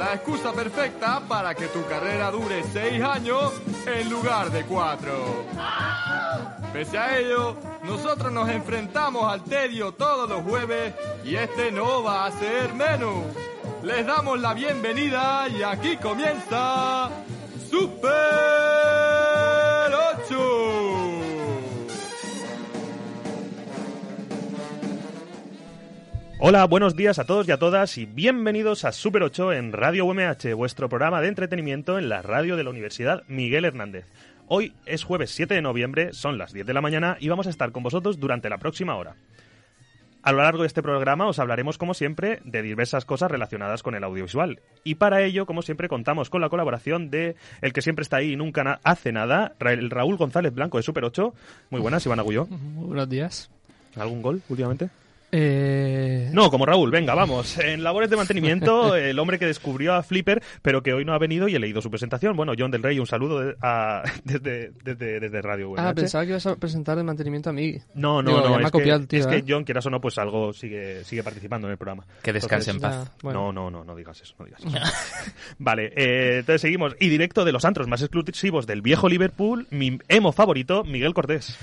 la 0.00 0.14
excusa 0.14 0.50
perfecta 0.54 1.20
para 1.28 1.54
que 1.54 1.66
tu 1.66 1.84
carrera 1.84 2.30
dure 2.30 2.64
seis 2.72 3.02
años 3.02 3.52
en 3.86 4.08
lugar 4.08 4.50
de 4.50 4.64
cuatro. 4.64 5.44
Pese 6.72 6.96
a 6.96 7.18
ello, 7.18 7.54
nosotros 7.82 8.32
nos 8.32 8.48
enfrentamos 8.48 9.30
al 9.30 9.44
tedio 9.44 9.92
todos 9.92 10.26
los 10.26 10.42
jueves 10.42 10.94
y 11.22 11.34
este 11.36 11.70
no 11.70 12.02
va 12.02 12.24
a 12.24 12.32
ser 12.32 12.72
menos. 12.72 13.26
Les 13.82 14.06
damos 14.06 14.40
la 14.40 14.54
bienvenida 14.54 15.46
y 15.48 15.62
aquí 15.62 15.98
comienza 15.98 17.10
Super 17.68 18.69
Hola, 26.42 26.64
buenos 26.64 26.96
días 26.96 27.18
a 27.18 27.24
todos 27.24 27.46
y 27.48 27.52
a 27.52 27.58
todas 27.58 27.98
y 27.98 28.06
bienvenidos 28.06 28.84
a 28.84 28.92
Super 28.92 29.22
8 29.22 29.52
en 29.52 29.72
Radio 29.72 30.06
UMH, 30.06 30.54
vuestro 30.56 30.88
programa 30.88 31.20
de 31.20 31.28
entretenimiento 31.28 31.98
en 31.98 32.08
la 32.08 32.22
radio 32.22 32.56
de 32.56 32.64
la 32.64 32.70
Universidad 32.70 33.22
Miguel 33.28 33.64
Hernández. 33.66 34.06
Hoy 34.48 34.72
es 34.86 35.04
jueves 35.04 35.30
7 35.32 35.54
de 35.54 35.62
noviembre, 35.62 36.12
son 36.12 36.38
las 36.38 36.52
10 36.52 36.66
de 36.66 36.74
la 36.74 36.80
mañana 36.80 37.16
y 37.20 37.28
vamos 37.28 37.46
a 37.46 37.50
estar 37.50 37.72
con 37.72 37.82
vosotros 37.82 38.18
durante 38.18 38.48
la 38.48 38.58
próxima 38.58 38.96
hora. 38.96 39.16
A 40.22 40.32
lo 40.32 40.38
largo 40.42 40.62
de 40.62 40.66
este 40.66 40.82
programa 40.82 41.26
os 41.28 41.38
hablaremos, 41.38 41.78
como 41.78 41.94
siempre, 41.94 42.40
de 42.44 42.60
diversas 42.62 43.04
cosas 43.06 43.30
relacionadas 43.30 43.82
con 43.82 43.94
el 43.94 44.04
audiovisual. 44.04 44.60
Y 44.84 44.96
para 44.96 45.22
ello, 45.22 45.46
como 45.46 45.62
siempre, 45.62 45.88
contamos 45.88 46.28
con 46.30 46.40
la 46.42 46.50
colaboración 46.50 47.10
de 47.10 47.36
el 47.62 47.72
que 47.72 47.80
siempre 47.82 48.02
está 48.02 48.16
ahí 48.18 48.32
y 48.32 48.36
nunca 48.36 48.64
na- 48.64 48.80
hace 48.82 49.12
nada, 49.12 49.54
Ra- 49.58 49.72
el 49.72 49.88
Raúl 49.90 50.16
González 50.18 50.54
Blanco 50.54 50.76
de 50.78 50.82
Super 50.82 51.04
8. 51.04 51.32
Muy 51.70 51.80
buenas, 51.80 52.04
Iván 52.04 52.18
Agulló. 52.18 52.46
Muy 52.46 52.86
buenos 52.86 53.08
días. 53.08 53.50
¿Algún 53.96 54.20
gol 54.20 54.42
últimamente? 54.50 54.90
Eh, 55.32 56.28
No, 56.32 56.50
como 56.50 56.66
Raúl, 56.66 56.90
venga, 56.90 57.14
vamos. 57.14 57.58
En 57.58 57.82
labores 57.82 58.10
de 58.10 58.16
mantenimiento, 58.16 58.94
el 58.96 59.18
hombre 59.18 59.38
que 59.38 59.46
descubrió 59.46 59.94
a 59.94 60.02
Flipper, 60.02 60.42
pero 60.62 60.82
que 60.82 60.92
hoy 60.92 61.04
no 61.04 61.12
ha 61.12 61.18
venido 61.18 61.48
y 61.48 61.54
he 61.54 61.58
leído 61.58 61.80
su 61.80 61.90
presentación. 61.90 62.36
Bueno, 62.36 62.52
John 62.58 62.70
del 62.70 62.82
Rey, 62.82 62.98
un 62.98 63.06
saludo 63.06 63.40
de- 63.40 63.56
a- 63.62 64.02
desde, 64.24 64.72
desde, 64.84 65.20
desde 65.20 65.42
Radio 65.42 65.74
ah, 65.76 65.88
UMH. 65.90 65.94
pensaba 65.94 66.24
que 66.24 66.30
ibas 66.30 66.46
a 66.46 66.56
presentar 66.56 66.98
el 66.98 67.04
mantenimiento 67.04 67.50
a 67.50 67.52
mí. 67.52 67.76
No, 67.94 68.22
no, 68.22 68.30
Digo, 68.30 68.48
no, 68.58 68.60
es, 68.60 68.70
copiado 68.70 68.98
que, 68.98 69.02
el 69.02 69.08
tío, 69.08 69.20
es 69.20 69.26
que 69.26 69.36
¿eh? 69.36 69.44
John, 69.46 69.64
quieras 69.64 69.86
o 69.86 69.90
no, 69.90 70.00
pues 70.00 70.18
algo 70.18 70.52
sigue, 70.52 71.04
sigue 71.04 71.22
participando 71.22 71.66
en 71.66 71.72
el 71.72 71.78
programa. 71.78 72.04
Que 72.22 72.32
descanse 72.32 72.70
en 72.70 72.80
paz. 72.80 73.04
Ya, 73.04 73.12
bueno. 73.22 73.52
No, 73.52 73.70
no, 73.70 73.70
no, 73.70 73.84
no 73.84 73.96
digas 73.96 74.20
eso, 74.20 74.34
no 74.38 74.44
digas 74.46 74.60
eso. 74.64 74.76
vale, 75.58 75.92
eh, 75.96 76.38
entonces 76.40 76.60
seguimos. 76.62 76.96
Y 77.00 77.08
directo 77.08 77.44
de 77.44 77.52
los 77.52 77.64
antros 77.64 77.86
más 77.88 78.02
exclusivos 78.02 78.66
del 78.66 78.82
viejo 78.82 79.08
Liverpool, 79.08 79.66
mi 79.70 79.98
emo 80.08 80.32
favorito, 80.32 80.84
Miguel 80.84 81.14
Cortés. 81.14 81.56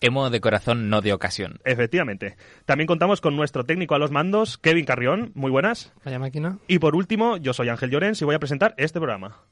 Emo 0.00 0.30
de 0.30 0.40
corazón, 0.40 0.88
no 0.88 1.02
de 1.02 1.12
ocasión. 1.12 1.60
Efectivamente. 1.64 2.36
También 2.64 2.86
contamos 2.86 3.20
con 3.20 3.36
nuestro 3.36 3.64
técnico 3.64 3.94
a 3.94 3.98
los 3.98 4.10
mandos, 4.10 4.56
Kevin 4.56 4.86
Carrión. 4.86 5.32
Muy 5.34 5.50
buenas. 5.50 5.92
Vaya 6.04 6.18
máquina. 6.18 6.58
Y 6.68 6.78
por 6.78 6.96
último, 6.96 7.36
yo 7.36 7.52
soy 7.52 7.68
Ángel 7.68 7.90
Llorens 7.90 8.22
y 8.22 8.24
voy 8.24 8.34
a 8.34 8.38
presentar 8.38 8.74
este 8.78 8.98
programa. 8.98 9.42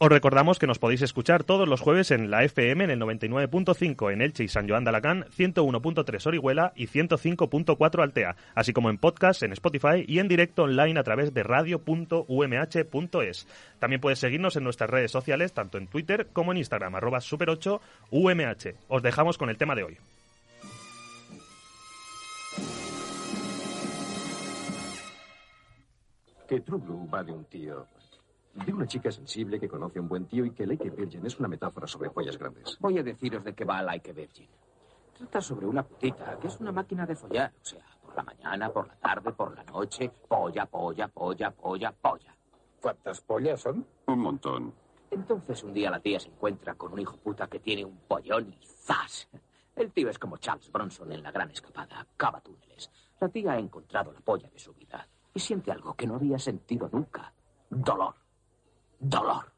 Os 0.00 0.08
recordamos 0.08 0.60
que 0.60 0.68
nos 0.68 0.78
podéis 0.78 1.02
escuchar 1.02 1.42
todos 1.42 1.68
los 1.68 1.80
jueves 1.80 2.12
en 2.12 2.30
la 2.30 2.44
FM 2.44 2.84
en 2.84 2.90
el 2.90 3.00
99.5 3.00 4.12
en 4.12 4.22
Elche 4.22 4.44
y 4.44 4.48
San 4.48 4.68
Joan 4.68 4.84
de 4.84 4.90
Alacant, 4.90 5.26
101.3 5.30 6.24
Orihuela 6.24 6.72
y 6.76 6.86
105.4 6.86 8.02
Altea, 8.04 8.36
así 8.54 8.72
como 8.72 8.90
en 8.90 8.98
podcast 8.98 9.42
en 9.42 9.50
Spotify 9.54 10.04
y 10.06 10.20
en 10.20 10.28
directo 10.28 10.62
online 10.62 11.00
a 11.00 11.02
través 11.02 11.34
de 11.34 11.42
radio.umh.es. 11.42 13.48
También 13.80 14.00
puedes 14.00 14.20
seguirnos 14.20 14.54
en 14.54 14.62
nuestras 14.62 14.88
redes 14.88 15.10
sociales, 15.10 15.52
tanto 15.52 15.78
en 15.78 15.88
Twitter 15.88 16.28
como 16.32 16.52
en 16.52 16.58
Instagram, 16.58 16.94
arroba 16.94 17.18
super8umh. 17.18 18.74
Os 18.86 19.02
dejamos 19.02 19.36
con 19.36 19.50
el 19.50 19.58
tema 19.58 19.74
de 19.74 19.82
hoy. 19.82 19.96
Que 26.48 26.60
True 26.60 26.78
Blue 26.78 27.10
va 27.12 27.24
de 27.24 27.32
un 27.32 27.44
tío. 27.46 27.97
De 28.64 28.72
una 28.72 28.86
chica 28.86 29.10
sensible 29.10 29.60
que 29.60 29.68
conoce 29.68 29.98
a 29.98 30.02
un 30.02 30.08
buen 30.08 30.26
tío 30.26 30.44
y 30.44 30.50
que 30.50 30.66
Lake 30.66 30.90
Virgin 30.90 31.24
es 31.24 31.38
una 31.38 31.48
metáfora 31.48 31.86
sobre 31.86 32.10
pollas 32.10 32.38
grandes. 32.38 32.76
Voy 32.80 32.98
a 32.98 33.02
deciros 33.02 33.44
de 33.44 33.54
qué 33.54 33.64
va 33.64 33.82
Like 33.82 34.10
a 34.10 34.14
Virgin. 34.14 34.48
Trata 35.16 35.40
sobre 35.40 35.66
una 35.66 35.82
putita 35.82 36.38
que 36.38 36.48
es 36.48 36.60
una 36.60 36.72
máquina 36.72 37.06
de 37.06 37.16
follar. 37.16 37.52
O 37.60 37.64
sea, 37.64 37.84
por 38.02 38.14
la 38.14 38.22
mañana, 38.22 38.70
por 38.70 38.88
la 38.88 38.96
tarde, 38.96 39.32
por 39.32 39.54
la 39.54 39.64
noche. 39.64 40.10
Polla, 40.28 40.66
polla, 40.66 41.08
polla, 41.08 41.50
polla, 41.50 41.92
polla. 41.92 42.36
¿Cuántas 42.80 43.20
pollas 43.20 43.60
son? 43.60 43.86
Un 44.06 44.18
montón. 44.20 44.74
Entonces 45.10 45.62
un 45.64 45.72
día 45.72 45.90
la 45.90 46.00
tía 46.00 46.20
se 46.20 46.28
encuentra 46.28 46.74
con 46.74 46.92
un 46.92 47.00
hijo 47.00 47.16
puta 47.16 47.46
que 47.48 47.60
tiene 47.60 47.84
un 47.84 47.98
pollón 48.06 48.52
y 48.52 48.66
¡zas! 48.66 49.28
El 49.74 49.92
tío 49.92 50.10
es 50.10 50.18
como 50.18 50.36
Charles 50.38 50.70
Bronson 50.70 51.12
en 51.12 51.22
la 51.22 51.30
gran 51.30 51.50
escapada. 51.50 52.06
Cava 52.16 52.40
túneles. 52.40 52.90
La 53.20 53.28
tía 53.28 53.52
ha 53.52 53.58
encontrado 53.58 54.12
la 54.12 54.20
polla 54.20 54.50
de 54.50 54.58
su 54.58 54.72
vida 54.74 55.08
y 55.32 55.40
siente 55.40 55.70
algo 55.70 55.94
que 55.94 56.06
no 56.06 56.16
había 56.16 56.38
sentido 56.38 56.88
nunca. 56.92 57.32
Dolor. 57.70 58.14
Dolor. 58.98 59.52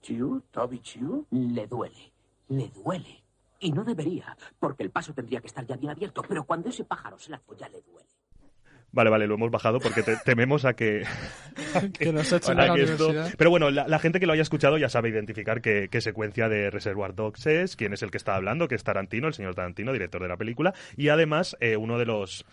¿Chiu? 0.00 0.42
¿Toby 0.50 0.80
Chiu? 0.80 1.26
Le 1.30 1.66
duele, 1.66 2.12
le 2.48 2.68
duele. 2.68 3.22
Y 3.60 3.70
no 3.70 3.84
debería, 3.84 4.36
porque 4.58 4.82
el 4.82 4.90
paso 4.90 5.14
tendría 5.14 5.40
que 5.40 5.46
estar 5.46 5.64
ya 5.64 5.76
bien 5.76 5.92
abierto, 5.92 6.22
pero 6.28 6.44
cuando 6.44 6.68
ese 6.68 6.84
pájaro 6.84 7.16
se 7.18 7.30
la 7.30 7.38
folla 7.38 7.68
le 7.68 7.80
duele. 7.82 8.08
Vale, 8.94 9.08
vale, 9.08 9.26
lo 9.26 9.36
hemos 9.36 9.50
bajado 9.50 9.78
porque 9.78 10.02
te- 10.02 10.16
tememos 10.18 10.64
a 10.66 10.74
que... 10.74 11.04
Que 11.98 12.12
nos 12.12 12.30
echen 12.32 12.58
a 12.60 12.64
a 12.64 12.66
la 12.66 12.74
que 12.74 12.82
esto- 12.82 13.06
universidad. 13.06 13.34
Pero 13.38 13.48
bueno, 13.50 13.70
la, 13.70 13.86
la 13.88 13.98
gente 14.00 14.20
que 14.20 14.26
lo 14.26 14.32
haya 14.34 14.42
escuchado 14.42 14.76
ya 14.76 14.88
sabe 14.90 15.08
identificar 15.08 15.62
qué, 15.62 15.88
qué 15.90 16.00
secuencia 16.02 16.48
de 16.50 16.68
Reservoir 16.70 17.14
Dogs 17.14 17.46
es, 17.46 17.76
quién 17.76 17.92
es 17.94 18.02
el 18.02 18.10
que 18.10 18.18
está 18.18 18.34
hablando, 18.34 18.68
que 18.68 18.74
es 18.74 18.84
Tarantino, 18.84 19.28
el 19.28 19.34
señor 19.34 19.54
Tarantino, 19.54 19.92
director 19.92 20.20
de 20.20 20.28
la 20.28 20.36
película, 20.36 20.74
y 20.96 21.08
además 21.08 21.56
eh, 21.60 21.76
uno 21.78 21.96
de 21.98 22.04
los 22.06 22.44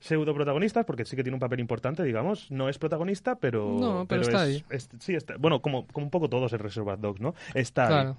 pseudo 0.00 0.34
protagonistas, 0.34 0.84
porque 0.84 1.04
sí 1.04 1.16
que 1.16 1.22
tiene 1.24 1.34
un 1.36 1.40
papel 1.40 1.60
importante, 1.60 2.02
digamos, 2.04 2.50
no 2.50 2.68
es 2.68 2.78
protagonista, 2.78 3.36
pero... 3.36 3.76
No, 3.80 4.06
pero 4.06 4.22
está 4.22 4.48
es- 4.48 4.56
ahí. 4.56 4.64
es- 4.70 4.88
sí, 5.00 5.14
está, 5.14 5.36
bueno, 5.38 5.60
como, 5.60 5.86
como 5.88 6.06
un 6.06 6.10
poco 6.10 6.28
todos 6.28 6.52
en 6.52 6.60
Reservoir 6.60 6.98
Dogs, 7.00 7.20
¿no? 7.20 7.34
Está 7.54 8.00
ahí. 8.00 8.14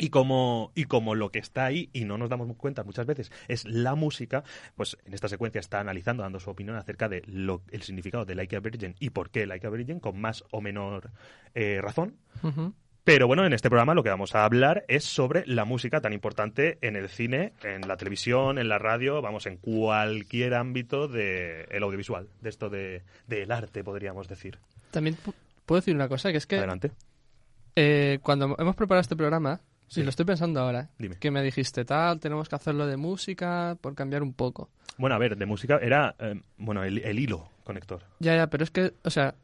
Y 0.00 0.10
como, 0.10 0.70
y 0.76 0.84
como 0.84 1.16
lo 1.16 1.32
que 1.32 1.40
está 1.40 1.64
ahí, 1.64 1.90
y 1.92 2.04
no 2.04 2.18
nos 2.18 2.30
damos 2.30 2.54
cuenta 2.56 2.84
muchas 2.84 3.04
veces, 3.04 3.32
es 3.48 3.64
la 3.64 3.96
música, 3.96 4.44
pues 4.76 4.96
en 5.04 5.12
esta 5.12 5.26
secuencia 5.28 5.58
está 5.58 5.80
analizando, 5.80 6.22
dando 6.22 6.38
su 6.38 6.50
opinión 6.50 6.76
acerca 6.76 7.08
de 7.08 7.22
lo, 7.26 7.62
el 7.72 7.82
significado 7.82 8.24
de 8.24 8.36
Like 8.36 8.54
a 8.54 8.60
Virgin 8.60 8.94
y 9.00 9.10
por 9.10 9.30
qué 9.30 9.44
Like 9.44 9.66
a 9.66 9.70
Virgin, 9.70 9.98
con 9.98 10.20
más 10.20 10.44
o 10.52 10.60
menor 10.60 11.10
eh, 11.56 11.80
razón. 11.82 12.14
Ujú. 12.44 12.72
Pero 13.08 13.26
bueno, 13.26 13.46
en 13.46 13.54
este 13.54 13.70
programa 13.70 13.94
lo 13.94 14.02
que 14.02 14.10
vamos 14.10 14.34
a 14.34 14.44
hablar 14.44 14.84
es 14.86 15.02
sobre 15.02 15.42
la 15.46 15.64
música 15.64 16.02
tan 16.02 16.12
importante 16.12 16.76
en 16.82 16.94
el 16.94 17.08
cine, 17.08 17.54
en 17.62 17.88
la 17.88 17.96
televisión, 17.96 18.58
en 18.58 18.68
la 18.68 18.76
radio, 18.78 19.22
vamos, 19.22 19.46
en 19.46 19.56
cualquier 19.56 20.52
ámbito 20.52 21.08
del 21.08 21.82
audiovisual, 21.82 22.28
de 22.42 22.48
esto 22.50 22.68
de, 22.68 23.04
del 23.26 23.50
arte, 23.50 23.82
podríamos 23.82 24.28
decir. 24.28 24.58
También 24.90 25.16
pu- 25.16 25.32
puedo 25.64 25.80
decir 25.80 25.94
una 25.94 26.06
cosa, 26.06 26.30
que 26.32 26.36
es 26.36 26.46
que 26.46 26.56
Adelante. 26.58 26.90
eh, 27.76 28.18
cuando 28.22 28.54
hemos 28.58 28.76
preparado 28.76 29.00
este 29.00 29.16
programa, 29.16 29.62
Sí. 29.86 30.00
y 30.02 30.04
lo 30.04 30.10
estoy 30.10 30.26
pensando 30.26 30.60
ahora, 30.60 30.90
Dime. 30.98 31.16
que 31.18 31.30
me 31.30 31.42
dijiste, 31.42 31.86
tal, 31.86 32.20
tenemos 32.20 32.46
que 32.50 32.56
hacerlo 32.56 32.86
de 32.86 32.98
música 32.98 33.78
por 33.80 33.94
cambiar 33.94 34.22
un 34.22 34.34
poco. 34.34 34.68
Bueno, 34.98 35.16
a 35.16 35.18
ver, 35.18 35.34
de 35.38 35.46
música 35.46 35.78
era, 35.80 36.14
eh, 36.18 36.38
bueno, 36.58 36.84
el, 36.84 36.98
el 36.98 37.18
hilo 37.18 37.48
conector. 37.64 38.02
Ya, 38.18 38.36
ya, 38.36 38.48
pero 38.48 38.64
es 38.64 38.70
que, 38.70 38.92
o 39.02 39.08
sea, 39.08 39.34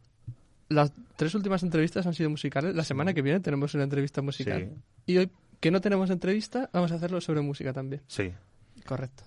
las 0.68 0.92
tres 1.16 1.34
últimas 1.34 1.62
entrevistas 1.62 2.06
han 2.06 2.14
sido 2.14 2.30
musicales. 2.30 2.74
La 2.74 2.84
semana 2.84 3.14
que 3.14 3.22
viene 3.22 3.40
tenemos 3.40 3.74
una 3.74 3.84
entrevista 3.84 4.22
musical. 4.22 4.70
Sí. 5.06 5.12
Y 5.12 5.18
hoy, 5.18 5.30
que 5.60 5.70
no 5.70 5.80
tenemos 5.80 6.10
entrevista, 6.10 6.70
vamos 6.72 6.92
a 6.92 6.96
hacerlo 6.96 7.20
sobre 7.20 7.40
música 7.40 7.72
también. 7.72 8.02
Sí. 8.06 8.32
Correcto. 8.86 9.24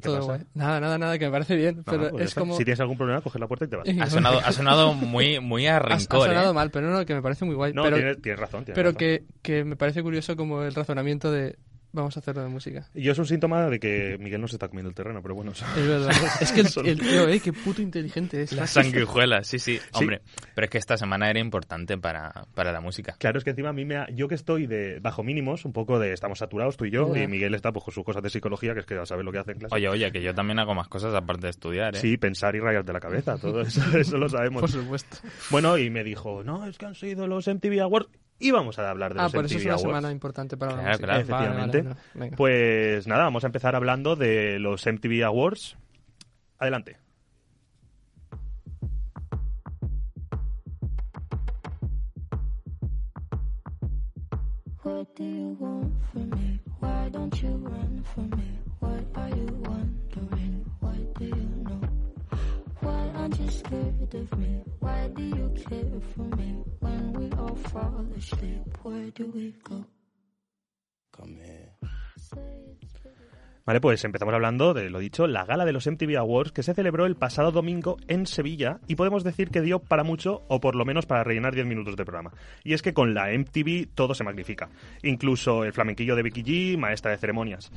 Todo, 0.00 0.24
guay. 0.24 0.40
Nada, 0.54 0.80
nada, 0.80 0.96
nada, 0.96 1.18
que 1.18 1.26
me 1.26 1.30
parece 1.30 1.54
bien, 1.54 1.78
No, 1.78 1.82
pero 1.84 2.10
pues 2.10 2.26
es 2.26 2.34
como... 2.34 2.56
Si 2.56 2.64
tienes 2.64 2.80
algún 2.80 2.96
problema, 2.96 3.20
coge 3.20 3.38
la 3.38 3.46
puerta 3.46 3.66
y 3.66 3.68
te 3.68 3.76
vas. 3.76 3.86
Ha 4.00 4.08
sonado, 4.08 4.40
ha 4.42 4.52
sonado 4.52 4.94
muy, 4.94 5.40
muy 5.40 5.66
a 5.66 5.76
Ha, 5.78 5.98
sonado 6.00 6.50
¿eh? 6.52 6.54
mal, 6.54 6.70
pero 6.70 6.90
no, 6.90 7.04
que 7.04 7.14
me 7.14 7.20
parece 7.20 7.44
muy 7.44 7.54
guay. 7.54 7.72
No, 7.74 7.82
pero 7.82 7.96
tienes, 7.96 8.22
tienes 8.22 8.40
razón. 8.40 8.64
tienes 8.64 8.76
pero 8.76 8.90
razón. 8.90 8.98
que, 8.98 9.24
que 9.42 9.64
me 9.64 9.76
parece 9.76 10.02
curioso 10.02 10.36
como 10.36 10.62
el 10.62 10.74
razonamiento 10.74 11.30
de 11.30 11.58
vamos 11.96 12.16
a 12.16 12.20
hacerlo 12.20 12.42
de 12.42 12.48
música. 12.48 12.88
Y 12.94 13.08
es 13.08 13.18
un 13.18 13.26
síntoma 13.26 13.68
de 13.68 13.78
que 13.80 14.16
Miguel 14.20 14.40
no 14.40 14.48
se 14.48 14.56
está 14.56 14.68
comiendo 14.68 14.88
el 14.90 14.94
terreno, 14.94 15.20
pero 15.22 15.34
bueno. 15.34 15.52
eso- 15.52 15.66
Es 15.76 15.86
verdad. 15.86 16.10
es 16.40 16.52
que 16.52 16.60
el, 16.60 16.86
el 16.88 17.00
tío, 17.00 17.28
eh, 17.28 17.40
qué 17.40 17.52
puto 17.52 17.82
inteligente 17.82 18.42
es. 18.42 18.52
La 18.52 18.66
sanguijuela, 18.66 19.42
sí, 19.42 19.58
sí. 19.58 19.80
Hombre, 19.92 20.20
pero 20.54 20.66
es 20.66 20.70
que 20.70 20.78
esta 20.78 20.96
semana 20.96 21.28
era 21.30 21.40
importante 21.40 21.98
para, 21.98 22.46
para 22.54 22.72
la 22.72 22.80
música. 22.80 23.16
Claro, 23.18 23.38
es 23.38 23.44
que 23.44 23.50
encima 23.50 23.70
a 23.70 23.72
mí 23.72 23.84
me 23.84 23.96
ha- 23.96 24.08
yo 24.10 24.28
que 24.28 24.34
estoy 24.36 24.66
de 24.66 25.00
bajo 25.00 25.22
mínimos, 25.22 25.64
un 25.64 25.72
poco 25.72 25.98
de 25.98 26.12
estamos 26.12 26.38
saturados 26.38 26.76
tú 26.76 26.84
y 26.84 26.90
yo, 26.90 27.16
y 27.16 27.26
Miguel 27.26 27.54
está 27.54 27.72
pues 27.72 27.84
con 27.84 27.92
sus 27.94 28.04
cosas 28.04 28.22
de 28.22 28.30
psicología, 28.30 28.74
que 28.74 28.80
es 28.80 28.86
que 28.86 28.94
ya 28.94 29.06
sabes 29.06 29.24
lo 29.24 29.32
que 29.32 29.38
hace 29.38 29.52
en 29.52 29.58
clase. 29.58 29.74
Oye, 29.74 29.88
oye, 29.88 30.12
que 30.12 30.22
yo 30.22 30.34
también 30.34 30.58
hago 30.58 30.74
más 30.74 30.88
cosas 30.88 31.14
aparte 31.14 31.46
de 31.46 31.50
estudiar, 31.50 31.96
¿eh? 31.96 32.00
Sí, 32.00 32.16
pensar 32.16 32.54
y 32.56 32.60
rayarte 32.60 32.92
la 32.92 33.00
cabeza, 33.00 33.38
todo 33.38 33.60
eso, 33.62 33.80
eso 33.98 34.18
lo 34.18 34.28
sabemos. 34.28 34.60
Por 34.60 34.70
supuesto. 34.70 35.16
Bueno, 35.50 35.78
y 35.78 35.90
me 35.90 36.04
dijo, 36.04 36.42
no, 36.44 36.66
es 36.66 36.76
que 36.78 36.86
han 36.86 36.94
sido 36.94 37.26
los 37.26 37.46
MTV 37.48 37.80
Awards, 37.80 38.08
y 38.38 38.50
vamos 38.50 38.78
a 38.78 38.90
hablar 38.90 39.14
de 39.14 39.20
Ah, 39.20 39.24
los 39.24 39.32
por 39.32 39.44
MTV 39.44 39.46
eso 39.46 39.58
es 39.58 39.64
una 39.64 39.74
Awards. 39.74 39.82
semana 39.88 40.12
importante 40.12 40.56
para 40.56 40.72
la 40.72 40.78
Claro, 40.78 40.90
música. 40.90 41.06
claro. 41.06 41.26
Vale, 41.28 41.48
vale, 41.48 41.62
Efectivamente. 41.70 42.00
vale. 42.14 42.36
Pues 42.36 43.06
nada, 43.06 43.24
vamos 43.24 43.44
a 43.44 43.46
empezar 43.46 43.74
hablando 43.76 44.16
de 44.16 44.58
los 44.58 44.86
MTV 44.86 45.24
Awards. 45.24 45.76
Adelante. 46.58 46.96
What 54.82 55.14
do 55.16 55.24
you 55.24 55.56
want 55.58 55.92
from 56.12 56.30
me? 56.30 56.60
Why 56.80 57.08
don't 57.10 57.34
you 57.42 57.48
run 57.56 58.04
from 58.14 58.30
me? 58.30 58.58
What 58.80 59.04
are 59.16 59.28
you 59.30 59.46
wondering? 59.64 59.95
Scared 63.66 64.14
of 64.14 64.38
me? 64.38 64.62
Why 64.80 65.08
do 65.14 65.22
you 65.22 65.54
care 65.68 66.00
for 66.14 66.36
me? 66.36 66.62
When 66.80 67.12
we 67.14 67.30
all 67.36 67.56
fall 67.56 68.06
asleep, 68.16 68.62
where 68.82 69.10
do 69.12 69.30
we 69.34 69.54
go? 69.62 69.84
Come 71.10 71.40
here. 71.42 71.72
Vale, 73.64 73.80
pues 73.80 74.04
empezamos 74.04 74.32
hablando 74.32 74.74
de 74.74 74.90
lo 74.90 75.00
dicho, 75.00 75.26
la 75.26 75.44
gala 75.44 75.64
de 75.64 75.72
los 75.72 75.88
MTV 75.88 76.16
Awards 76.18 76.52
que 76.52 76.62
se 76.62 76.72
celebró 76.72 77.04
el 77.04 77.16
pasado 77.16 77.50
domingo 77.50 77.96
en 78.06 78.26
Sevilla 78.26 78.78
y 78.86 78.94
podemos 78.94 79.24
decir 79.24 79.50
que 79.50 79.60
dio 79.60 79.80
para 79.80 80.04
mucho 80.04 80.44
o 80.46 80.60
por 80.60 80.76
lo 80.76 80.84
menos 80.84 81.06
para 81.06 81.24
rellenar 81.24 81.52
10 81.52 81.66
minutos 81.66 81.96
de 81.96 82.04
programa. 82.04 82.32
Y 82.62 82.74
es 82.74 82.82
que 82.82 82.94
con 82.94 83.12
la 83.12 83.32
MTV 83.36 83.88
todo 83.92 84.14
se 84.14 84.22
magnifica, 84.22 84.68
incluso 85.02 85.64
el 85.64 85.72
flamenquillo 85.72 86.14
de 86.14 86.22
Becky 86.22 86.44
G, 86.44 86.78
maestra 86.78 87.10
de 87.10 87.18
ceremonias. 87.18 87.72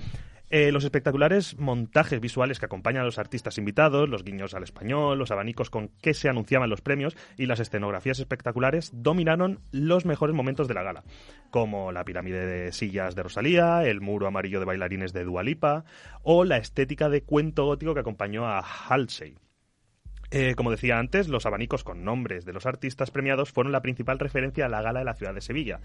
Eh, 0.50 0.72
los 0.72 0.84
espectaculares 0.84 1.60
montajes 1.60 2.20
visuales 2.20 2.60
que 2.60 2.66
acompañan 2.66 3.04
a 3.04 3.06
los 3.06 3.20
artistas 3.20 3.60
invitados, 3.60 4.10
los 4.10 4.24
guiños 4.24 4.56
al 4.56 4.64
español, 4.64 5.20
los 5.20 5.30
abanicos 5.30 5.70
con 5.70 5.90
que 6.02 6.16
se 6.16 6.28
anunciaban 6.28 6.70
los 6.70 6.82
premios 6.82 7.16
y 7.38 7.46
las 7.46 7.60
escenografías 7.60 8.20
espectaculares 8.20 8.92
dominaron 8.94 9.60
los 9.72 10.06
mejores 10.06 10.36
momentos 10.36 10.68
de 10.68 10.74
la 10.74 10.84
gala, 10.84 11.04
como 11.52 11.92
la 11.92 12.04
pirámide 12.04 12.48
de 12.48 12.72
sillas 12.72 13.16
de 13.16 13.24
Rosalía, 13.24 13.86
el 13.86 14.02
muro 14.02 14.26
amarillo 14.26 14.60
de 14.60 14.66
bailarines 14.66 15.14
de 15.14 15.24
Dualipa 15.24 15.86
o 16.24 16.46
la 16.46 16.58
estética 16.58 17.10
de 17.10 17.22
cuento 17.22 17.66
gótico 17.66 17.94
que 17.94 18.00
acompañó 18.00 18.48
a 18.48 18.62
Halsey. 18.62 19.36
Eh, 20.32 20.54
como 20.56 20.70
decía 20.70 21.00
antes, 21.00 21.28
los 21.28 21.48
abanicos 21.48 21.84
con 21.84 22.04
nombres 22.04 22.46
de 22.46 22.54
los 22.54 22.68
artistas 22.68 23.10
premiados 23.10 23.52
fueron 23.52 23.72
la 23.72 23.82
principal 23.82 24.20
referencia 24.20 24.66
a 24.66 24.70
la 24.70 24.82
gala 24.82 25.00
de 25.00 25.06
la 25.06 25.16
ciudad 25.16 25.34
de 25.34 25.42
Sevilla. 25.42 25.80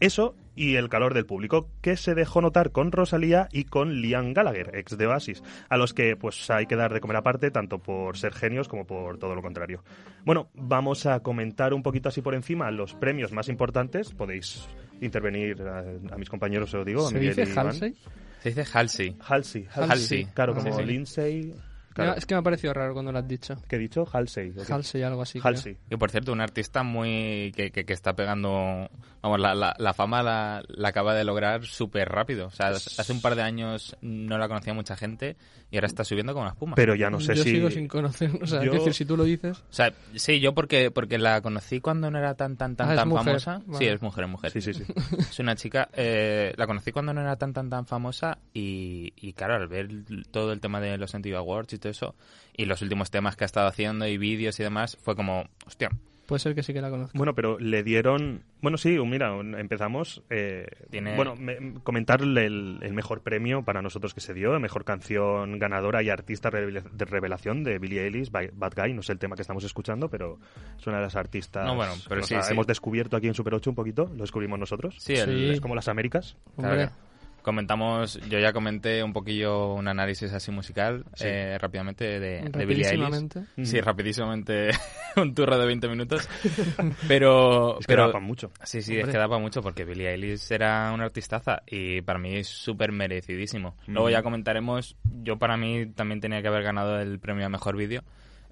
Eso 0.00 0.34
y 0.56 0.74
el 0.76 0.88
calor 0.88 1.14
del 1.14 1.24
público, 1.26 1.68
que 1.80 1.96
se 1.96 2.14
dejó 2.14 2.40
notar 2.40 2.70
con 2.72 2.90
Rosalía 2.92 3.48
y 3.52 3.64
con 3.64 4.00
Liam 4.02 4.32
Gallagher, 4.34 4.72
ex 4.74 4.98
de 4.98 5.06
Oasis, 5.06 5.42
a 5.68 5.76
los 5.76 5.94
que 5.94 6.16
pues 6.16 6.50
hay 6.50 6.66
que 6.66 6.76
dar 6.76 6.92
de 6.92 7.00
comer 7.00 7.16
aparte, 7.18 7.50
tanto 7.50 7.78
por 7.78 8.18
ser 8.18 8.32
genios 8.34 8.66
como 8.68 8.86
por 8.86 9.18
todo 9.18 9.34
lo 9.34 9.42
contrario. 9.42 9.82
Bueno, 10.24 10.50
vamos 10.54 11.06
a 11.06 11.20
comentar 11.20 11.72
un 11.72 11.82
poquito 11.82 12.08
así 12.08 12.20
por 12.20 12.34
encima 12.34 12.70
los 12.70 12.94
premios 12.94 13.32
más 13.32 13.48
importantes. 13.48 14.12
Podéis 14.12 14.66
intervenir 15.00 15.62
a, 15.62 15.80
a 16.14 16.18
mis 16.18 16.28
compañeros, 16.28 16.74
os 16.74 16.84
digo, 16.84 17.06
a 17.06 17.10
¿Se 17.10 17.14
Miguel 17.18 17.36
dice. 17.36 17.58
Halsey? 17.58 17.94
Se 18.42 18.48
dice 18.50 18.64
Halsey. 18.72 19.16
Halsey. 19.20 19.66
Halsey. 19.70 20.24
Claro, 20.34 20.54
como 20.54 20.72
Sí, 20.72 20.78
sí. 20.82 20.84
Lindsay. 20.86 21.54
Claro. 21.94 22.14
Es 22.16 22.24
que 22.26 22.34
me 22.34 22.38
ha 22.40 22.42
parecido 22.42 22.72
raro 22.72 22.92
cuando 22.92 23.12
lo 23.12 23.18
has 23.18 23.26
dicho. 23.28 23.56
¿Qué 23.68 23.76
he 23.76 23.78
dicho? 23.78 24.06
Halsey. 24.10 24.50
¿o 24.50 24.64
qué? 24.64 24.72
Halsey, 24.72 25.02
algo 25.02 25.22
así. 25.22 25.40
creo. 25.40 25.48
Halsey. 25.50 25.76
Y 25.90 25.96
por 25.96 26.10
cierto, 26.10 26.32
un 26.32 26.40
artista 26.40 26.82
muy 26.82 27.52
que, 27.56 27.70
que, 27.72 27.84
que 27.84 27.92
está 27.92 28.14
pegando, 28.14 28.88
vamos, 29.22 29.40
la, 29.40 29.54
la, 29.54 29.74
la 29.78 29.92
fama 29.92 30.22
la, 30.22 30.62
la 30.68 30.88
acaba 30.88 31.14
de 31.14 31.24
lograr 31.24 31.64
súper 31.66 32.08
rápido. 32.08 32.46
O 32.46 32.50
sea, 32.50 32.68
hace 32.68 33.12
un 33.12 33.20
par 33.20 33.34
de 33.34 33.42
años 33.42 33.96
no 34.02 34.38
la 34.38 34.46
conocía 34.48 34.72
mucha 34.72 34.96
gente 34.96 35.36
y 35.72 35.76
ahora 35.76 35.86
está 35.88 36.04
subiendo 36.04 36.32
como 36.32 36.42
una 36.44 36.52
espuma. 36.52 36.74
Pero 36.76 36.94
ya 36.94 37.10
no 37.10 37.20
sé 37.20 37.34
Yo 37.34 37.42
si... 37.42 37.50
sigo 37.50 37.70
sin 37.70 37.88
conocer. 37.88 38.30
O 38.40 38.46
sea, 38.46 38.58
Yo- 38.62 38.70
quiero 38.70 38.84
decir, 38.84 38.94
si 38.94 39.04
tú 39.04 39.16
lo 39.16 39.24
dices. 39.24 39.58
O 39.58 39.72
sea, 39.72 39.92
sí, 40.14 40.40
yo 40.40 40.54
porque 40.54 40.90
porque 40.90 41.18
la 41.18 41.40
conocí 41.42 41.80
cuando 41.80 42.10
no 42.10 42.18
era 42.18 42.34
tan 42.34 42.56
tan 42.56 42.76
tan 42.76 42.88
Ah, 42.88 42.92
es 42.92 42.96
tan 42.98 43.10
famosa. 43.12 43.62
Vale. 43.66 43.78
Sí, 43.78 43.86
es 43.86 44.00
mujer, 44.00 44.24
es 44.24 44.30
mujer. 44.30 44.50
Sí, 44.52 44.60
sí, 44.60 44.74
sí. 44.74 44.84
Es 45.18 45.38
una 45.40 45.56
chica, 45.56 45.88
eh, 45.92 46.52
la 46.56 46.66
conocí 46.66 46.92
cuando 46.92 47.12
no 47.12 47.20
era 47.20 47.36
tan 47.36 47.52
tan 47.52 47.68
tan 47.68 47.84
famosa 47.86 48.38
y, 48.54 49.12
y 49.16 49.32
claro, 49.32 49.54
al 49.56 49.66
ver 49.68 49.88
todo 50.30 50.52
el 50.52 50.60
tema 50.60 50.80
de 50.80 50.96
los 50.96 51.12
MTV 51.14 51.36
Awards 51.36 51.72
y 51.72 51.78
todo 51.80 51.90
eso 51.90 52.14
y 52.56 52.66
los 52.66 52.80
últimos 52.82 53.10
temas 53.10 53.36
que 53.36 53.44
ha 53.44 53.46
estado 53.46 53.66
haciendo 53.66 54.06
y 54.06 54.16
vídeos 54.18 54.60
y 54.60 54.62
demás, 54.62 54.96
fue 55.02 55.16
como, 55.16 55.46
hostia, 55.66 55.90
Puede 56.26 56.38
ser 56.38 56.54
que 56.54 56.62
sí 56.62 56.72
que 56.72 56.80
la 56.80 56.90
conozco. 56.90 57.18
Bueno, 57.18 57.34
pero 57.34 57.58
le 57.58 57.82
dieron... 57.82 58.44
Bueno, 58.62 58.78
sí, 58.78 58.96
mira, 59.04 59.32
un- 59.34 59.56
empezamos... 59.58 60.22
eh, 60.30 60.64
Tiene- 60.88 61.16
Bueno, 61.16 61.34
me- 61.34 61.74
comentar 61.82 62.22
el, 62.22 62.38
el 62.38 62.92
mejor 62.92 63.22
premio 63.22 63.64
para 63.64 63.82
nosotros 63.82 64.14
que 64.14 64.20
se 64.20 64.32
dio, 64.32 64.56
mejor 64.60 64.84
canción 64.84 65.58
ganadora 65.58 66.04
y 66.04 66.08
artista 66.08 66.48
revela- 66.48 66.88
de 66.88 67.04
revelación 67.04 67.64
de 67.64 67.80
Billie 67.80 68.04
Eilish, 68.04 68.30
by- 68.30 68.52
Bad 68.54 68.74
Guy, 68.76 68.92
no 68.94 69.02
sé 69.02 69.10
el 69.10 69.18
tema 69.18 69.34
que 69.34 69.42
estamos 69.42 69.64
escuchando, 69.64 70.08
pero 70.08 70.38
es 70.78 70.86
una 70.86 70.98
de 70.98 71.02
las 71.02 71.16
artistas 71.16 71.66
No, 71.66 71.74
bueno, 71.74 71.94
pero 72.08 72.20
que 72.20 72.28
sí, 72.28 72.34
nos 72.36 72.46
sí. 72.46 72.52
hemos 72.52 72.68
descubierto 72.68 73.16
aquí 73.16 73.26
en 73.26 73.34
Super 73.34 73.54
8 73.54 73.70
un 73.70 73.74
poquito, 73.74 74.04
lo 74.14 74.20
descubrimos 74.22 74.56
nosotros. 74.56 74.94
sí, 75.00 75.14
el- 75.14 75.26
Sí. 75.36 75.48
Es 75.54 75.60
como 75.60 75.74
las 75.74 75.88
Américas. 75.88 76.36
Hombre, 76.54 76.74
Claro. 76.76 76.92
Comentamos, 77.42 78.20
yo 78.28 78.38
ya 78.38 78.52
comenté 78.52 79.02
un 79.02 79.12
poquillo 79.12 79.74
un 79.74 79.88
análisis 79.88 80.32
así 80.32 80.50
musical 80.50 81.04
Sí. 81.14 81.24
eh, 81.26 81.58
rápidamente 81.58 82.04
de, 82.20 82.42
de 82.42 82.66
Billie 82.66 82.86
Eilish. 82.86 83.00
rapidísimamente. 83.00 83.44
Sí, 83.64 83.80
rapidísimamente 83.80 84.70
un 85.16 85.34
turro 85.34 85.58
de 85.58 85.66
20 85.66 85.88
minutos. 85.88 86.28
Pero, 87.08 87.78
Es 87.80 87.86
que 87.86 87.92
pero 87.94 88.06
rapan 88.06 88.22
mucho. 88.24 88.50
Sí, 88.62 88.82
sí, 88.82 88.94
es 88.96 89.00
Hombre. 89.04 89.12
que 89.12 89.18
daba 89.18 89.38
mucho 89.38 89.62
porque 89.62 89.84
Billie 89.84 90.10
Eilish 90.10 90.50
era 90.52 90.90
una 90.92 91.04
artistaza 91.04 91.62
y 91.66 92.02
para 92.02 92.18
mí 92.18 92.36
es 92.36 92.48
súper 92.48 92.92
merecidísimo. 92.92 93.76
Luego 93.86 94.10
ya 94.10 94.22
comentaremos, 94.22 94.96
yo 95.22 95.38
para 95.38 95.56
mí 95.56 95.86
también 95.86 96.20
tenía 96.20 96.42
que 96.42 96.48
haber 96.48 96.62
ganado 96.62 97.00
el 97.00 97.18
premio 97.18 97.46
a 97.46 97.48
Mejor 97.48 97.76
Vídeo. 97.76 98.02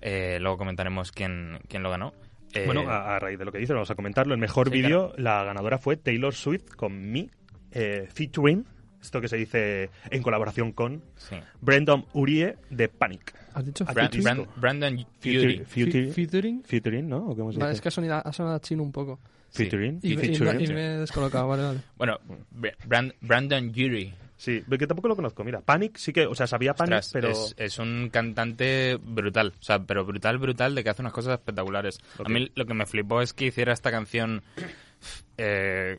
Eh, 0.00 0.38
luego 0.40 0.56
comentaremos 0.58 1.12
quién, 1.12 1.58
quién 1.68 1.82
lo 1.82 1.90
ganó. 1.90 2.12
Eh, 2.54 2.64
Bueno, 2.64 2.88
a, 2.88 3.16
a 3.16 3.18
raíz 3.18 3.38
de 3.38 3.44
lo 3.44 3.52
que 3.52 3.58
dices, 3.58 3.74
vamos 3.74 3.90
a 3.90 3.94
comentarlo. 3.94 4.32
El 4.34 4.40
mejor 4.40 4.68
Sí, 4.70 4.80
vídeo, 4.80 5.12
la 5.16 5.44
ganadora 5.44 5.78
fue 5.78 5.96
Taylor 5.96 6.34
Swift 6.34 6.74
con 6.76 7.10
Me, 7.10 7.28
eh, 7.72 8.08
featuring, 8.12 8.64
esto 9.00 9.20
que 9.20 9.28
se 9.28 9.36
dice 9.36 9.90
en 10.10 10.22
colaboración 10.22 10.72
con 10.72 11.02
sí. 11.16 11.36
Brendan 11.60 12.04
Urie 12.12 12.56
de 12.70 12.88
Panic. 12.88 13.34
¿Has 13.54 13.64
dicho 13.64 13.84
Ah, 13.88 13.92
Bran- 13.94 14.10
featuring. 14.10 14.24
Bran- 14.24 14.48
Brandon 14.56 15.06
featuring, 15.20 15.64
featuring? 15.66 16.62
featuring, 16.64 17.08
¿no? 17.08 17.18
¿O 17.28 17.36
cómo 17.36 17.52
se 17.52 17.58
Vale, 17.58 17.70
dice? 17.70 17.78
es 17.78 17.80
que 17.82 17.88
ha 17.88 17.90
sonado, 17.90 18.22
ha 18.24 18.32
sonado 18.32 18.58
chino 18.60 18.82
un 18.82 18.92
poco. 18.92 19.18
Sí. 19.50 19.64
Featuring, 19.64 20.00
Y, 20.02 20.12
y- 20.12 20.16
featuring. 20.16 20.60
y 20.60 20.66
me 20.74 20.94
he 20.94 20.98
descolocado, 20.98 21.48
vale, 21.48 21.62
vale. 21.62 21.80
Bueno, 21.96 22.18
Bra- 22.54 22.76
Bran- 22.86 23.14
Brandon 23.20 23.68
Urie. 23.70 24.14
Sí, 24.36 24.62
que 24.78 24.86
tampoco 24.86 25.08
lo 25.08 25.16
conozco. 25.16 25.42
Mira, 25.42 25.60
Panic 25.62 25.96
sí 25.96 26.12
que, 26.12 26.24
o 26.26 26.34
sea, 26.34 26.46
sabía 26.46 26.72
Panic, 26.72 26.98
Ostras, 26.98 27.10
pero 27.12 27.30
es, 27.30 27.54
es 27.58 27.78
un 27.80 28.08
cantante 28.12 28.96
brutal, 29.02 29.52
o 29.58 29.62
sea, 29.64 29.80
pero 29.80 30.04
brutal, 30.04 30.38
brutal, 30.38 30.76
de 30.76 30.84
que 30.84 30.90
hace 30.90 31.02
unas 31.02 31.12
cosas 31.12 31.32
espectaculares. 31.40 31.98
A 32.24 32.28
mí 32.28 32.48
lo 32.54 32.64
que 32.64 32.74
me 32.74 32.86
flipó 32.86 33.20
es 33.20 33.32
que 33.32 33.46
hiciera 33.46 33.72
esta 33.72 33.90
canción 33.90 34.42
eh, 35.38 35.98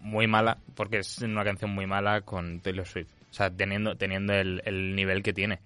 muy 0.00 0.26
mala, 0.26 0.58
porque 0.74 0.98
es 0.98 1.18
una 1.18 1.44
canción 1.44 1.70
muy 1.70 1.86
mala 1.86 2.22
con 2.22 2.60
Taylor 2.60 2.86
Swift. 2.86 3.10
O 3.30 3.34
sea, 3.34 3.50
teniendo, 3.50 3.96
teniendo 3.96 4.32
el, 4.32 4.62
el 4.64 4.96
nivel 4.96 5.22
que 5.22 5.32
tiene. 5.32 5.60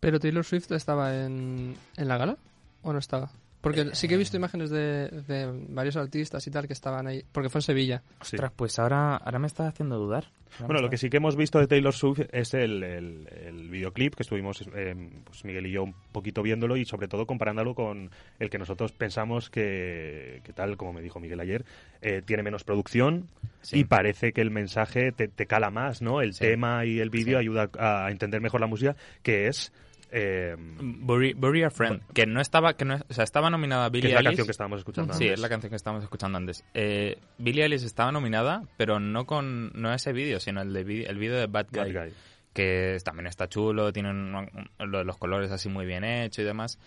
¿Pero 0.00 0.18
Taylor 0.18 0.44
Swift 0.44 0.72
estaba 0.72 1.14
en, 1.24 1.76
en 1.96 2.08
la 2.08 2.16
gala? 2.16 2.36
¿O 2.82 2.92
no 2.92 2.98
estaba? 2.98 3.30
Porque 3.60 3.90
sí 3.94 4.08
que 4.08 4.14
he 4.14 4.16
Eh. 4.16 4.18
visto 4.18 4.36
imágenes 4.36 4.70
de, 4.70 5.08
de 5.28 5.50
varios 5.68 5.96
artistas 5.96 6.46
y 6.46 6.50
tal 6.50 6.66
que 6.66 6.72
estaban 6.72 7.06
ahí. 7.06 7.22
Porque 7.30 7.48
fue 7.50 7.58
en 7.58 7.62
Sevilla. 7.62 8.02
sí. 8.22 8.36
Ostras, 8.36 8.52
pues 8.56 8.78
ahora, 8.78 9.16
ahora 9.16 9.38
me 9.38 9.46
estás 9.46 9.68
haciendo 9.68 9.98
dudar. 9.98 10.24
Ahora 10.54 10.66
Bueno, 10.66 10.80
lo 10.82 10.90
que 10.90 10.96
sí 10.96 11.10
que 11.10 11.18
hemos 11.18 11.36
visto 11.36 11.58
de 11.60 11.66
Taylor 11.68 11.92
Swift 11.92 12.20
es 12.32 12.54
el, 12.54 12.82
el- 12.82 13.28
el 13.46 13.68
videoclip 13.68 14.14
que 14.14 14.22
estuvimos 14.24 14.64
eh, 14.74 14.94
pues 15.24 15.44
Miguel 15.44 15.66
y 15.66 15.72
yo 15.72 15.84
un 15.84 15.94
poquito 16.10 16.42
viéndolo 16.42 16.76
y 16.76 16.84
sobre 16.84 17.06
todo 17.06 17.24
comparándolo 17.26 17.74
con 17.74 18.10
el 18.38 18.50
que 18.50 18.58
nosotros 18.58 18.92
pensamos 18.92 19.48
que, 19.50 20.40
que 20.42 20.52
tal, 20.52 20.76
como 20.76 20.92
me 20.92 21.02
dijo 21.02 21.20
Miguel 21.20 21.38
ayer, 21.40 21.64
eh, 22.02 22.22
tiene 22.24 22.42
menos 22.42 22.64
producción 22.64 23.28
Sí. 23.62 23.80
y 23.80 23.84
parece 23.84 24.32
que 24.32 24.40
el 24.40 24.50
mensaje 24.50 25.12
te, 25.12 25.28
te 25.28 25.46
cala 25.46 25.70
más, 25.70 26.00
¿no? 26.02 26.20
El 26.22 26.32
Sí. 26.32 26.40
tema 26.40 26.84
y 26.86 26.98
el 26.98 27.10
vídeo 27.10 27.38
Sí. 27.38 27.42
ayuda 27.42 27.68
a 27.78 28.10
entender 28.10 28.40
mejor 28.40 28.60
la 28.62 28.66
música, 28.66 28.96
que 29.22 29.46
es... 29.48 29.72
eh, 30.12 30.56
Bury, 30.58 31.32
Bury 31.34 31.62
a 31.62 31.70
Friend, 31.70 32.02
que 32.12 32.26
no 32.26 32.40
estaba, 32.40 32.74
que 32.74 32.84
no, 32.84 32.96
o 33.08 33.12
sea, 33.12 33.24
estaba 33.24 33.50
nominada 33.50 33.88
Billie 33.88 34.08
es 34.08 34.14
la 34.14 34.18
Eilish. 34.20 34.30
canción 34.30 34.46
que 34.46 34.50
estábamos 34.52 34.78
escuchando 34.80 35.14
Sí, 35.14 35.24
antes. 35.24 35.34
es 35.34 35.40
la 35.40 35.48
canción 35.48 35.70
que 35.70 35.76
estábamos 35.76 36.04
escuchando 36.04 36.38
antes. 36.38 36.64
Eh, 36.74 37.18
Billie 37.38 37.62
Eilish 37.64 37.84
estaba 37.84 38.12
nominada, 38.12 38.64
pero 38.76 39.00
no 39.00 39.26
con 39.26 39.70
no 39.74 39.92
ese 39.94 40.12
vídeo, 40.12 40.40
sino 40.40 40.62
el 40.62 40.72
de 40.72 40.80
el 41.04 41.18
vídeo 41.18 41.36
de 41.38 41.46
Bad 41.46 41.66
Guy, 41.72 41.92
Bad 41.92 42.04
Guy. 42.06 42.14
que 42.52 42.98
también 43.04 43.26
está 43.28 43.48
chulo, 43.48 43.92
tiene 43.92 44.10
un- 44.10 44.34
un- 44.34 44.90
lo- 44.90 45.04
los 45.04 45.16
colores 45.18 45.50
así 45.52 45.68
muy 45.68 45.86
bien 45.86 46.02
hechos 46.04 46.40
y 46.40 46.44
demás. 46.46 46.78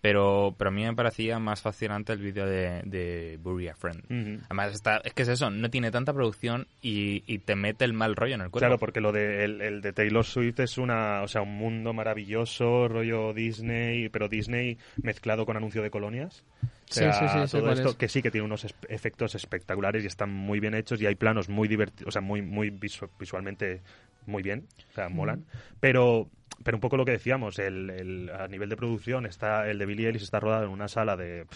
Pero, 0.00 0.54
pero 0.56 0.68
a 0.68 0.70
mí 0.72 0.82
me 0.82 0.94
parecía 0.94 1.38
más 1.38 1.60
fascinante 1.60 2.12
el 2.14 2.20
vídeo 2.20 2.46
de, 2.46 2.80
de 2.84 3.38
Bury 3.42 3.68
a 3.68 3.74
Friend. 3.74 4.02
Además, 4.46 4.72
está, 4.72 4.96
es 5.04 5.12
que 5.12 5.22
es 5.22 5.28
eso, 5.28 5.50
no 5.50 5.68
tiene 5.70 5.90
tanta 5.90 6.14
producción 6.14 6.66
y, 6.80 7.22
y 7.26 7.38
te 7.40 7.54
mete 7.54 7.84
el 7.84 7.92
mal 7.92 8.16
rollo 8.16 8.34
en 8.34 8.40
el 8.40 8.46
cuerpo. 8.50 8.60
Claro, 8.60 8.78
porque 8.78 9.00
lo 9.02 9.12
de 9.12 9.44
el, 9.44 9.60
el 9.60 9.80
de 9.82 9.92
Taylor 9.92 10.24
Swift 10.24 10.60
es 10.60 10.78
una, 10.78 11.22
o 11.22 11.28
sea, 11.28 11.42
un 11.42 11.54
mundo 11.54 11.92
maravilloso, 11.92 12.88
rollo 12.88 13.34
Disney, 13.34 14.08
pero 14.08 14.28
Disney 14.28 14.78
mezclado 15.02 15.44
con 15.44 15.56
anuncio 15.58 15.82
de 15.82 15.90
colonias. 15.90 16.44
O 16.62 16.92
Sí, 16.92 17.00
sea, 17.00 17.12
sí, 17.12 17.28
sí, 17.28 17.46
todo 17.52 17.70
esto 17.70 17.90
es. 17.90 17.96
que 17.96 18.08
sí 18.08 18.20
que 18.22 18.30
tiene 18.32 18.44
unos 18.46 18.64
es- 18.64 18.74
efectos 18.88 19.34
espectaculares 19.34 20.02
y 20.02 20.06
están 20.08 20.30
muy 20.30 20.58
bien 20.60 20.74
hechos 20.74 21.00
y 21.00 21.06
hay 21.06 21.14
planos 21.14 21.48
muy 21.48 21.68
divertidos, 21.68 22.08
o 22.08 22.10
sea, 22.10 22.20
muy 22.20 22.42
muy 22.42 22.70
visu- 22.70 23.08
visualmente 23.18 23.82
muy 24.26 24.42
bien, 24.42 24.66
o 24.90 24.94
sea, 24.94 25.08
molan, 25.08 25.44
pero 25.78 26.28
pero 26.62 26.76
un 26.76 26.80
poco 26.80 26.96
lo 26.96 27.04
que 27.04 27.12
decíamos, 27.12 27.58
el, 27.58 27.90
el- 27.90 28.30
a 28.30 28.46
nivel 28.48 28.68
de 28.68 28.76
producción 28.76 29.26
está 29.26 29.68
el 29.70 29.78
de 29.78 29.86
Billy 29.86 30.06
Ellis 30.06 30.22
está 30.22 30.40
rodado 30.40 30.64
en 30.64 30.70
una 30.70 30.88
sala 30.88 31.16
de 31.16 31.46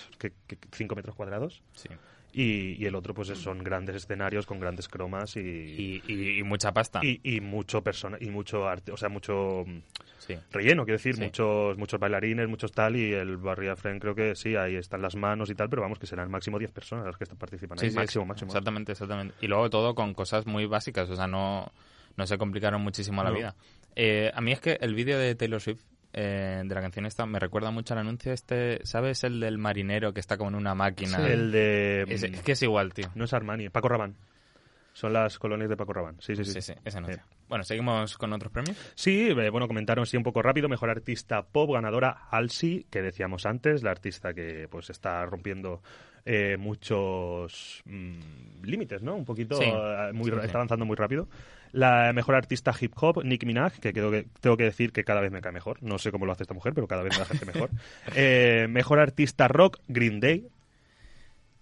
5 0.73 0.95
metros 0.95 1.15
cuadrados 1.15 1.63
Sí. 1.75 1.89
y, 2.33 2.83
y 2.83 2.87
el 2.87 2.95
otro 2.95 3.15
pues 3.15 3.29
son 3.29 3.63
grandes 3.63 3.97
escenarios 3.97 4.47
con 4.47 4.59
grandes 4.61 4.89
cromas 4.89 5.37
y, 5.37 5.41
Y, 5.41 6.03
y- 6.07 6.39
y 6.39 6.43
mucha 6.43 6.73
pasta. 6.73 7.01
y, 7.03 7.21
y 7.23 7.41
mucho 7.41 7.83
persona 7.83 8.17
y 8.21 8.31
mucho 8.31 8.67
arte, 8.69 8.93
o 8.93 8.97
sea, 8.97 9.09
mucho 9.09 9.65
mm, 9.67 9.79
Sí. 10.19 10.39
relleno, 10.53 10.85
quiero 10.85 10.97
decir, 10.97 11.17
Sí. 11.17 11.21
muchos 11.23 11.77
muchos 11.77 12.01
bailarines, 12.01 12.49
muchos 12.49 12.73
tal 12.73 12.97
y 12.97 13.13
el 13.13 13.37
Barria 13.37 13.77
Friend 13.77 14.01
creo 14.01 14.15
que 14.15 14.35
sí, 14.35 14.57
ahí 14.57 14.75
están 14.77 15.03
las 15.03 15.17
manos 15.17 15.51
y 15.51 15.55
tal, 15.55 15.69
pero 15.69 15.83
vamos 15.83 15.99
que 15.99 16.07
serán 16.07 16.31
máximo 16.31 16.59
10 16.59 16.73
personas 16.73 17.05
las 17.05 17.17
que 17.19 17.25
están 17.25 17.37
participando 17.39 17.83
Sí, 17.83 17.91
máximo, 17.95 18.25
máximo. 18.25 18.49
Exactamente, 18.51 18.93
exactamente. 18.93 19.35
Y 19.43 19.49
luego 19.49 19.69
todo 19.69 19.95
con 19.95 20.15
cosas 20.15 20.47
muy 20.47 20.65
básicas, 20.67 21.11
o 21.11 21.17
sea, 21.17 21.27
no, 21.27 21.71
no 22.17 22.27
se 22.27 22.39
complicaron 22.39 22.83
muchísimo 22.83 23.23
la 23.23 23.31
vida. 23.31 23.55
Eh, 23.97 24.31
a 24.35 24.41
mí 24.41 24.53
es 24.53 24.61
que 24.61 24.79
el 24.81 24.95
vídeo 24.95 25.19
de 25.19 25.35
Taylor 25.35 25.61
Swift, 25.61 25.83
eh, 26.13 26.63
de 26.65 26.75
la 26.75 26.81
canción 26.81 27.07
esta, 27.07 27.27
me 27.27 27.39
recuerda 27.39 27.71
mucho 27.71 27.95
al 27.95 28.01
anuncio 28.01 28.33
este, 28.33 28.81
¿sabes? 28.85 29.25
El 29.25 29.41
del 29.41 29.59
marinero 29.59 30.13
que 30.13 30.21
está 30.21 30.37
como 30.37 30.51
en 30.51 30.57
una 30.57 30.75
máquina. 30.75 31.19
El 31.27 31.51
de 31.51 32.03
Es, 32.09 32.23
mm, 32.23 32.35
es 32.35 32.43
que 32.43 32.53
es 32.53 32.63
igual, 32.63 32.93
tío. 32.95 33.11
no 33.15 33.25
es 33.25 33.33
Armani, 33.33 33.69
Paco 33.69 33.89
Rabanne. 33.89 34.15
Son 34.93 35.13
las 35.13 35.39
colonias 35.39 35.69
de 35.69 35.77
Paco 35.77 35.93
Rabanne. 35.93 36.19
Sí, 36.21 36.37
sí, 36.37 36.45
sí. 36.45 36.53
Sí, 36.53 36.63
sí, 36.63 36.75
ese 36.85 36.99
anuncio. 36.99 37.23
Bueno, 37.49 37.65
seguimos 37.65 38.17
con 38.17 38.33
otros 38.33 38.51
premios. 38.53 38.77
Sí, 38.95 39.29
eh, 39.29 39.51
bueno, 39.51 39.69
comentaron 39.69 40.07
sí 40.07 40.17
un 40.17 40.23
poco 40.23 40.43
rápido. 40.43 40.69
Mejor 40.69 40.91
artista 40.91 41.43
pop, 41.43 41.73
ganadora 41.73 42.11
Halsey, 42.31 42.87
que 42.91 43.03
decíamos 43.03 43.47
antes, 43.47 43.83
la 43.83 43.91
artista 43.91 44.33
que 44.35 44.67
pues 44.71 44.91
está 44.91 45.25
rompiendo 45.27 45.83
eh, 46.25 46.57
muchos 46.59 47.83
mm, 47.85 48.63
límites, 48.65 49.03
¿no? 49.03 49.15
Un 49.15 49.25
poquito, 49.25 49.57
Sí. 49.57 49.65
eh, 49.67 50.11
muy, 50.15 50.31
Sí, 50.31 50.37
está 50.43 50.59
avanzando 50.59 50.87
muy 50.87 50.97
rápido. 50.97 51.29
La 51.73 52.13
mejor 52.13 52.37
artista 52.37 52.73
hip 52.81 52.93
hop, 52.97 53.25
Nicki 53.25 53.47
Minaj, 53.47 53.79
que, 53.81 53.93
creo 53.93 54.11
que 54.11 54.27
tengo 54.41 54.57
que 54.57 54.63
decir 54.65 54.93
que 54.93 55.03
cada 55.05 55.21
vez 55.21 55.33
me 55.33 55.41
cae 55.41 55.53
mejor. 55.53 55.83
No 55.83 55.99
sé 55.99 56.13
cómo 56.13 56.25
lo 56.25 56.33
hace 56.33 56.45
esta 56.45 56.55
mujer, 56.55 56.73
pero 56.73 56.87
cada 56.87 57.03
vez 57.03 57.13
me 57.15 57.19
la 57.19 57.25
hace 57.31 57.45
mejor. 57.45 57.71
Eh, 58.17 58.69
mejor 58.71 59.01
artista 59.01 59.49
rock, 59.49 59.81
Green 59.89 60.21
Day. 60.21 60.47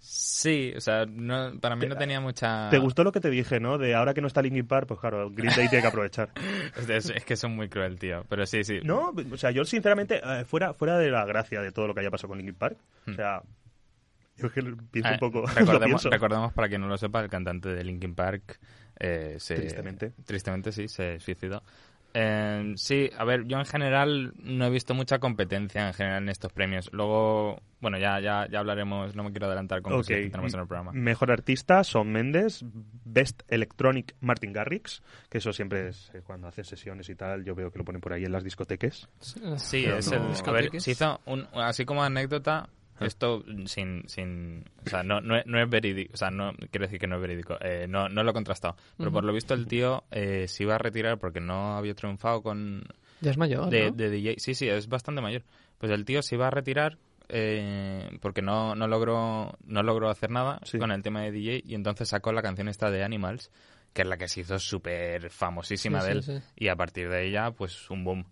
Sí, 0.05 0.73
o 0.75 0.81
sea, 0.81 1.05
no- 1.05 1.57
para 1.61 1.77
mí 1.77 1.87
no 1.87 1.95
tenía 1.95 2.19
mucha... 2.19 2.69
¿Te 2.69 2.77
gustó 2.77 3.05
lo 3.05 3.13
que 3.13 3.21
te 3.21 3.29
dije, 3.29 3.61
no? 3.61 3.77
De 3.77 3.95
ahora 3.95 4.13
que 4.13 4.19
no 4.19 4.27
está 4.27 4.41
Linkin 4.41 4.67
Park, 4.67 4.85
pues 4.87 4.99
claro, 4.99 5.29
Green 5.31 5.53
Day 5.55 5.69
tiene 5.69 5.81
que 5.81 5.87
aprovechar. 5.87 6.29
Es, 6.89 7.09
es 7.09 7.23
que 7.23 7.37
son 7.37 7.55
muy 7.55 7.69
cruel, 7.69 7.97
tío. 7.97 8.25
Pero 8.27 8.45
sí, 8.45 8.65
sí. 8.65 8.79
No, 8.83 9.13
o 9.31 9.37
sea, 9.37 9.51
yo 9.51 9.63
sinceramente, 9.63 10.21
eh, 10.21 10.43
fuera, 10.43 10.73
fuera 10.73 10.97
de 10.97 11.09
la 11.09 11.23
gracia 11.25 11.61
de 11.61 11.71
todo 11.71 11.87
lo 11.87 11.93
que 11.93 12.01
haya 12.01 12.11
pasado 12.11 12.27
con 12.29 12.37
Linkin 12.37 12.55
Park, 12.55 12.77
o 13.07 13.13
sea, 13.13 13.41
yo 14.35 14.47
es 14.47 14.51
que 14.53 14.61
pienso 14.91 15.09
Ah, 15.09 15.13
un 15.13 15.19
poco. 15.19 15.45
recordemos, 15.55 16.51
para 16.53 16.67
quien 16.67 16.81
no 16.81 16.87
lo 16.87 16.97
sepa, 16.97 17.21
el 17.21 17.29
cantante 17.29 17.69
de 17.69 17.83
Linkin 17.85 18.13
Park 18.13 18.59
eh, 18.99 19.37
se, 19.39 19.55
Tristemente. 19.55 20.11
Tristemente, 20.25 20.71
sí, 20.73 20.87
se 20.89 21.19
suicidó. 21.21 21.63
Eh, 22.13 22.73
sí, 22.75 23.09
a 23.17 23.23
ver, 23.25 23.45
yo 23.47 23.57
en 23.57 23.65
general 23.65 24.33
no 24.37 24.65
he 24.65 24.69
visto 24.69 24.93
mucha 24.93 25.19
competencia 25.19 25.87
en 25.87 25.93
general 25.93 26.23
en 26.23 26.29
estos 26.29 26.53
premios. 26.53 26.89
Luego, 26.93 27.59
bueno, 27.81 27.97
ya, 27.97 28.19
ya, 28.19 28.47
ya 28.49 28.59
hablaremos, 28.59 29.15
no 29.15 29.23
me 29.23 29.31
quiero 29.31 29.47
adelantar 29.47 29.81
con 29.81 29.93
cosas 29.93 30.07
que 30.07 30.29
tenemos 30.29 30.53
en 30.53 30.59
el 30.59 30.67
programa. 30.67 30.91
Mejor 30.93 31.31
artista, 31.31 31.83
Son 31.83 32.11
Mendes. 32.11 32.63
Best 33.05 33.41
Electronic, 33.47 34.15
Martin 34.21 34.53
Garrix. 34.53 35.01
Que 35.29 35.39
eso 35.39 35.51
siempre 35.53 35.89
es 35.89 36.11
eh, 36.13 36.21
cuando 36.23 36.47
hacen 36.47 36.65
sesiones 36.65 37.09
y 37.09 37.15
tal. 37.15 37.43
Yo 37.43 37.55
veo 37.55 37.71
que 37.71 37.79
lo 37.79 37.85
ponen 37.85 38.01
por 38.01 38.13
ahí 38.13 38.25
en 38.25 38.31
las 38.31 38.43
discotecas. 38.43 39.09
Sí, 39.19 39.39
Pero 39.85 39.97
es 39.97 40.11
no- 40.11 40.17
el. 40.31 40.47
A 40.47 40.51
ver, 40.51 40.81
se 40.81 40.91
hizo 40.91 41.19
un, 41.25 41.47
así 41.55 41.85
como 41.85 42.03
anécdota. 42.03 42.69
Esto 42.99 43.43
sin, 43.65 44.07
sin, 44.07 44.63
o 44.85 44.89
sea, 44.89 45.03
no, 45.03 45.19
no, 45.21 45.35
no 45.45 45.61
es 45.61 45.69
verídico, 45.69 46.11
o 46.13 46.17
sea, 46.17 46.29
no, 46.31 46.53
quiero 46.71 46.85
decir 46.85 46.99
que 46.99 47.07
no 47.07 47.15
es 47.15 47.21
verídico, 47.21 47.57
eh, 47.61 47.85
no, 47.89 48.07
no 48.09 48.23
lo 48.23 48.31
he 48.31 48.33
contrastado, 48.33 48.75
pero 48.97 49.11
por 49.11 49.23
lo 49.23 49.33
visto 49.33 49.53
el 49.53 49.65
tío 49.67 50.03
eh, 50.11 50.47
se 50.47 50.63
iba 50.63 50.75
a 50.75 50.77
retirar 50.77 51.17
porque 51.17 51.39
no 51.39 51.75
había 51.75 51.95
triunfado 51.95 52.41
con, 52.41 52.83
Ya 53.21 53.31
es 53.31 53.37
mayor, 53.37 53.69
de, 53.69 53.89
¿no? 53.91 53.97
de 53.97 54.09
DJ. 54.09 54.35
Sí, 54.37 54.53
sí, 54.55 54.67
es 54.69 54.87
bastante 54.87 55.21
mayor. 55.21 55.43
Pues 55.79 55.91
el 55.91 56.05
tío 56.05 56.21
se 56.21 56.35
iba 56.35 56.47
a 56.47 56.51
retirar 56.51 56.97
eh, 57.29 58.17
porque 58.21 58.41
no, 58.41 58.75
no 58.75 58.87
logró 58.87 59.57
no 59.65 59.83
logró 59.83 60.09
hacer 60.09 60.29
nada 60.29 60.59
Sí. 60.63 60.77
con 60.77 60.91
el 60.91 61.01
tema 61.01 61.21
de 61.21 61.31
DJ 61.31 61.61
y 61.65 61.75
entonces 61.75 62.09
sacó 62.09 62.31
la 62.31 62.41
canción 62.41 62.67
esta 62.67 62.91
de 62.91 63.03
Animals, 63.03 63.49
que 63.93 64.03
es 64.03 64.07
la 64.07 64.17
que 64.17 64.27
se 64.27 64.41
hizo 64.41 64.59
súper 64.59 65.29
famosísima 65.29 66.01
Sí, 66.01 66.05
de 66.07 66.11
él. 66.13 66.23
sí. 66.23 66.33
Y 66.55 66.67
a 66.67 66.75
partir 66.75 67.09
de 67.09 67.27
ella, 67.27 67.51
pues 67.51 67.89
un 67.89 68.03
boom. 68.03 68.25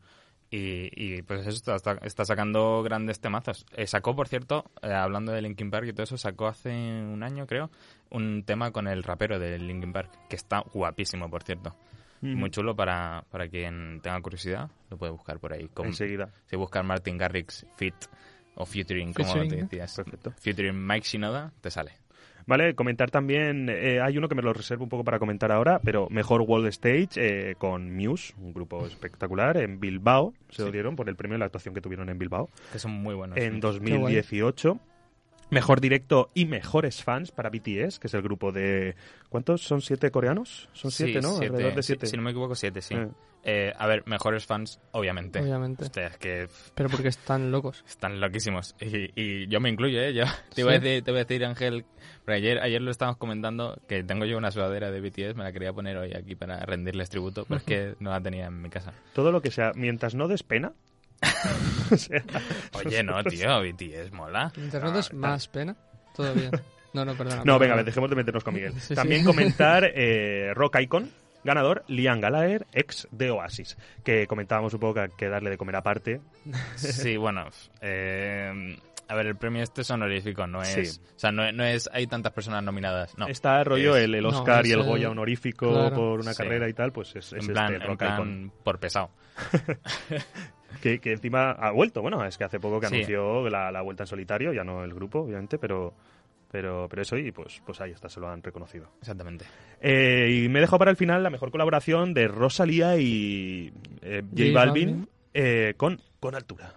Y, 0.54 0.90
y, 0.94 1.22
pues 1.22 1.48
eso 1.48 1.76
está, 1.76 1.94
está, 2.04 2.26
sacando 2.26 2.84
grandes 2.84 3.22
temazos. 3.22 3.66
Eh, 3.74 3.88
sacó, 3.88 4.14
por 4.16 4.28
cierto, 4.28 4.66
eh, 4.82 4.92
hablando 4.92 5.32
de 5.32 5.42
Linkin 5.42 5.72
Park 5.72 5.88
y 5.88 5.94
todo 5.94 6.04
eso, 6.04 6.18
sacó 6.18 6.48
hace 6.48 6.70
un 6.70 7.24
año, 7.24 7.48
creo, 7.48 7.72
un 8.10 8.44
tema 8.44 8.72
con 8.72 8.90
el 8.90 9.02
rapero 9.02 9.40
de 9.40 9.58
Linkin 9.58 9.94
Park, 9.94 10.12
que 10.30 10.36
está 10.36 10.60
guapísimo, 10.74 11.30
por 11.30 11.44
cierto. 11.44 11.74
Muy 12.24 12.52
chulo 12.52 12.76
para, 12.76 13.24
para 13.32 13.48
quien 13.48 14.00
tenga 14.04 14.22
curiosidad, 14.22 14.70
lo 14.92 14.98
puede 14.98 15.12
buscar 15.12 15.40
por 15.40 15.54
ahí. 15.54 15.68
Con- 15.70 15.88
Enseguida. 15.88 16.30
Si 16.46 16.56
buscas 16.56 16.86
Martin 16.86 17.18
Garrix 17.18 17.66
Fit 17.78 17.96
o 18.56 18.66
Featuring, 18.66 19.14
como 19.14 19.34
te 19.48 19.56
decías. 19.56 19.96
Perfecto. 19.96 20.32
Featuring 20.38 20.86
Mike 20.86 21.08
Shinoda, 21.08 21.52
te 21.62 21.72
sale. 21.72 21.94
Vale, 22.48 22.76
comentar 22.76 23.12
también, 23.12 23.70
eh, 23.70 24.00
hay 24.02 24.18
uno 24.18 24.28
que 24.28 24.36
me 24.36 24.42
lo 24.42 24.54
reservo 24.54 24.84
un 24.84 24.90
poco 24.90 25.04
para 25.04 25.20
comentar 25.20 25.52
ahora, 25.52 25.80
pero 25.84 26.08
mejor 26.10 26.42
World 26.42 26.68
Stage 26.68 27.10
eh, 27.16 27.56
con 27.58 27.96
Muse, 27.96 28.34
un 28.42 28.54
grupo 28.54 28.86
espectacular, 28.86 29.58
en 29.58 29.80
Bilbao, 29.80 30.34
se 30.50 30.64
lo 30.64 30.72
dieron 30.72 30.96
por 30.96 31.08
el 31.10 31.16
premio 31.16 31.36
de 31.36 31.40
la 31.40 31.46
actuación 31.46 31.74
que 31.74 31.82
tuvieron 31.82 32.10
en 32.10 32.18
Bilbao. 32.18 32.50
Que 32.72 32.80
son 32.80 32.92
muy 32.92 33.14
buenos. 33.16 33.38
en 33.38 33.54
sí. 33.56 33.60
2018. 33.60 34.80
Mejor 35.50 35.82
directo 35.82 36.30
y 36.34 36.46
mejores 36.46 37.04
fans 37.04 37.32
para 37.32 37.50
BTS, 37.50 38.00
que 38.00 38.08
es 38.08 38.14
el 38.14 38.22
grupo 38.22 38.54
de... 38.54 38.96
¿Cuántos? 39.28 39.62
¿Son 39.62 39.82
siete 39.82 40.10
coreanos? 40.10 40.70
Son 40.72 40.92
Sí, 40.92 41.04
siete, 41.04 41.20
¿no? 41.20 41.32
siete. 41.34 41.48
Alrededor 41.48 41.76
de 41.76 41.84
Si- 41.84 41.88
siete. 41.88 42.06
Si, 42.08 42.16
no 42.16 42.24
me 42.24 42.32
equivoco, 42.32 42.56
siete, 42.56 42.82
sí. 42.82 42.94
Eh. 42.96 43.10
Eh, 43.44 43.74
a 43.76 43.88
ver, 43.88 44.04
mejores 44.06 44.46
fans, 44.46 44.80
obviamente. 44.92 45.40
Obviamente. 45.40 45.86
Hostia, 45.86 46.08
es 46.08 46.18
que 46.18 46.48
Pero 46.76 46.90
porque 46.90 47.08
están 47.08 47.52
locos. 47.52 47.84
están 47.90 48.20
loquísimos. 48.22 48.76
Y, 48.80 49.10
y 49.20 49.48
yo 49.48 49.60
me 49.60 49.70
incluyo, 49.70 50.00
¿eh? 50.00 50.14
Yo 50.14 50.26
te, 50.54 50.62
iba 50.62 50.72
a 50.72 50.80
decir, 50.80 51.04
te 51.04 51.12
voy 51.12 51.22
a 51.22 51.24
decir, 51.24 51.44
Ángel, 51.46 51.86
pero 52.24 52.36
ayer, 52.38 52.60
ayer 52.60 52.82
lo 52.82 52.92
estábamos 52.92 53.18
comentando, 53.18 53.80
que 53.88 54.04
tengo 54.04 54.26
yo 54.26 54.38
una 54.38 54.52
sudadera 54.52 54.92
de 54.92 55.02
BTS, 55.02 55.36
me 55.36 55.44
la 55.44 55.52
quería 55.52 55.74
poner 55.74 55.98
hoy 55.98 56.14
aquí 56.14 56.36
para 56.36 56.60
rendirles 56.66 57.10
tributo, 57.10 57.46
pero 57.46 57.58
es 57.58 57.64
que 57.64 57.96
no 58.00 58.12
la 58.12 58.22
tenía 58.22 58.46
en 58.46 58.62
mi 58.62 58.70
casa. 58.70 58.94
Todo 59.14 59.32
lo 59.32 59.42
que 59.42 59.50
sea, 59.50 59.72
mientras 59.76 60.14
no 60.14 60.28
des 60.28 60.44
pena. 60.44 60.74
o 61.92 61.98
sea, 61.98 62.24
Oye, 62.74 63.04
no, 63.04 63.24
tío, 63.24 63.62
BTS 63.62 64.12
mola. 64.12 64.52
Mientras 64.56 64.84
No, 64.84 64.90
no 64.90 64.96
des 64.98 65.06
está- 65.06 65.16
más 65.18 65.48
pena, 65.48 65.76
todo 66.16 66.34
bien. 66.34 66.52
No, 66.94 67.06
no, 67.06 67.16
perdona. 67.16 67.38
No, 67.38 67.58
perdona. 67.58 67.76
venga, 67.76 67.84
dejemos 67.84 68.10
de 68.10 68.16
meternos 68.16 68.44
con 68.44 68.54
Miguel. 68.54 68.74
Sí, 68.74 68.80
sí. 68.90 68.96
También 68.96 69.24
comentar 69.24 69.84
eh, 69.96 70.52
Rock 70.54 70.80
Icon, 70.82 71.10
ganador, 71.44 71.84
Liam 71.88 72.20
Gallagher, 72.22 72.66
ex 72.74 73.08
de 73.12 73.32
Oasis, 73.32 73.78
que 74.04 74.28
comentábamos 74.28 74.74
un 74.74 74.80
poco 74.80 74.96
que 74.96 75.00
hay 75.02 75.10
que 75.18 75.30
darle 75.30 75.50
de 75.50 75.58
comer 75.58 75.76
aparte. 75.76 76.22
Sí, 76.76 77.18
bueno, 77.18 77.46
eh, 77.82 78.78
a 79.08 79.16
ver, 79.16 79.26
el 79.28 79.36
premio 79.36 79.62
este 79.62 79.82
es 79.82 79.90
honorífico, 79.92 80.48
no 80.48 80.62
es... 80.62 80.70
Sí. 80.96 81.02
O 81.16 81.20
sea, 81.20 81.32
no, 81.32 81.52
no 81.52 81.66
es... 81.66 81.90
Hay 81.92 82.08
tantas 82.08 82.32
personas 82.32 82.64
nominadas, 82.64 83.18
no. 83.18 83.28
Está 83.28 83.62
rollo 83.64 83.96
Es- 83.98 84.06
el, 84.06 84.16
el 84.16 84.24
no, 84.24 84.30
Oscar 84.30 84.66
y 84.66 84.72
el 84.72 84.80
el- 84.80 84.86
Goya 84.86 85.10
honorífico 85.10 85.70
claro. 85.70 85.96
por 85.96 86.20
una 86.22 86.34
Sí. 86.34 86.44
carrera 86.44 86.70
y 86.70 86.74
tal, 86.74 86.92
pues 86.94 87.16
es, 87.16 87.34
es 87.34 87.46
en 87.48 87.54
plan, 87.54 87.74
este 87.74 87.84
en 87.84 87.88
Rock 87.90 87.98
plan 88.00 88.52
por 88.64 88.80
pesado. 88.80 89.10
Que, 90.82 91.00
que 91.00 91.12
encima 91.12 91.52
ha 91.52 91.72
vuelto, 91.72 92.02
bueno, 92.02 92.24
es 92.26 92.38
que 92.38 92.46
hace 92.46 92.60
poco 92.60 92.80
que 92.80 92.88
Sí. 92.88 92.96
anunció 92.96 93.50
la, 93.50 93.72
la 93.72 93.82
vuelta 93.82 94.04
en 94.04 94.08
solitario, 94.08 94.54
ya 94.54 94.64
no 94.64 94.84
el 94.86 94.94
grupo, 94.94 95.20
obviamente, 95.20 95.58
pero 95.60 95.94
pero 96.52 96.88
pero 96.90 97.02
eso 97.02 97.18
y 97.18 97.32
pues 97.32 97.62
pues 97.66 97.80
ahí 97.82 97.92
está, 97.92 98.10
se 98.10 98.20
lo 98.20 98.30
han 98.30 98.44
reconocido. 98.44 98.92
Exactamente. 99.00 99.46
Eh, 99.80 100.44
y 100.44 100.50
me 100.50 100.60
he 100.60 100.62
dejado 100.62 100.80
para 100.80 100.92
el 100.92 100.98
final 100.98 101.24
la 101.24 101.30
mejor 101.30 101.52
colaboración 101.52 102.14
de 102.14 102.28
Rosalía 102.28 102.98
y 102.98 103.72
eh, 104.02 104.22
J 104.30 104.44
J 104.48 104.54
Balvin, 104.54 105.08
eh, 105.34 105.74
con, 105.78 106.00
con 106.20 106.36
altura. 106.36 106.74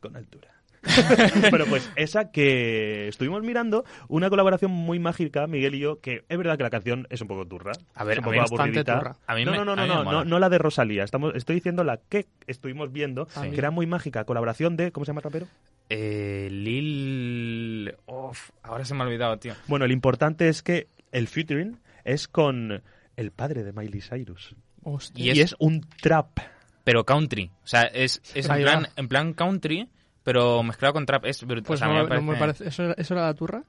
Con 0.00 0.16
altura. 0.16 0.48
bueno, 1.50 1.64
pues 1.68 1.90
esa 1.96 2.30
que 2.30 3.08
estuvimos 3.08 3.42
mirando, 3.42 3.84
una 4.08 4.30
colaboración 4.30 4.70
muy 4.70 4.98
mágica, 5.00 5.46
Miguel 5.48 5.74
y 5.74 5.80
yo, 5.80 6.00
que 6.00 6.24
es 6.28 6.38
verdad 6.38 6.56
que 6.56 6.62
la 6.62 6.70
canción 6.70 7.06
es 7.10 7.20
un 7.20 7.26
poco 7.28 7.46
turra. 7.46 7.72
A 7.94 8.04
ver, 8.04 8.18
es 8.18 8.24
un 8.26 8.38
a 8.38 8.44
poco 8.44 8.62
aburridita. 8.62 8.98
turra. 8.98 9.16
A 9.26 9.34
mí 9.34 9.44
no, 9.44 9.52
no, 9.56 9.64
no, 9.64 9.74
no, 9.74 9.86
no, 9.86 10.04
no, 10.04 10.24
no 10.24 10.38
la 10.38 10.48
de 10.48 10.58
Rosalía. 10.58 11.02
Estamos, 11.02 11.34
estoy 11.34 11.56
diciendo 11.56 11.82
la 11.82 11.96
que 12.08 12.26
estuvimos 12.46 12.92
viendo, 12.92 13.26
Sí. 13.30 13.50
que 13.50 13.58
era 13.58 13.70
muy 13.72 13.86
mágica, 13.86 14.24
colaboración 14.24 14.76
de, 14.76 14.92
¿cómo 14.92 15.04
se 15.04 15.10
llama 15.10 15.20
el 15.20 15.24
rapero? 15.24 15.46
Eh, 15.90 16.48
Lil... 16.50 17.94
Uf, 18.06 18.50
ahora 18.62 18.84
se 18.84 18.94
me 18.94 19.02
ha 19.02 19.06
olvidado, 19.06 19.38
tío. 19.38 19.54
Bueno, 19.66 19.86
lo 19.86 19.92
importante 19.92 20.48
es 20.48 20.62
que 20.62 20.88
el 21.12 21.28
featuring 21.28 21.78
es 22.04 22.28
con 22.28 22.82
el 23.16 23.30
padre 23.32 23.64
de 23.64 23.72
Miley 23.72 24.00
Cyrus. 24.00 24.54
Hostia. 24.82 25.34
Y, 25.34 25.40
es 25.40 25.54
un 25.58 25.80
trap. 26.00 26.38
pero 26.84 27.04
country. 27.04 27.50
O 27.64 27.66
sea, 27.66 27.82
es, 27.84 28.20
es 28.34 28.48
en, 28.48 28.62
plan, 28.62 28.82
va. 28.84 28.88
en 28.96 29.08
plan 29.08 29.32
country, 29.34 29.88
pero 30.22 30.62
mezclado 30.62 30.94
con 30.94 31.06
trap. 31.06 31.24
Es 31.26 31.42
brutal. 31.44 31.64
Pues 31.66 31.80
O 31.80 31.84
sea, 31.84 31.88
a 31.88 31.94
no, 31.96 32.04
mí 32.04 32.10
me 32.10 32.16
no 32.16 32.22
me 32.22 32.38
parece- 32.38 32.64
parece... 32.64 32.68
¿Eso, 32.68 32.82
era, 32.84 32.94
¿Eso 32.98 33.14
era 33.14 33.24
la 33.26 33.34
turra? 33.34 33.64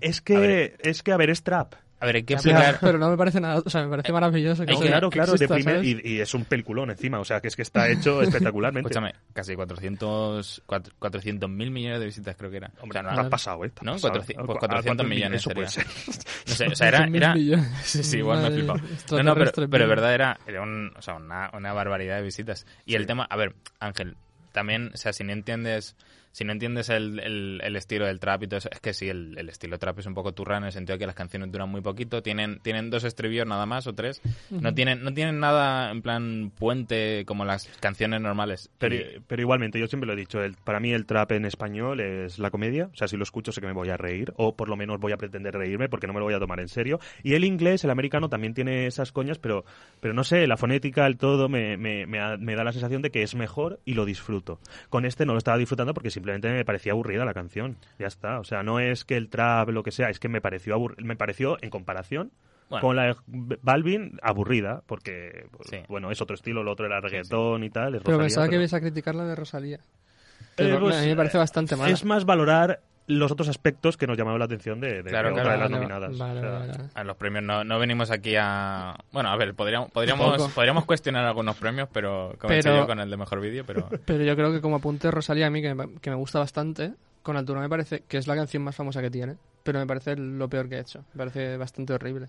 Es 0.00 0.20
que, 0.20 0.76
es 0.80 1.02
que, 1.02 1.12
a 1.12 1.16
ver, 1.16 1.30
es 1.30 1.42
trap. 1.42 1.74
A 1.98 2.06
ver, 2.06 2.16
hay 2.16 2.22
que 2.24 2.34
explicar... 2.34 2.76
pero 2.80 2.98
no 2.98 3.08
me 3.10 3.16
parece 3.16 3.40
nada... 3.40 3.62
O 3.64 3.70
sea, 3.70 3.82
me 3.84 3.88
parece 3.88 4.12
maravilloso. 4.12 4.66
Que 4.66 4.72
Hay 4.72 4.78
que- 4.78 4.86
claro, 4.88 5.08
que 5.08 5.14
claro, 5.18 5.32
de 5.32 5.36
exista, 5.36 5.54
primer, 5.54 5.76
¿sabes? 5.76 6.04
y, 6.04 6.08
y 6.16 6.20
es 6.20 6.34
un 6.34 6.44
peliculón 6.44 6.90
encima, 6.90 7.18
o 7.20 7.24
sea, 7.24 7.40
que 7.40 7.48
es 7.48 7.56
que 7.56 7.62
está 7.62 7.88
hecho 7.88 8.20
espectacularmente. 8.22 8.88
Escúchame, 8.90 9.14
casi 9.32 9.54
400 9.56 10.62
cuatro- 10.66 10.92
400 10.98 11.48
mil 11.48 11.70
millones 11.70 12.00
de 12.00 12.06
visitas 12.06 12.36
creo 12.36 12.50
que 12.50 12.58
era. 12.58 12.70
Hombre, 12.80 12.98
O 13.00 13.02
sea, 13.02 13.12
no, 13.12 13.20
has 13.20 13.28
pasado, 13.28 13.64
¿eh? 13.64 13.72
¿No? 13.82 13.92
pasado. 13.92 14.12
400 14.12 14.46
pues 14.46 14.56
¿A 14.56 14.60
400 14.60 14.84
cuántos 14.84 15.06
millones 15.06 15.40
Eso 15.40 15.50
puede 15.50 15.68
ser. 15.68 15.86
no 16.46 16.54
sé, 16.54 16.66
o 16.66 16.74
sea, 16.76 16.88
era... 16.88 16.98
400.000 17.06 17.16
era 17.16 17.34
millones. 17.34 17.68
sí, 17.84 18.02
sí, 18.02 18.18
igual 18.18 18.42
me 18.42 18.48
he 18.48 18.50
flipado. 18.52 18.80
No, 19.12 19.22
no, 19.22 19.34
pero, 19.34 19.52
pero 19.70 19.84
de 19.84 19.86
verdad 19.88 20.14
era, 20.14 20.38
era 20.46 20.62
un- 20.62 20.92
o 20.96 21.02
sea, 21.02 21.14
una, 21.14 21.50
una 21.54 21.72
barbaridad 21.72 22.16
de 22.16 22.22
visitas. 22.22 22.66
Y 22.84 22.94
el 22.96 23.06
tema, 23.06 23.24
a 23.30 23.36
ver, 23.36 23.54
Ángel, 23.80 24.16
también, 24.52 24.90
o 24.92 24.96
sea, 24.98 25.12
si 25.12 25.24
no 25.24 25.32
entiendes... 25.32 25.96
Si 26.36 26.44
no 26.44 26.52
entiendes 26.52 26.90
el, 26.90 27.18
el- 27.18 27.62
el 27.64 27.76
estilo 27.76 28.04
del 28.04 28.20
trap 28.20 28.42
y 28.42 28.46
todo 28.46 28.58
eso, 28.58 28.68
es 28.70 28.78
que 28.80 28.92
sí, 28.92 29.08
el, 29.08 29.38
el 29.38 29.48
estilo 29.48 29.78
trap 29.78 30.00
es 30.00 30.04
un 30.06 30.12
poco 30.12 30.34
turra 30.34 30.58
en 30.58 30.64
el 30.64 30.72
sentido 30.72 30.96
de 30.96 30.98
que 30.98 31.06
las 31.06 31.14
canciones 31.14 31.50
duran 31.50 31.70
muy 31.70 31.80
poquito, 31.80 32.22
tienen, 32.22 32.58
tienen 32.60 32.90
dos 32.90 33.04
estribillos 33.04 33.46
nada 33.46 33.64
más 33.64 33.86
o 33.86 33.94
tres, 33.94 34.20
no 34.50 34.74
tienen, 34.74 35.02
no 35.02 35.14
tienen 35.14 35.40
nada 35.40 35.90
en 35.90 36.02
plan 36.02 36.52
puente 36.58 37.24
como 37.24 37.46
las 37.46 37.66
canciones 37.80 38.20
normales. 38.20 38.68
Pero, 38.76 38.96
Y- 38.96 39.22
pero 39.26 39.40
igualmente, 39.40 39.80
yo 39.80 39.86
siempre 39.86 40.06
lo 40.06 40.12
he 40.12 40.16
dicho, 40.16 40.42
el, 40.42 40.56
para 40.62 40.78
mí 40.78 40.92
el 40.92 41.06
trap 41.06 41.32
en 41.32 41.46
español 41.46 42.00
es 42.00 42.38
la 42.38 42.50
comedia, 42.50 42.90
o 42.92 42.96
sea, 42.96 43.08
si 43.08 43.16
lo 43.16 43.22
escucho 43.22 43.50
sé 43.50 43.62
que 43.62 43.66
me 43.66 43.72
voy 43.72 43.88
a 43.88 43.96
reír, 43.96 44.34
o 44.36 44.54
por 44.56 44.68
lo 44.68 44.76
menos 44.76 45.00
voy 45.00 45.12
a 45.12 45.16
pretender 45.16 45.54
reírme 45.54 45.88
porque 45.88 46.06
no 46.06 46.12
me 46.12 46.18
lo 46.18 46.26
voy 46.26 46.34
a 46.34 46.38
tomar 46.38 46.60
en 46.60 46.68
serio. 46.68 47.00
Y 47.22 47.32
el 47.32 47.44
inglés, 47.44 47.82
el 47.84 47.90
americano, 47.90 48.28
también 48.28 48.52
tiene 48.52 48.86
esas 48.86 49.10
coñas, 49.10 49.38
pero, 49.38 49.64
pero 50.00 50.12
no 50.12 50.22
sé, 50.22 50.46
la 50.46 50.58
fonética, 50.58 51.06
el 51.06 51.16
todo, 51.16 51.48
me, 51.48 51.78
me, 51.78 52.04
me, 52.04 52.36
me 52.36 52.54
da 52.56 52.62
la 52.62 52.72
sensación 52.72 53.00
de 53.00 53.10
que 53.10 53.22
es 53.22 53.34
mejor 53.34 53.80
y 53.86 53.94
lo 53.94 54.04
disfruto. 54.04 54.60
Con 54.90 55.06
este 55.06 55.24
no 55.24 55.32
lo 55.32 55.38
estaba 55.38 55.56
disfrutando 55.56 55.94
porque 55.94 56.10
simplemente 56.10 56.25
me 56.26 56.64
parecía 56.64 56.92
aburrida 56.92 57.24
la 57.24 57.34
canción, 57.34 57.76
ya 57.98 58.06
está. 58.06 58.38
O 58.40 58.44
sea, 58.44 58.62
no 58.62 58.80
es 58.80 59.04
que 59.04 59.16
el 59.16 59.28
trap, 59.28 59.68
lo 59.70 59.82
que 59.82 59.90
sea, 59.90 60.08
es 60.10 60.18
que 60.20 60.28
me 60.28 60.40
pareció, 60.40 60.76
abur- 60.76 60.96
me 61.02 61.16
pareció 61.16 61.56
en 61.62 61.70
comparación... 61.70 62.32
Bueno. 62.68 62.84
Con 62.84 62.96
la 62.96 63.04
de 63.04 63.58
Balvin, 63.62 64.18
aburrida, 64.22 64.82
porque, 64.86 65.46
pues, 65.52 65.68
Sí. 65.70 65.76
bueno, 65.88 66.10
es 66.10 66.20
otro 66.20 66.34
estilo, 66.34 66.64
lo 66.64 66.72
otro 66.72 66.84
era 66.86 67.00
reggaetón 67.00 67.62
y 67.62 67.70
tal. 67.70 67.94
es 67.94 68.02
Pero 68.02 68.16
Rosalía, 68.16 68.24
pensaba 68.24 68.46
que 68.46 68.50
pero- 68.50 68.62
ibas 68.62 68.74
a 68.74 68.80
criticar 68.80 69.14
la 69.14 69.24
de 69.24 69.34
Rosalía. 69.36 69.76
Eh, 69.76 70.72
Que 70.72 70.76
pues, 70.80 70.96
a 70.96 71.00
mí 71.02 71.06
me 71.06 71.14
parece 71.14 71.38
bastante 71.38 71.76
mala. 71.76 71.92
Es 71.92 72.04
más 72.04 72.24
valorar 72.24 72.80
los 73.08 73.30
otros 73.30 73.48
aspectos 73.48 73.96
que 73.96 74.06
nos 74.06 74.16
llamaron 74.18 74.38
la 74.40 74.46
atención 74.46 74.80
de, 74.80 75.02
de 75.02 75.10
Claro, 75.10 75.30
de 75.30 75.36
las 75.44 75.58
Vale, 75.58 75.68
nominadas. 75.68 76.18
vale, 76.18 76.40
O 76.40 76.42
sea, 76.42 76.50
vale, 76.58 76.72
vale. 76.72 76.84
A 76.94 77.04
los 77.04 77.16
premios 77.16 77.44
no, 77.44 77.62
no 77.64 77.78
venimos 77.78 78.10
aquí 78.10 78.34
a... 78.36 78.96
Bueno, 79.12 79.28
a 79.30 79.36
ver, 79.36 79.54
podríamos, 79.54 79.90
podríamos, 79.92 80.84
cuestionar 80.86 81.24
algunos 81.24 81.54
premios, 81.56 81.88
pero 81.92 82.34
como 82.40 82.52
he 82.54 82.62
Pero- 82.62 82.76
yo 82.80 82.86
con 82.86 82.98
el 82.98 83.08
de 83.08 83.16
mejor 83.16 83.40
vídeo, 83.40 83.64
pero... 83.64 83.88
Pero 84.04 84.24
yo 84.24 84.34
creo 84.34 84.52
que 84.52 84.60
como 84.60 84.76
apunte 84.76 85.10
Rosalía 85.10 85.46
a 85.46 85.50
mí, 85.50 85.62
que 85.62 85.74
me, 85.74 85.94
que 86.00 86.10
me 86.10 86.16
gusta 86.16 86.38
bastante, 86.40 86.94
con 87.22 87.36
altura 87.36 87.60
me 87.60 87.68
parece 87.68 88.00
que 88.08 88.18
es 88.18 88.26
la 88.26 88.34
canción 88.34 88.62
más 88.64 88.74
famosa 88.74 89.00
que 89.00 89.10
tiene, 89.10 89.36
pero 89.62 89.78
me 89.78 89.86
parece 89.86 90.16
lo 90.16 90.48
peor 90.48 90.68
que 90.68 90.76
ha 90.76 90.80
hecho. 90.80 91.04
Me 91.14 91.18
parece 91.18 91.56
bastante 91.56 91.92
horrible. 91.92 92.28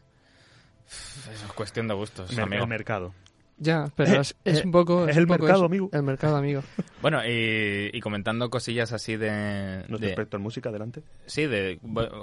Eso 0.88 1.32
es 1.48 1.54
cuestión 1.54 1.88
de 1.88 1.94
gustos, 1.96 2.32
mer- 2.34 2.44
amigo. 2.44 2.64
el 2.64 2.70
mercado. 2.70 3.14
Ya, 3.60 3.92
pero 3.96 4.22
es, 4.22 4.36
es 4.44 4.60
eh, 4.60 4.62
un 4.66 4.72
poco... 4.72 5.08
es 5.08 5.18
el 5.18 5.26
poco 5.26 5.40
mercado, 5.40 5.60
eso. 5.60 5.66
amigo. 5.66 5.90
El 5.92 6.04
mercado, 6.04 6.38
amigo. 6.38 6.62
Bueno, 7.02 7.24
y, 7.24 7.92
y 7.94 8.00
comentando 8.02 8.50
cosillas 8.50 8.92
así 8.92 9.18
de... 9.18 9.78
Nuestro 9.88 9.98
de- 10.00 10.08
experto 10.08 10.38
en 10.38 10.44
música, 10.44 10.70
adelante. 10.70 11.04
Sí, 11.28 11.46
de, 11.46 11.80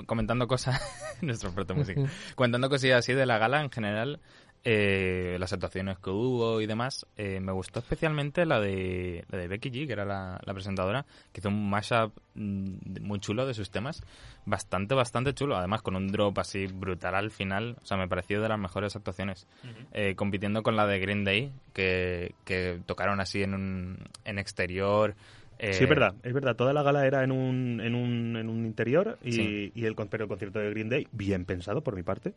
comentando 0.07 0.49
cosas... 0.49 0.81
nuestro 1.23 1.49
experto 1.51 1.75
en 1.75 1.79
música. 1.79 2.01
comentando 2.35 2.69
cosillas 2.69 2.99
así 2.99 3.13
de 3.13 3.25
la 3.25 3.39
gala 3.39 3.63
en 3.63 3.71
general, 3.71 4.21
eh, 4.67 5.37
las 5.39 5.53
actuaciones 5.53 5.99
que 5.99 6.09
hubo 6.11 6.61
y 6.61 6.67
demás, 6.67 7.07
eh, 7.17 7.39
me 7.41 7.53
gustó 7.53 7.81
especialmente 7.81 8.47
la 8.47 8.61
de, 8.61 9.25
la 9.29 9.39
de 9.39 9.49
Becky 9.49 9.71
G, 9.71 9.87
que 9.87 9.93
era 9.93 10.05
la, 10.07 10.41
la 10.45 10.55
presentadora, 10.55 11.05
que 11.33 11.41
hizo 11.41 11.51
un 11.51 11.69
mashup 11.69 12.13
mm, 12.35 13.03
muy 13.03 13.21
chulo 13.21 13.47
de 13.47 13.53
sus 13.55 13.71
temas. 13.71 14.03
Bastante, 14.47 14.95
bastante 14.95 15.35
chulo. 15.35 15.57
Además, 15.57 15.83
con 15.83 15.97
un 15.97 16.09
drop 16.09 16.39
así 16.39 16.67
brutal 16.67 17.15
al 17.15 17.31
final. 17.31 17.77
O 17.83 17.87
sea, 17.87 17.97
me 17.99 18.09
pareció 18.09 18.41
de 18.41 18.49
las 18.49 18.59
mejores 18.59 18.97
actuaciones. 18.97 19.47
Eh, 19.93 20.15
compitiendo 20.17 20.63
con 20.63 20.77
la 20.77 20.87
de 20.87 20.99
Green 20.99 21.25
Day, 21.25 21.53
que, 21.73 22.35
que 22.45 22.81
tocaron 22.87 23.21
así 23.21 23.43
en 23.43 23.55
un 23.55 23.99
en 24.25 24.39
exterior. 24.39 25.15
eh, 25.59 25.73
Sí, 25.75 25.85
es 25.85 25.89
verdad, 25.91 26.15
es 26.23 26.33
verdad. 26.33 26.57
Toda 26.57 26.73
la 26.73 26.83
gala 26.83 27.07
era 27.07 27.23
en 27.23 27.33
un, 27.33 27.81
en 27.81 27.95
un, 27.95 28.37
en 28.37 28.49
un 28.49 28.65
interior 28.67 29.19
y, 29.23 29.33
Sí. 29.33 29.73
y 29.75 29.85
el, 29.85 29.95
pero 29.95 30.25
el 30.25 30.29
concierto 30.29 30.59
de 30.59 30.71
Green 30.71 30.89
Day, 30.89 31.07
bien 31.13 31.45
pensado 31.45 31.83
por 31.83 31.95
mi 31.97 32.03
parte. 32.03 32.35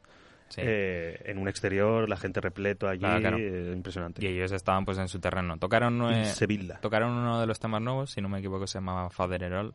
Sí. 0.50 0.62
Eh, 0.64 1.22
en 1.26 1.38
un 1.38 1.48
exterior, 1.48 2.08
la 2.10 2.18
gente 2.18 2.42
repleto 2.42 2.88
allí, 2.88 3.00
Claro, 3.00 3.20
claro. 3.22 3.38
eh, 3.38 3.72
impresionante. 3.76 4.24
Y 4.24 4.28
ellos 4.28 4.52
estaban 4.52 4.86
pues 4.86 4.98
en 4.98 5.08
su 5.08 5.20
terreno. 5.20 5.58
Tocaron, 5.58 6.02
eh, 6.14 6.26
Sevilla. 6.26 6.80
tocaron 6.82 7.12
uno 7.12 7.40
de 7.40 7.48
los 7.48 7.60
temas 7.60 7.82
nuevos, 7.82 8.12
si 8.12 8.22
no 8.22 8.30
me 8.30 8.40
equivoco 8.40 8.68
se 8.68 8.78
llamaba 8.78 9.10
Father 9.10 9.44
Erol. 9.44 9.74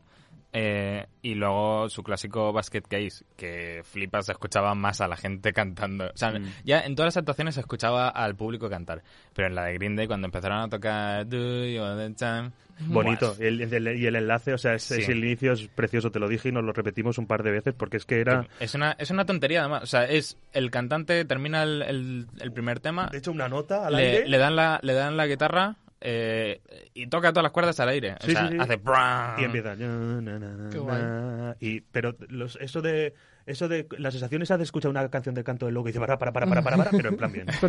Eh, 0.55 1.07
y 1.23 1.33
luego 1.35 1.89
su 1.89 2.03
clásico 2.03 2.53
Basket 2.53 2.81
Case, 2.83 3.25
que 3.35 3.81
flipas, 3.83 4.27
se 4.27 4.33
escuchaba 4.33 4.75
más 4.75 5.01
a 5.01 5.07
la 5.07 5.17
gente 5.17 5.51
cantando. 5.51 6.05
O 6.05 6.17
sea, 6.17 6.31
Mm. 6.31 6.45
ya 6.63 6.81
en 6.81 6.95
todas 6.95 7.07
las 7.07 7.17
actuaciones 7.17 7.55
se 7.55 7.61
escuchaba 7.61 8.07
al 8.09 8.35
público 8.35 8.69
cantar. 8.69 9.01
Pero 9.33 9.47
en 9.47 9.55
la 9.55 9.65
de 9.65 9.73
Green 9.73 9.95
Day, 9.95 10.05
cuando 10.07 10.25
empezaron 10.27 10.59
a 10.59 10.69
tocar 10.69 11.27
Do 11.27 11.65
You 11.65 11.81
the 11.97 12.11
Time... 12.15 12.51
Bonito. 12.87 13.35
Buah, 13.35 13.45
El- 13.47 13.61
el- 13.73 13.97
y 13.99 14.05
el 14.07 14.15
enlace, 14.15 14.51
o 14.53 14.57
sea, 14.57 14.73
es, 14.73 14.83
Sí. 14.83 14.95
es- 15.01 15.09
el 15.09 15.19
inicio 15.23 15.53
es 15.53 15.67
precioso, 15.67 16.09
te 16.11 16.19
lo 16.19 16.27
dije 16.27 16.49
y 16.49 16.51
nos 16.51 16.63
lo 16.63 16.73
repetimos 16.73 17.17
un 17.19 17.27
par 17.27 17.43
de 17.43 17.51
veces 17.51 17.73
porque 17.75 17.97
es 17.97 18.05
que 18.05 18.19
era... 18.19 18.47
Es 18.59 18.73
una, 18.73 18.93
es 18.97 19.11
una 19.11 19.25
tontería 19.25 19.59
además. 19.61 19.83
O 19.83 19.85
sea, 19.87 20.05
es 20.05 20.37
el 20.53 20.71
cantante 20.71 21.23
termina 21.25 21.61
el, 21.63 21.81
el- 21.83 22.27
el 22.39 22.51
primer 22.51 22.79
tema, 22.79 23.07
De 23.11 23.19
hecho, 23.19 23.31
una 23.31 23.47
nota 23.47 23.85
al 23.87 23.95
le, 23.95 24.01
aire. 24.03 24.27
le 24.27 24.37
dan 24.39 24.55
la, 24.55 24.79
le 24.81 24.93
dan 24.93 25.15
la 25.17 25.27
guitarra 25.27 25.77
eh, 26.05 26.61
y 26.93 27.07
toca 27.07 27.31
todas 27.31 27.43
las 27.43 27.51
cuerdas 27.53 27.79
al 27.79 27.89
aire. 27.89 28.13
O 28.21 28.25
Sí, 28.25 28.31
sea, 28.33 28.47
sí, 28.49 28.53
sí. 28.55 28.59
hace... 28.59 28.75
brum. 28.75 29.39
y 29.39 29.43
empieza 29.45 29.73
ya, 29.75 29.87
na, 29.87 30.21
na, 30.21 30.39
na, 30.39 30.69
Qué 30.69 30.77
guay. 30.77 31.01
na. 31.01 31.55
y 31.59 31.81
pero 31.81 32.15
los, 32.27 32.57
eso 32.57 32.81
de 32.81 33.13
eso 33.45 33.67
de 33.67 33.87
la 33.97 34.09
sensación 34.11 34.41
esa 34.41 34.57
de 34.57 34.63
escuchar 34.63 34.89
una 34.89 35.09
canción 35.09 35.35
del 35.35 35.43
canto 35.43 35.65
del 35.65 35.75
loco 35.75 35.89
y 35.89 35.91
dice 35.91 35.99
para 35.99 36.17
para 36.17 36.31
para 36.31 36.45
para 36.45 36.61
para, 36.61 36.77
para 36.77 36.91
pero 36.91 37.09
en 37.09 37.17
plan 37.17 37.31
bien 37.31 37.45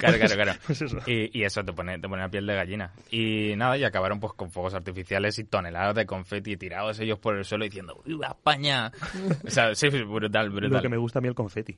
Claro, 0.00 0.16
claro, 0.18 0.34
claro. 0.34 0.52
pues 0.66 0.82
eso 0.82 0.98
Y, 1.06 1.36
y 1.38 1.42
eso 1.44 1.64
te 1.64 1.72
pone, 1.72 1.98
te 1.98 2.08
pone 2.08 2.22
la 2.22 2.28
piel 2.28 2.46
de 2.46 2.54
gallina. 2.54 2.92
Y 3.10 3.54
nada, 3.56 3.76
y 3.76 3.84
acabaron 3.84 4.20
pues 4.20 4.32
con 4.34 4.50
fuegos 4.50 4.74
artificiales 4.74 5.38
y 5.38 5.44
toneladas 5.44 5.94
de 5.96 6.06
confeti 6.06 6.56
tirados 6.56 6.98
ellos 7.00 7.18
por 7.18 7.36
el 7.36 7.44
suelo 7.44 7.64
diciendo 7.64 8.00
¡Viva 8.04 8.28
España! 8.28 8.92
O 9.46 9.50
sea, 9.50 9.74
sí, 9.74 9.88
brutal, 9.88 10.50
brutal. 10.50 10.70
lo 10.70 10.82
que 10.82 10.88
me 10.88 10.96
gusta 10.96 11.18
a 11.18 11.22
mí 11.22 11.28
el 11.28 11.34
confeti 11.34 11.76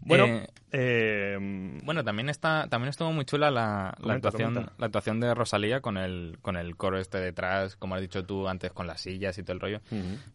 bueno 0.00 0.26
Eh, 0.26 0.46
eh, 0.72 1.80
Bueno, 1.84 2.02
también 2.02 2.28
está, 2.28 2.66
también 2.68 2.88
estuvo 2.88 3.12
muy 3.12 3.24
chula 3.24 3.50
la, 3.50 3.90
actuación, 3.90 4.54
comenta. 4.54 4.72
la 4.78 4.86
actuación 4.86 5.20
de 5.20 5.34
Rosalía 5.34 5.80
con 5.80 5.98
el, 5.98 6.38
con 6.40 6.56
el 6.56 6.76
coro 6.76 6.98
este 6.98 7.18
detrás, 7.18 7.76
como 7.76 7.94
has 7.94 8.00
dicho 8.00 8.24
tú 8.24 8.48
antes, 8.48 8.72
con 8.72 8.86
las 8.86 9.00
sillas 9.00 9.36
y 9.38 9.42
todo 9.42 9.52
el 9.52 9.60
rollo. 9.60 9.80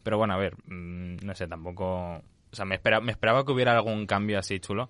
Pero 0.03 0.17
bueno, 0.17 0.33
a 0.35 0.37
ver, 0.37 0.55
mm, 0.67 1.17
no 1.25 1.33
sé, 1.35 1.47
tampoco... 1.47 2.21
O 2.49 2.55
sea, 2.55 2.65
me, 2.65 2.75
espera, 2.75 3.01
me 3.01 3.11
esperaba 3.11 3.45
que 3.45 3.51
hubiera 3.51 3.75
algún 3.75 4.05
cambio 4.05 4.39
así 4.39 4.59
chulo. 4.59 4.89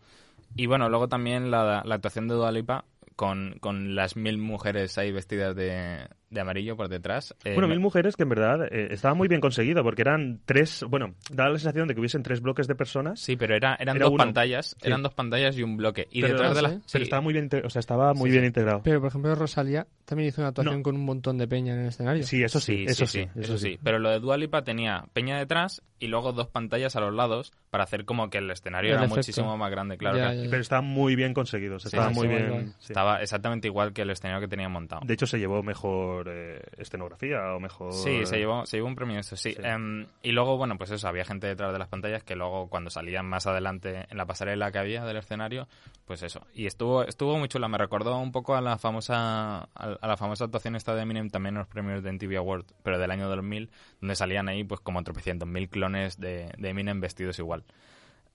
Y 0.56 0.68
bueno, 0.68 0.90
luego 0.90 1.08
también 1.08 1.50
la, 1.50 1.82
la 1.86 1.96
actuación 1.96 2.28
de 2.28 2.36
Dua 2.36 2.52
Lipa 2.52 2.86
con, 3.16 3.58
con 3.60 3.96
las 3.96 4.16
mil 4.16 4.38
mujeres 4.38 4.98
ahí 4.98 5.12
vestidas 5.12 5.56
de, 5.56 6.08
de 6.30 6.42
amarillo 6.42 6.76
por 6.76 6.90
detrás. 6.90 7.36
Eh, 7.46 7.54
bueno, 7.54 7.68
mil 7.68 7.80
mujeres 7.80 8.16
que 8.16 8.24
en 8.24 8.30
verdad 8.30 8.68
eh, 8.72 8.88
estaba 8.92 9.14
muy 9.14 9.28
bien 9.28 9.40
conseguido 9.42 9.84
porque 9.84 10.02
eran 10.02 10.42
tres, 10.46 10.84
bueno, 10.90 11.16
daba 11.32 11.52
la 11.52 11.58
sensación 11.60 11.88
de 11.88 11.94
que 11.94 12.00
hubiesen 12.02 12.24
tres 12.24 12.42
bloques 12.42 12.68
de 12.68 12.76
personas. 12.76 13.20
Sí, 13.20 13.36
pero 13.38 13.56
era, 13.56 13.76
eran 13.80 13.96
Era 13.96 14.06
dos 14.06 14.14
uno. 14.14 14.24
pantallas, 14.24 14.76
Sí. 14.80 14.88
eran 14.88 15.04
dos 15.04 15.14
pantallas 15.14 15.58
y 15.58 15.64
un 15.64 15.78
bloque. 15.78 16.08
Y 16.12 16.22
pero, 16.22 16.34
detrás 16.34 16.54
de 16.56 16.60
¿sí? 16.60 16.62
las... 16.64 16.72
pero 16.74 16.86
sí, 16.86 17.02
estaba 17.04 17.22
muy 17.22 17.34
bien, 17.34 17.50
o 17.64 17.70
sea, 17.70 17.80
estaba 17.80 18.14
muy 18.14 18.30
Sí, 18.30 18.32
bien 18.32 18.44
sí. 18.44 18.48
integrado. 18.48 18.82
Pero, 18.84 19.00
por 19.00 19.10
ejemplo, 19.10 19.36
Rosalía 19.36 19.88
también 20.06 20.30
hizo 20.30 20.42
una 20.42 20.50
actuación 20.50 20.78
No. 20.78 20.84
con 20.84 20.96
un 20.96 21.06
montón 21.06 21.38
de 21.38 21.48
peña 21.48 21.74
en 21.74 21.82
el 21.82 21.88
escenario. 21.88 22.24
Sí, 22.24 22.44
eso 22.44 22.60
sí, 22.60 22.86
eso 22.88 23.06
sí, 23.06 23.26
eso 23.36 23.58
sí. 23.58 23.80
Pero 23.84 24.00
lo 24.00 24.10
de 24.10 24.20
Dua 24.20 24.38
Lipa 24.38 24.64
tenía 24.64 25.06
peña 25.14 25.38
detrás 25.38 25.82
y 26.00 26.08
luego 26.08 26.32
dos 26.34 26.48
pantallas 26.48 26.96
a 26.96 27.00
los 27.02 27.14
lados 27.14 27.52
para 27.70 27.84
hacer 27.84 28.06
como 28.06 28.30
que 28.30 28.38
el 28.38 28.50
escenario 28.52 28.90
El 28.92 28.96
era 28.98 29.02
efecto. 29.06 29.16
muchísimo 29.18 29.58
más 29.58 29.72
grande, 29.72 29.98
claro. 29.98 30.18
Ya, 30.18 30.24
claro. 30.26 30.38
ya, 30.38 30.44
ya. 30.46 30.50
Pero 30.50 30.62
estaba 30.62 30.82
muy 30.82 31.16
bien 31.16 31.34
conseguido, 31.34 31.78
o 31.78 31.80
sea, 31.80 31.90
Sí, 31.90 31.98
estaba 31.98 32.14
sí, 32.14 32.20
muy 32.20 32.28
sí, 32.28 32.34
bien. 32.34 32.74
sí. 32.80 32.86
Estaba 32.94 33.22
exactamente 33.22 33.68
igual 33.68 33.94
que 33.94 34.04
el 34.04 34.10
escenario 34.12 34.42
que 34.42 34.48
tenía 34.48 34.70
montado. 34.70 35.02
De 35.06 35.14
hecho, 35.14 35.26
se 35.26 35.40
llevó 35.40 35.64
mejor 35.64 36.17
eh, 36.28 36.62
escenografía 36.78 37.54
o 37.54 37.60
mejor. 37.60 37.94
Sí, 37.94 38.26
se 38.26 38.38
llevó, 38.38 38.66
se 38.66 38.78
llevó 38.78 38.88
un 38.88 38.96
premio 38.96 39.20
eso, 39.20 39.36
sí. 39.36 39.54
Sí. 39.54 39.62
Em, 39.64 40.08
y 40.24 40.32
luego, 40.32 40.58
bueno, 40.58 40.78
pues 40.78 40.92
eso, 40.92 41.08
había 41.08 41.26
gente 41.26 41.48
detrás 41.48 41.74
de 41.74 41.80
las 41.80 41.88
pantallas 41.88 42.24
que 42.24 42.36
luego 42.36 42.70
cuando 42.70 42.90
salían 42.90 43.26
más 43.26 43.48
adelante 43.48 44.06
en 44.10 44.18
la 44.18 44.26
pasarela 44.26 44.72
que 44.72 44.80
había 44.80 45.06
del 45.06 45.18
escenario, 45.18 45.68
pues 46.06 46.24
eso. 46.24 46.42
Y 46.54 46.66
estuvo 46.66 47.04
estuvo 47.04 47.38
muy 47.38 47.48
chula, 47.48 47.68
me 47.68 47.78
recordó 47.78 48.18
un 48.18 48.32
poco 48.32 48.56
a 48.56 48.62
la 48.62 48.78
famosa 48.78 49.60
a, 49.60 49.68
a 49.74 50.08
la 50.08 50.18
famosa 50.18 50.46
actuación 50.46 50.76
esta 50.76 50.96
de 50.96 51.02
Eminem 51.02 51.30
también 51.30 51.56
en 51.56 51.60
los 51.60 51.68
premios 51.68 52.04
de 52.04 52.12
MTV 52.12 52.38
Awards, 52.38 52.74
pero 52.84 52.98
del 52.98 53.12
año 53.12 53.28
2000, 53.28 53.70
donde 54.02 54.16
salían 54.16 54.50
ahí 54.50 54.64
pues 54.64 54.80
como 54.82 55.04
tropecientos 55.04 55.48
mil 55.48 55.70
clones 55.70 56.20
de, 56.20 56.52
de 56.58 56.70
Eminem 56.70 57.00
vestidos 57.00 57.40
igual. 57.40 57.64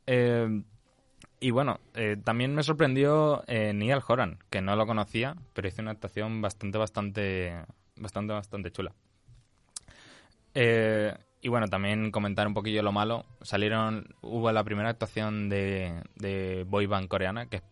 Eh, 0.07 0.63
y 1.43 1.51
bueno, 1.51 1.81
eh, 1.95 2.17
también 2.23 2.55
me 2.55 2.63
sorprendió 2.63 3.43
eh, 3.47 3.73
Niall 3.75 4.03
Horan, 4.07 4.39
que 4.51 4.61
no 4.61 4.77
lo 4.77 4.87
conocía, 4.87 5.35
pero 5.53 5.69
hizo 5.69 5.83
una 5.83 5.91
actuación 5.91 6.41
bastante, 6.41 6.79
bastante, 6.79 7.65
bastante, 7.97 8.33
bastante 8.33 8.71
chula. 8.71 8.93
Eh, 10.55 11.15
y 11.41 11.49
bueno, 11.49 11.69
también 11.69 12.11
comentar 12.11 12.47
un 12.47 12.55
poquillo 12.55 12.83
lo 12.83 12.93
malo. 12.93 13.25
Salieron, 13.41 14.15
hubo 14.21 14.53
la 14.53 14.63
primera 14.65 14.91
actuación 14.91 15.49
de, 15.49 16.03
de 16.17 16.65
boy 16.69 16.87
band 16.87 17.09
coreana, 17.09 17.47
que 17.47 17.63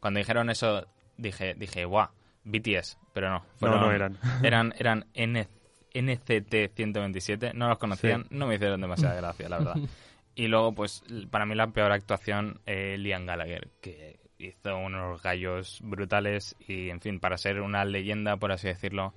cuando 0.00 0.18
dijeron 0.18 0.50
eso, 0.50 0.86
dije, 1.16 1.54
dije, 1.54 1.84
guau, 1.84 2.08
BTS, 2.44 2.98
pero 3.12 3.30
no. 3.30 3.44
No, 3.60 3.78
no 3.78 3.92
eran. 3.92 4.18
Eran, 4.42 4.74
eran 4.78 5.06
N- 5.14 5.48
NCT 5.94 6.74
127, 6.74 7.52
no 7.54 7.68
los 7.68 7.78
conocían, 7.78 8.26
no 8.30 8.46
me 8.46 8.56
hicieron 8.56 8.80
demasiada 8.80 9.14
gracia, 9.14 9.48
la 9.48 9.58
verdad. 9.58 9.76
Y 10.34 10.48
luego, 10.48 10.74
pues, 10.74 11.02
para 11.30 11.46
mí 11.46 11.54
la 11.54 11.68
peor 11.68 11.92
actuación, 11.92 12.60
eh, 12.66 12.96
Liam 12.98 13.24
Gallagher, 13.26 13.68
que 13.80 14.18
hizo 14.38 14.76
unos 14.76 15.22
gallos 15.22 15.78
brutales 15.82 16.56
y, 16.66 16.90
en 16.90 17.00
fin, 17.00 17.20
para 17.20 17.38
ser 17.38 17.60
una 17.60 17.84
leyenda, 17.84 18.36
por 18.36 18.50
así 18.52 18.66
decirlo, 18.66 19.14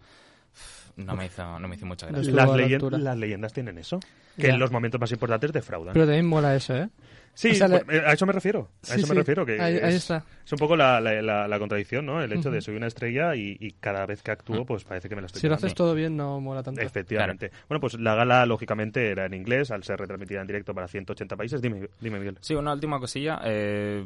no 0.96 1.16
me 1.16 1.26
hizo, 1.26 1.60
no 1.60 1.68
me 1.68 1.76
hizo 1.76 1.86
mucha 1.86 2.08
gracia. 2.08 2.32
Las, 2.34 2.50
a 2.50 2.58
la 2.58 2.98
las 3.00 3.18
leyendas 3.18 3.54
tienen 3.54 3.78
eso. 3.78 4.00
Que 4.36 4.48
Ya. 4.48 4.54
en 4.54 4.60
los 4.60 4.72
momentos 4.72 5.00
más 5.02 5.12
importantes 5.12 5.52
defraudan. 5.52 5.94
Pero 5.94 6.06
también 6.06 6.28
mola 6.28 6.56
eso, 6.56 6.76
¿eh? 6.76 6.90
Sí, 7.38 7.52
o 7.52 7.56
sea, 7.56 7.68
le- 7.68 7.86
pues, 7.86 8.04
a 8.04 8.14
eso 8.14 8.26
me 8.26 8.34
refiero. 8.34 8.70
A 8.84 8.86
Sí, 8.88 8.94
eso 9.00 9.02
me 9.08 9.14
sí. 9.14 9.18
refiero. 9.20 9.46
Que 9.46 9.62
Ahí- 9.62 9.76
es, 9.78 9.84
ahí 9.84 9.96
está. 9.96 10.24
es 10.46 10.52
un 10.52 10.58
poco 10.58 10.76
la, 10.76 11.00
la- 11.00 11.22
la- 11.22 11.48
la 11.48 11.60
contradicción, 11.60 12.06
¿no? 12.06 12.22
El 12.22 12.32
hecho 12.34 12.50
de 12.52 12.62
soy 12.62 12.76
una 12.76 12.88
estrella 12.88 13.36
y, 13.36 13.56
y 13.60 13.72
cada 13.74 14.06
vez 14.06 14.24
que 14.24 14.32
actúo, 14.32 14.66
pues 14.66 14.84
parece 14.84 15.08
que 15.08 15.16
me 15.16 15.22
la 15.22 15.28
estoy 15.28 15.42
Si 15.42 15.48
lo 15.48 15.56
haces 15.56 15.74
todo 15.76 15.94
bien, 15.94 16.18
no 16.18 16.40
mola 16.42 16.64
tanto. 16.64 16.82
Efectivamente. 16.82 17.52
Bueno, 17.70 17.80
pues 17.80 17.94
la 18.00 18.16
gala, 18.16 18.46
lógicamente, 18.46 19.10
era 19.12 19.26
en 19.26 19.34
inglés, 19.34 19.72
al 19.72 19.84
ser 19.84 20.00
retransmitida 20.00 20.42
en 20.42 20.48
directo 20.48 20.74
para 20.74 20.88
180 20.88 21.36
países. 21.36 21.62
Dime, 21.62 21.88
dime 22.02 22.20
Miguel. 22.20 22.38
Sí, 22.42 22.56
una 22.56 22.74
última 22.74 23.00
cosilla. 23.00 23.40
eh, 23.46 24.06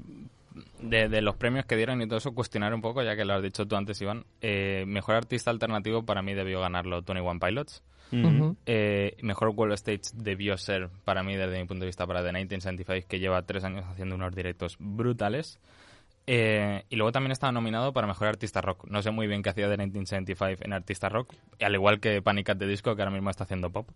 de, 0.79 1.09
de 1.09 1.21
los 1.21 1.35
premios 1.35 1.65
que 1.65 1.75
dieron 1.75 2.01
y 2.01 2.07
todo 2.07 2.17
eso, 2.17 2.33
cuestionar 2.33 2.73
un 2.73 2.81
poco, 2.81 3.03
ya 3.03 3.15
que 3.15 3.25
lo 3.25 3.33
has 3.33 3.43
dicho 3.43 3.67
tú 3.67 3.75
antes, 3.75 4.01
Iván. 4.01 4.25
Eh, 4.41 4.83
mejor 4.87 5.15
artista 5.15 5.51
alternativo 5.51 6.03
para 6.03 6.21
mí 6.21 6.33
debió 6.33 6.61
ganarlo 6.61 7.01
Tony 7.01 7.19
One 7.19 7.39
Pilots. 7.39 7.83
Eh, 8.65 9.15
mejor 9.21 9.49
World 9.49 9.73
Stage 9.75 10.01
debió 10.13 10.57
ser 10.57 10.89
para 11.05 11.23
mí, 11.23 11.35
desde 11.35 11.59
mi 11.59 11.65
punto 11.65 11.81
de 11.81 11.87
vista, 11.87 12.05
para 12.05 12.19
The 12.19 12.33
1975, 12.33 13.07
que 13.07 13.19
lleva 13.19 13.41
tres 13.43 13.63
años 13.63 13.85
haciendo 13.87 14.15
unos 14.15 14.35
directos 14.35 14.75
brutales. 14.79 15.59
Eh, 16.27 16.83
y 16.89 16.97
luego 16.97 17.11
también 17.11 17.31
estaba 17.31 17.51
nominado 17.51 17.93
para 17.93 18.07
Mejor 18.07 18.27
Artista 18.27 18.61
Rock. 18.61 18.85
No 18.87 19.01
sé 19.01 19.11
muy 19.11 19.27
bien 19.27 19.41
qué 19.41 19.49
hacía 19.49 19.69
The 19.69 19.77
1975 19.77 20.63
en 20.65 20.73
Artista 20.73 21.09
Rock, 21.09 21.33
al 21.59 21.73
igual 21.73 21.99
que 21.99 22.21
Panic 22.21 22.49
at 22.49 22.57
the 22.57 22.67
Disco, 22.67 22.95
que 22.95 23.01
ahora 23.01 23.11
mismo 23.11 23.29
está 23.29 23.45
haciendo 23.45 23.71
pop. 23.71 23.89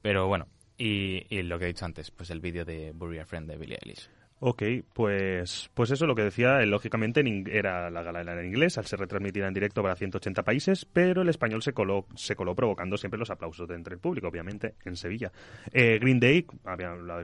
Pero 0.00 0.26
bueno, 0.26 0.48
y, 0.78 1.26
y 1.28 1.42
lo 1.42 1.58
que 1.58 1.66
he 1.66 1.68
dicho 1.68 1.84
antes, 1.84 2.10
pues 2.10 2.30
el 2.30 2.40
vídeo 2.40 2.64
de 2.64 2.92
Bury 2.92 3.18
a 3.18 3.26
Friend 3.26 3.48
de 3.48 3.56
Billie 3.56 3.78
Eilish. 3.82 4.08
Ok, 4.44 4.60
pues, 4.92 5.70
pues 5.72 5.92
eso 5.92 6.04
lo 6.04 6.16
que 6.16 6.24
decía, 6.24 6.60
eh, 6.62 6.66
lógicamente 6.66 7.22
era 7.52 7.90
la 7.90 8.02
gala 8.02 8.22
era 8.22 8.40
en 8.40 8.48
inglés, 8.48 8.76
al 8.76 8.86
ser 8.86 8.98
retransmitida 8.98 9.46
en 9.46 9.54
directo 9.54 9.82
para 9.82 9.94
180 9.94 10.42
países, 10.42 10.84
pero 10.84 11.22
el 11.22 11.28
español 11.28 11.62
se 11.62 11.72
coló, 11.72 12.06
se 12.16 12.34
coló 12.34 12.52
provocando 12.56 12.96
siempre 12.96 13.20
los 13.20 13.30
aplausos 13.30 13.68
de 13.68 13.76
entre 13.76 13.94
el 13.94 14.00
público, 14.00 14.26
obviamente, 14.26 14.74
en 14.84 14.96
Sevilla. 14.96 15.30
Eh, 15.72 16.00
Green 16.00 16.18
Day, 16.18 16.44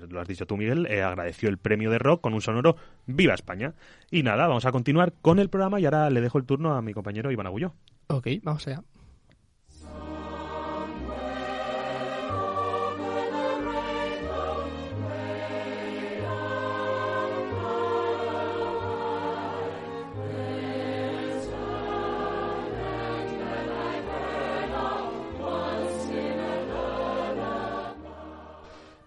lo 0.08 0.20
has 0.20 0.28
dicho 0.28 0.46
tú 0.46 0.56
Miguel, 0.56 0.86
eh, 0.86 1.02
agradeció 1.02 1.48
el 1.48 1.58
premio 1.58 1.90
de 1.90 1.98
rock 1.98 2.20
con 2.20 2.34
un 2.34 2.40
sonoro 2.40 2.76
Viva 3.06 3.34
España. 3.34 3.74
Y 4.12 4.22
nada, 4.22 4.46
vamos 4.46 4.64
a 4.66 4.70
continuar 4.70 5.12
con 5.20 5.40
el 5.40 5.48
programa 5.48 5.80
y 5.80 5.86
ahora 5.86 6.10
le 6.10 6.20
dejo 6.20 6.38
el 6.38 6.44
turno 6.44 6.76
a 6.76 6.82
mi 6.82 6.94
compañero 6.94 7.32
Iván 7.32 7.48
Agulló. 7.48 7.74
Ok, 8.06 8.28
vamos 8.44 8.64
allá. 8.68 8.84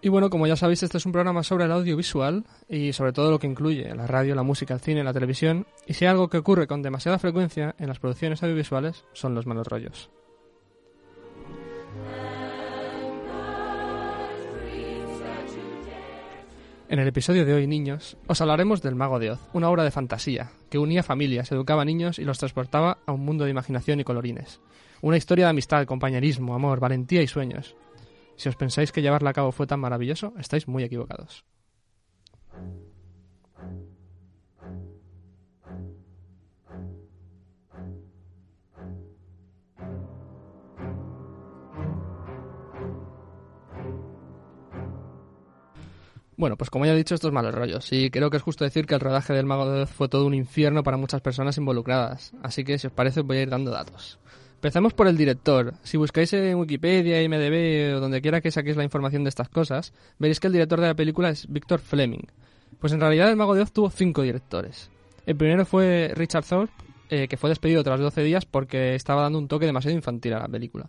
Y 0.04 0.08
bueno, 0.08 0.30
como 0.30 0.48
ya 0.48 0.56
sabéis, 0.56 0.82
este 0.82 0.98
es 0.98 1.06
un 1.06 1.12
programa 1.12 1.44
sobre 1.44 1.66
el 1.66 1.70
audiovisual 1.70 2.44
y 2.68 2.92
sobre 2.92 3.12
todo 3.12 3.30
lo 3.30 3.38
que 3.38 3.46
incluye 3.46 3.94
la 3.94 4.08
radio, 4.08 4.34
la 4.34 4.42
música, 4.42 4.74
el 4.74 4.80
cine, 4.80 5.04
la 5.04 5.12
televisión. 5.12 5.64
Y 5.86 5.94
si 5.94 6.04
hay 6.04 6.10
algo 6.10 6.28
que 6.28 6.38
ocurre 6.38 6.66
con 6.66 6.82
demasiada 6.82 7.20
frecuencia 7.20 7.76
en 7.78 7.86
las 7.86 8.00
producciones 8.00 8.42
audiovisuales, 8.42 9.04
son 9.12 9.36
los 9.36 9.46
malos 9.46 9.68
rollos. 9.68 10.10
En 16.88 16.98
el 16.98 17.06
episodio 17.06 17.46
de 17.46 17.54
hoy, 17.54 17.68
niños, 17.68 18.16
os 18.26 18.40
hablaremos 18.40 18.82
del 18.82 18.96
Mago 18.96 19.20
de 19.20 19.30
Oz, 19.30 19.40
una 19.52 19.70
obra 19.70 19.84
de 19.84 19.92
fantasía 19.92 20.50
que 20.68 20.78
unía 20.78 21.04
familias, 21.04 21.52
educaba 21.52 21.84
niños 21.84 22.18
y 22.18 22.24
los 22.24 22.38
transportaba 22.38 22.98
a 23.06 23.12
un 23.12 23.24
mundo 23.24 23.44
de 23.44 23.50
imaginación 23.50 24.00
y 24.00 24.04
colorines. 24.04 24.60
Una 25.00 25.16
historia 25.16 25.46
de 25.46 25.50
amistad, 25.50 25.86
compañerismo, 25.86 26.56
amor, 26.56 26.80
valentía 26.80 27.22
y 27.22 27.28
sueños. 27.28 27.76
Si 28.36 28.48
os 28.48 28.56
pensáis 28.56 28.92
que 28.92 29.02
llevarla 29.02 29.30
a 29.30 29.32
cabo 29.32 29.52
fue 29.52 29.66
tan 29.66 29.80
maravilloso, 29.80 30.34
estáis 30.38 30.66
muy 30.68 30.82
equivocados. 30.82 31.44
Bueno, 46.42 46.56
pues 46.56 46.70
como 46.70 46.84
ya 46.84 46.92
he 46.92 46.96
dicho, 46.96 47.14
estos 47.14 47.30
malos 47.30 47.54
rollos. 47.54 47.92
Y 47.92 48.10
creo 48.10 48.28
que 48.28 48.38
es 48.38 48.42
justo 48.42 48.64
decir 48.64 48.84
que 48.84 48.94
el 48.94 49.00
rodaje 49.00 49.32
del 49.32 49.46
Mago 49.46 49.70
de 49.70 49.82
Oz 49.82 49.90
fue 49.90 50.08
todo 50.08 50.26
un 50.26 50.34
infierno 50.34 50.82
para 50.82 50.96
muchas 50.96 51.20
personas 51.20 51.56
involucradas. 51.56 52.32
Así 52.42 52.64
que, 52.64 52.80
si 52.80 52.88
os 52.88 52.92
parece, 52.92 53.20
os 53.20 53.26
voy 53.26 53.36
a 53.36 53.42
ir 53.42 53.50
dando 53.50 53.70
datos. 53.70 54.18
Empezamos 54.62 54.94
por 54.94 55.08
el 55.08 55.16
director. 55.16 55.74
Si 55.82 55.96
buscáis 55.96 56.32
en 56.34 56.54
Wikipedia, 56.54 57.20
IMDB 57.20 57.96
o 57.96 58.00
donde 58.00 58.22
quiera 58.22 58.40
que 58.40 58.52
saquéis 58.52 58.76
la 58.76 58.84
información 58.84 59.24
de 59.24 59.28
estas 59.28 59.48
cosas, 59.48 59.92
veréis 60.20 60.38
que 60.38 60.46
el 60.46 60.52
director 60.52 60.80
de 60.80 60.86
la 60.86 60.94
película 60.94 61.30
es 61.30 61.48
Victor 61.48 61.80
Fleming. 61.80 62.28
Pues 62.78 62.92
en 62.92 63.00
realidad 63.00 63.28
el 63.28 63.34
Mago 63.34 63.56
de 63.56 63.62
Oz 63.62 63.72
tuvo 63.72 63.90
cinco 63.90 64.22
directores. 64.22 64.88
El 65.26 65.34
primero 65.34 65.66
fue 65.66 66.12
Richard 66.14 66.44
Thorpe, 66.44 66.72
eh, 67.10 67.26
que 67.26 67.36
fue 67.36 67.50
despedido 67.50 67.82
tras 67.82 67.98
12 67.98 68.22
días 68.22 68.46
porque 68.46 68.94
estaba 68.94 69.22
dando 69.22 69.40
un 69.40 69.48
toque 69.48 69.66
demasiado 69.66 69.96
infantil 69.96 70.34
a 70.34 70.38
la 70.38 70.48
película. 70.48 70.88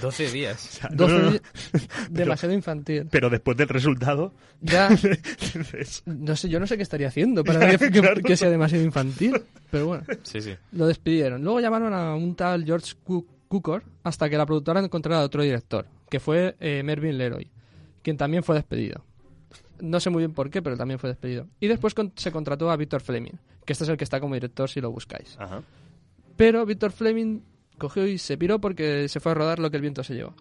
12 0.00 0.30
días. 0.30 0.80
12 0.92 1.12
no, 1.14 1.18
no. 1.22 1.30
días- 1.32 1.42
demasiado 2.10 2.54
infantil. 2.54 3.08
Pero 3.10 3.30
después 3.30 3.56
del 3.56 3.68
resultado... 3.68 4.32
Ya, 4.60 4.88
no 6.06 6.36
sé, 6.36 6.48
yo 6.48 6.60
no 6.60 6.66
sé 6.66 6.76
qué 6.76 6.82
estaría 6.82 7.08
haciendo 7.08 7.44
para 7.44 7.70
que, 7.70 7.78
que- 7.90 8.00
Claro. 8.00 8.20
que 8.22 8.36
sea 8.36 8.50
demasiado 8.50 8.84
infantil. 8.84 9.42
Pero 9.70 9.86
bueno, 9.88 10.04
Sí, 10.22 10.40
sí. 10.40 10.54
lo 10.72 10.86
despidieron. 10.86 11.42
Luego 11.42 11.60
llamaron 11.60 11.92
a 11.94 12.14
un 12.14 12.34
tal 12.34 12.64
George 12.64 12.94
Cu- 13.04 13.26
Cukor 13.48 13.82
hasta 14.02 14.28
que 14.30 14.36
la 14.38 14.46
productora 14.46 14.80
encontrara 14.80 15.20
a 15.20 15.24
otro 15.24 15.42
director, 15.42 15.86
que 16.10 16.20
fue 16.20 16.56
eh, 16.60 16.82
Mervyn 16.84 17.16
Leroy, 17.18 17.48
quien 18.02 18.16
también 18.16 18.42
fue 18.42 18.56
despedido. 18.56 19.04
No 19.80 20.00
sé 20.00 20.08
muy 20.10 20.20
bien 20.20 20.32
por 20.32 20.48
qué, 20.50 20.62
pero 20.62 20.76
también 20.76 20.98
fue 20.98 21.10
despedido. 21.10 21.46
Y 21.60 21.66
después 21.68 21.92
con- 21.94 22.12
se 22.16 22.32
contrató 22.32 22.70
a 22.70 22.76
Victor 22.76 23.00
Fleming, 23.02 23.34
que 23.64 23.72
este 23.72 23.84
es 23.84 23.90
el 23.90 23.96
que 23.96 24.04
está 24.04 24.20
como 24.20 24.34
director 24.34 24.68
si 24.70 24.80
lo 24.80 24.90
buscáis. 24.90 25.36
Ajá. 25.38 25.62
Pero 26.36 26.64
Victor 26.66 26.92
Fleming 26.92 27.40
cogió 27.78 28.06
y 28.06 28.18
se 28.18 28.36
piró 28.38 28.60
porque 28.60 29.08
se 29.08 29.20
fue 29.20 29.32
a 29.32 29.34
rodar 29.34 29.58
lo 29.58 29.70
que 29.70 29.76
el 29.76 29.82
viento 29.82 30.02
se 30.04 30.14
llevó. 30.14 30.34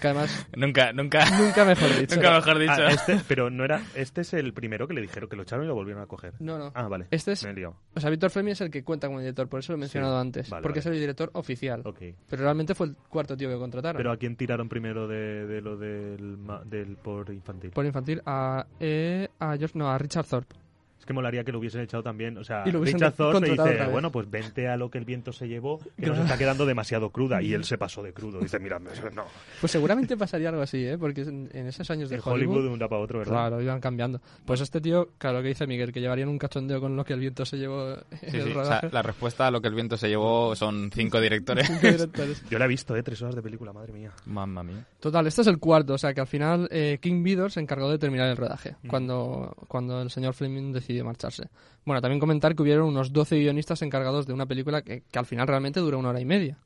Que 0.00 0.08
además, 0.08 0.46
Nunca, 0.56 0.92
nunca, 0.92 1.24
nunca 1.38 1.64
mejor 1.64 1.88
dicho. 2.00 2.16
nunca 2.16 2.32
mejor 2.32 2.58
dicho. 2.58 2.72
Ah, 2.76 2.90
este, 2.90 3.20
pero 3.26 3.48
no 3.48 3.64
era... 3.64 3.80
Este 3.94 4.20
es 4.22 4.34
el 4.34 4.52
primero 4.52 4.86
que 4.86 4.92
le 4.92 5.00
dijeron 5.00 5.28
que 5.30 5.36
lo 5.36 5.44
echaron 5.44 5.64
y 5.64 5.68
lo 5.68 5.74
volvieron 5.74 6.02
a 6.02 6.06
coger. 6.06 6.34
No, 6.40 6.58
no. 6.58 6.72
Ah, 6.74 6.88
vale. 6.88 7.06
Este 7.10 7.32
es- 7.32 7.44
Me 7.44 7.50
he 7.50 7.54
liado. 7.54 7.76
O 7.94 8.00
sea, 8.00 8.10
Víctor 8.10 8.30
Fleming 8.30 8.52
es 8.52 8.60
el 8.60 8.70
que 8.70 8.82
cuenta 8.84 9.06
como 9.06 9.20
director, 9.20 9.48
por 9.48 9.60
eso 9.60 9.72
lo 9.72 9.76
he 9.76 9.80
mencionado 9.80 10.16
Sí. 10.16 10.20
antes. 10.20 10.50
Vale, 10.50 10.62
porque 10.62 10.80
vale. 10.80 10.90
es 10.90 10.94
el 10.96 11.00
director 11.00 11.30
oficial. 11.34 11.82
Ok. 11.84 12.00
Pero 12.28 12.42
realmente 12.42 12.74
fue 12.74 12.88
el 12.88 12.96
cuarto 12.96 13.36
tío 13.36 13.48
que 13.48 13.56
contrataron. 13.56 13.96
Pero 13.96 14.10
¿a 14.12 14.16
quién 14.18 14.36
tiraron 14.36 14.68
primero 14.68 15.06
de, 15.08 15.46
de 15.46 15.60
lo 15.62 15.76
del, 15.78 16.36
ma- 16.36 16.62
del 16.64 16.96
por 16.96 17.30
infantil? 17.30 17.70
Por 17.70 17.86
infantil, 17.86 18.20
a, 18.26 18.66
eh, 18.80 19.28
a 19.38 19.56
George, 19.56 19.78
no, 19.78 19.88
a 19.90 19.96
Richard 19.96 20.26
Thorpe. 20.26 20.56
Es 21.04 21.06
que 21.06 21.12
molaría 21.12 21.44
que 21.44 21.52
lo 21.52 21.58
hubiesen 21.58 21.82
echado 21.82 22.02
también. 22.02 22.38
O 22.38 22.44
sea, 22.44 22.62
Y 22.64 22.72
lo 22.72 22.78
hubiesen 22.80 22.98
Richard 22.98 23.12
Thorpe 23.12 23.46
contratado 23.46 23.68
dice, 23.68 23.86
bueno, 23.88 24.10
pues 24.10 24.30
vente 24.30 24.68
a 24.68 24.78
lo 24.78 24.90
que 24.90 24.96
el 24.96 25.04
viento 25.04 25.34
se 25.34 25.46
llevó, 25.46 25.78
que 26.00 26.06
nos 26.06 26.18
está 26.18 26.38
quedando 26.38 26.64
demasiado 26.64 27.10
cruda. 27.10 27.42
Y 27.42 27.52
él 27.52 27.64
se 27.66 27.76
pasó 27.76 28.02
de 28.02 28.14
crudo. 28.14 28.40
Dice, 28.40 28.58
mira, 28.58 28.78
no. 28.78 29.24
Pues 29.60 29.70
seguramente 29.70 30.16
pasaría 30.16 30.48
algo 30.48 30.62
así, 30.62 30.82
¿eh? 30.82 30.96
Porque 30.96 31.20
en, 31.20 31.50
en 31.52 31.66
esos 31.66 31.90
años 31.90 32.08
de 32.08 32.16
En 32.16 32.22
Hollywood... 32.24 32.54
Hollywood 32.56 32.62
de 32.68 32.72
un 32.72 32.78
día 32.78 32.88
para 32.88 33.02
otro, 33.02 33.18
¿verdad? 33.18 33.32
Claro, 33.34 33.60
iban 33.60 33.80
cambiando. 33.80 34.22
Pues 34.46 34.62
este 34.62 34.80
tío, 34.80 35.10
claro, 35.18 35.42
que 35.42 35.48
dice 35.48 35.66
Miguel, 35.66 35.92
que 35.92 36.00
llevarían 36.00 36.30
un 36.30 36.38
cachondeo 36.38 36.80
con 36.80 36.96
lo 36.96 37.04
que 37.04 37.12
el 37.12 37.20
viento 37.20 37.44
se 37.44 37.58
llevó 37.58 37.90
en 37.90 38.30
Sí, 38.30 38.38
el 38.38 38.44
sí. 38.44 38.52
O 38.56 38.64
sea, 38.64 38.80
la 38.90 39.02
respuesta 39.02 39.46
a 39.46 39.50
lo 39.50 39.60
que 39.60 39.68
el 39.68 39.74
viento 39.74 39.98
se 39.98 40.08
llevó 40.08 40.56
son 40.56 40.90
cinco 40.90 41.20
directores. 41.20 41.66
Cinco 41.66 41.86
directores. 41.86 42.42
Yo 42.50 42.58
la 42.58 42.64
he 42.64 42.68
visto, 42.68 42.96
¿eh? 42.96 43.02
Tres 43.02 43.20
horas 43.20 43.34
de 43.34 43.42
película, 43.42 43.74
madre 43.74 43.92
mía. 43.92 44.10
Mamma 44.24 44.62
mía. 44.62 44.86
Total, 45.00 45.26
este 45.26 45.42
es 45.42 45.48
el 45.48 45.58
cuarto, 45.58 45.92
o 45.92 45.98
sea 45.98 46.14
que 46.14 46.20
al 46.22 46.26
final 46.26 46.66
eh, 46.70 46.96
King 47.02 47.22
Vidor 47.22 47.50
se 47.52 47.60
encargó 47.60 47.90
de 47.90 47.98
terminar 47.98 48.30
el 48.30 48.38
rodaje, 48.38 48.76
Mm. 48.84 48.88
cuando, 48.88 49.56
cuando 49.66 50.00
el 50.00 50.10
señor 50.10 50.34
Fleming 50.34 50.72
decidió 50.72 50.93
marcharse. 51.02 51.48
Bueno, 51.84 52.00
también 52.00 52.20
comentar 52.20 52.54
que 52.54 52.62
hubieron 52.62 52.88
unos 52.88 53.12
12 53.12 53.38
guionistas 53.38 53.82
encargados 53.82 54.26
de 54.26 54.32
una 54.32 54.46
película 54.46 54.82
que, 54.82 55.02
al 55.14 55.26
final 55.26 55.48
realmente 55.48 55.80
dura 55.80 55.96
una 55.96 56.10
hora 56.10 56.20
y 56.20 56.24
media. 56.24 56.58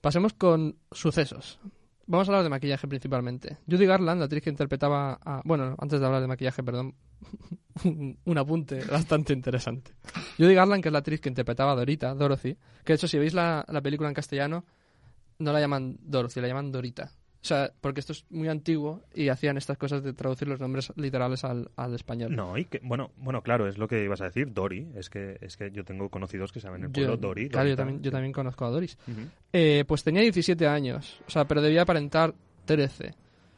Pasemos 0.00 0.32
con 0.34 0.76
sucesos. 0.90 1.58
Vamos 2.06 2.28
a 2.28 2.32
hablar 2.32 2.44
de 2.44 2.50
maquillaje 2.50 2.86
principalmente. 2.88 3.58
Judy 3.68 3.86
Garland, 3.86 4.18
la 4.18 4.24
actriz 4.24 4.42
que 4.42 4.50
interpretaba 4.50 5.18
a... 5.24 5.40
Bueno, 5.44 5.76
antes 5.78 6.00
de 6.00 6.06
hablar 6.06 6.20
de 6.20 6.26
maquillaje, 6.26 6.62
perdón, 6.62 6.94
un, 7.84 8.18
un 8.24 8.38
apunte 8.38 8.84
bastante 8.84 9.32
interesante. 9.32 9.92
Judy 10.36 10.54
Garland, 10.54 10.82
que 10.82 10.88
es 10.88 10.92
la 10.92 10.98
actriz 10.98 11.20
que 11.20 11.28
interpretaba 11.28 11.72
a 11.72 11.76
Dorita, 11.76 12.14
Dorothy, 12.14 12.56
que 12.84 12.92
de 12.92 12.94
hecho 12.94 13.08
si 13.08 13.18
veis 13.18 13.34
la, 13.34 13.64
la 13.68 13.80
película 13.80 14.08
en 14.08 14.14
castellano, 14.14 14.64
no 15.38 15.52
la 15.52 15.60
llaman 15.60 15.96
Dorothy, 16.00 16.40
la 16.40 16.48
llaman 16.48 16.72
Dorita. 16.72 17.12
O 17.42 17.44
sea, 17.44 17.72
porque 17.80 17.98
esto 17.98 18.12
es 18.12 18.24
muy 18.30 18.48
antiguo 18.48 19.02
y 19.14 19.28
hacían 19.28 19.56
estas 19.56 19.76
cosas 19.76 20.04
de 20.04 20.12
traducir 20.12 20.46
los 20.46 20.60
nombres 20.60 20.92
literales 20.94 21.42
al, 21.42 21.70
al 21.74 21.92
español. 21.94 22.36
No, 22.36 22.56
y 22.56 22.66
que, 22.66 22.80
bueno, 22.84 23.10
bueno, 23.16 23.42
claro, 23.42 23.66
es 23.66 23.78
lo 23.78 23.88
que 23.88 24.04
ibas 24.04 24.20
a 24.20 24.26
decir, 24.26 24.52
Dory. 24.52 24.92
Es 24.94 25.10
que, 25.10 25.38
es 25.40 25.56
que 25.56 25.72
yo 25.72 25.84
tengo 25.84 26.08
conocidos 26.08 26.52
que 26.52 26.60
saben 26.60 26.84
el 26.84 26.90
pueblo 26.90 27.14
Yo- 27.14 27.20
Dory. 27.20 27.48
Claro, 27.48 27.68
yo 27.68 27.76
también, 27.76 28.00
yo 28.00 28.12
también 28.12 28.32
conozco 28.32 28.64
a 28.64 28.70
Doris. 28.70 28.96
Eh, 29.52 29.84
pues 29.88 30.04
tenía 30.04 30.22
17 30.22 30.68
años, 30.68 31.20
o 31.26 31.30
sea, 31.30 31.44
pero 31.44 31.60
debía 31.60 31.82
aparentar 31.82 32.32
13. 32.64 33.12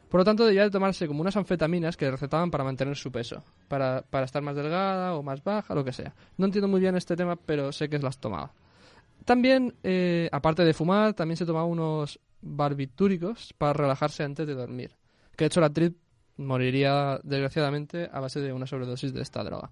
Por 0.09 0.21
lo 0.21 0.25
tanto, 0.25 0.45
debía 0.45 0.63
de 0.63 0.71
tomarse 0.71 1.07
como 1.07 1.21
unas 1.21 1.37
anfetaminas 1.37 1.95
que 1.95 2.05
le 2.05 2.11
recetaban 2.11 2.49
para 2.49 2.63
mantener 2.63 2.95
su 2.95 3.11
peso, 3.11 3.43
para, 3.67 4.01
para 4.09 4.25
estar 4.25 4.41
más 4.41 4.55
delgada 4.55 5.13
o 5.13 5.21
más 5.21 5.43
baja, 5.43 5.75
lo 5.75 5.83
que 5.85 5.91
sea. 5.93 6.15
No 6.37 6.45
entiendo 6.47 6.67
muy 6.67 6.79
bien 6.79 6.95
este 6.95 7.15
tema, 7.15 7.35
pero 7.35 7.71
sé 7.71 7.87
que 7.87 7.99
las 7.99 8.17
tomaba. 8.17 8.51
También, 9.25 9.73
eh, 9.83 10.29
aparte 10.31 10.63
de 10.63 10.73
fumar, 10.73 11.13
también 11.13 11.37
se 11.37 11.45
tomaba 11.45 11.65
unos 11.65 12.19
barbitúricos 12.45 13.53
para 13.57 13.73
relajarse 13.73 14.23
antes 14.23 14.47
de 14.47 14.53
dormir. 14.53 14.91
Que 15.35 15.45
de 15.45 15.47
hecho 15.47 15.59
la 15.59 15.67
actriz 15.67 15.91
moriría 16.37 17.19
desgraciadamente 17.23 18.09
a 18.11 18.19
base 18.19 18.39
de 18.39 18.53
una 18.53 18.67
sobredosis 18.67 19.13
de 19.13 19.21
esta 19.21 19.43
droga. 19.43 19.69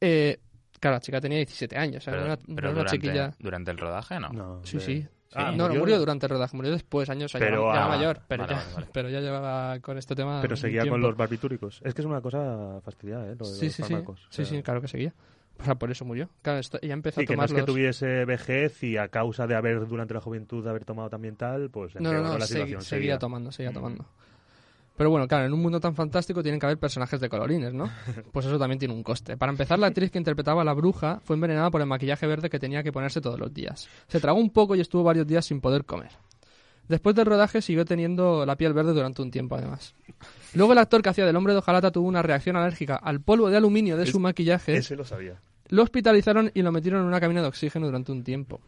Eh, 0.00 0.40
claro, 0.80 0.96
la 0.96 1.00
chica 1.00 1.20
tenía 1.20 1.38
17 1.38 1.76
años, 1.76 1.98
o 1.98 2.00
sea, 2.04 2.12
Pero, 2.14 2.24
era 2.24 2.34
una, 2.34 2.42
no 2.46 2.54
pero 2.56 2.58
era 2.58 2.70
una 2.70 2.78
durante, 2.80 2.96
chiquilla... 2.98 3.34
durante 3.38 3.70
el 3.70 3.78
rodaje, 3.78 4.18
¿no. 4.20 4.28
No, 4.30 4.60
Sí, 4.64 4.78
de- 4.78 4.84
sí. 4.84 5.06
Ah, 5.34 5.50
no, 5.50 5.56
no 5.56 5.68
murió- 5.68 5.78
murió 5.80 5.98
durante 5.98 6.26
el 6.26 6.30
rodaje, 6.30 6.54
murió 6.56 6.72
después, 6.72 7.08
años, 7.08 7.32
Pero, 7.32 7.68
ya, 7.72 7.74
ya 7.78 7.84
ah, 7.86 7.88
mayor, 7.88 8.20
pero, 8.28 8.42
vale, 8.42 8.54
ya, 8.54 8.60
vale, 8.60 8.74
vale. 8.74 8.86
pero 8.92 9.08
ya 9.08 9.20
llevaba 9.20 9.80
con 9.80 9.96
este 9.96 10.14
tema. 10.14 10.40
Pero 10.42 10.56
seguía 10.56 10.86
con 10.86 11.00
los 11.00 11.16
barbitúricos. 11.16 11.80
Es 11.84 11.94
que 11.94 12.02
es 12.02 12.06
una 12.06 12.20
cosa 12.20 12.80
fastidiada, 12.84 13.24
¿eh? 13.32 13.36
Lo 13.38 13.48
de 13.48 13.54
Sí, 13.54 13.64
los 13.66 13.74
sí, 13.74 13.82
sí. 13.82 13.92
fármacos. 13.94 14.20
Sí, 14.28 14.42
O 14.42 14.44
sea, 14.44 14.56
sí, 14.58 14.62
claro 14.62 14.82
que 14.82 14.88
seguía. 14.88 15.14
O 15.60 15.64
sea, 15.64 15.74
por 15.76 15.90
eso 15.90 16.04
murió. 16.04 16.28
Claro, 16.42 16.58
esto- 16.58 16.78
ella 16.82 16.94
empezó 16.94 17.20
Sí, 17.20 17.24
a 17.24 17.26
que 17.28 17.36
no 17.36 17.44
es 17.44 17.50
tomarlos. 17.50 17.66
que 17.66 17.72
tuviese 17.72 18.24
vejez 18.24 18.82
y 18.82 18.96
a 18.96 19.08
causa 19.08 19.46
de 19.46 19.54
haber, 19.54 19.86
durante 19.86 20.12
la 20.14 20.20
juventud, 20.20 20.64
de 20.64 20.70
haber 20.70 20.84
tomado 20.84 21.08
también 21.08 21.36
tal, 21.36 21.70
pues 21.70 21.94
No, 21.96 22.00
no, 22.00 22.08
empeoró 22.10 22.28
no, 22.32 22.38
la 22.38 22.44
segui- 22.46 22.48
situación. 22.48 22.82
seguía 22.82 23.18
tomando, 23.18 23.52
seguía 23.52 23.70
Mm. 23.70 23.74
tomando. 23.74 24.06
Pero 24.96 25.08
bueno, 25.10 25.26
claro, 25.26 25.46
en 25.46 25.52
un 25.54 25.60
mundo 25.62 25.80
tan 25.80 25.94
fantástico 25.94 26.42
tienen 26.42 26.60
que 26.60 26.66
haber 26.66 26.78
personajes 26.78 27.18
de 27.20 27.28
colorines, 27.28 27.72
¿no? 27.72 27.84
Pues 28.32 28.44
eso 28.46 28.58
también 28.58 28.78
tiene 28.78 28.92
un 28.94 29.02
coste. 29.02 29.36
Para 29.36 29.50
empezar, 29.52 29.78
la 29.78 29.86
actriz 29.86 30.10
que 30.10 30.18
interpretaba 30.18 30.62
a 30.62 30.64
la 30.64 30.74
bruja 30.74 31.20
fue 31.24 31.34
envenenada 31.34 31.70
por 31.70 31.80
el 31.80 31.86
maquillaje 31.86 32.26
verde 32.26 32.50
que 32.50 32.58
tenía 32.58 32.82
que 32.82 32.92
ponerse 32.92 33.20
todos 33.20 33.38
los 33.38 33.52
días. 33.54 33.88
Se 34.08 34.20
tragó 34.20 34.38
un 34.38 34.50
poco 34.50 34.74
y 34.74 34.80
estuvo 34.80 35.02
varios 35.02 35.26
días 35.26 35.46
sin 35.46 35.60
poder 35.60 35.84
comer. 35.84 36.10
Después 36.88 37.14
del 37.16 37.26
rodaje 37.26 37.62
siguió 37.62 37.84
teniendo 37.84 38.44
la 38.44 38.56
piel 38.56 38.72
verde 38.72 38.92
durante 38.92 39.22
un 39.22 39.30
tiempo, 39.30 39.54
además. 39.56 39.94
Luego 40.54 40.72
el 40.72 40.78
actor 40.78 41.00
que 41.02 41.08
hacía 41.08 41.24
del 41.26 41.36
hombre 41.36 41.52
de 41.54 41.60
hojalata 41.60 41.90
tuvo 41.90 42.06
una 42.08 42.22
reacción 42.22 42.56
alérgica 42.56 42.96
al 42.96 43.20
polvo 43.20 43.48
de 43.50 43.56
aluminio 43.56 43.96
de 43.96 44.04
Es- 44.04 44.10
su 44.10 44.20
maquillaje. 44.20 44.76
Ese 44.76 44.96
lo 44.96 45.04
sabía. 45.04 45.40
Lo 45.68 45.82
hospitalizaron 45.82 46.50
y 46.54 46.60
lo 46.62 46.70
metieron 46.72 47.00
en 47.00 47.06
una 47.06 47.20
cabina 47.20 47.40
de 47.40 47.48
oxígeno 47.48 47.86
durante 47.86 48.12
un 48.12 48.22
tiempo. 48.24 48.60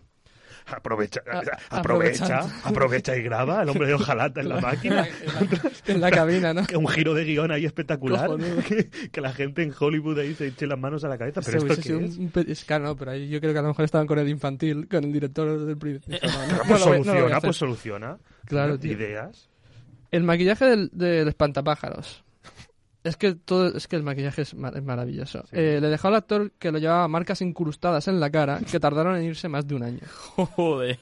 Aprovecha, 0.67 1.21
aprovecha, 1.69 2.41
aprovecha 2.63 3.17
y 3.17 3.23
graba 3.23 3.63
el 3.63 3.69
hombre 3.69 3.87
de 3.89 3.95
hojalata 3.95 4.41
en 4.41 4.49
la 4.49 4.61
máquina. 4.61 5.07
en 5.87 6.01
la 6.01 6.11
cabina, 6.11 6.55
¿no? 6.55 6.67
Que 6.67 6.77
un 6.77 6.89
giro 6.89 7.13
de 7.15 7.25
guion 7.25 7.51
ahí 7.51 7.65
espectacular. 7.67 8.31
Que, 8.67 8.89
que 9.11 9.21
la 9.21 9.33
gente 9.33 9.63
en 9.63 9.75
Hollywood 9.79 10.19
ahí 10.19 10.35
se 10.35 10.47
eche 10.47 10.67
las 10.67 10.79
manos 10.79 11.05
a 11.05 11.09
la 11.09 11.19
cabeza. 11.19 11.41
Pero 11.45 11.61
Se 11.61 11.67
esto 11.67 11.83
qué 11.83 12.05
es? 12.05 12.17
un 12.17 12.33
es 12.49 12.65
claro, 12.65 12.85
no, 12.85 12.97
pero 12.97 13.11
ahí 13.11 13.29
yo 13.29 13.41
creo 13.41 13.53
que 13.53 13.59
a 13.59 13.63
lo 13.63 13.69
mejor 13.69 13.85
estaban 13.85 14.07
con 14.07 14.19
el 14.19 14.29
infantil, 14.29 14.89
con 14.89 15.05
el 15.05 15.13
director 15.13 15.65
del 15.67 15.77
principio. 15.77 16.19
No, 16.23 16.29
no, 16.47 16.57
no 16.57 16.59
pues 16.59 16.69
no 16.71 16.79
soluciona, 16.79 17.27
hacer. 17.37 17.41
pues 17.43 17.57
soluciona. 17.57 18.19
Claro, 18.47 18.79
tío. 18.79 18.93
Ideas. 18.93 19.51
El 20.11 20.23
maquillaje 20.25 20.65
del, 20.65 20.91
del 20.93 21.29
espantapájaros. 21.29 22.24
Es 23.05 23.17
que 23.19 23.35
todo, 23.35 23.69
es 23.77 23.87
que 23.87 23.97
el 23.97 24.03
maquillaje 24.03 24.43
es, 24.43 24.55
ma- 24.55 24.73
es 24.75 24.83
maravilloso. 24.83 25.45
Eh, 25.53 25.79
le 25.81 25.89
dejó 25.89 26.09
al 26.09 26.15
actor 26.17 26.53
que 26.59 26.73
lo 26.73 26.79
llevaba 26.79 27.07
marcas 27.07 27.43
incrustadas 27.43 28.09
en 28.09 28.19
la 28.19 28.31
cara 28.31 28.61
que 28.71 28.81
tardaron 28.81 29.17
en 29.17 29.25
irse 29.25 29.49
más 29.49 29.67
de 29.69 29.75
un 29.75 29.83
año. 29.83 30.01
Joder. 30.37 30.99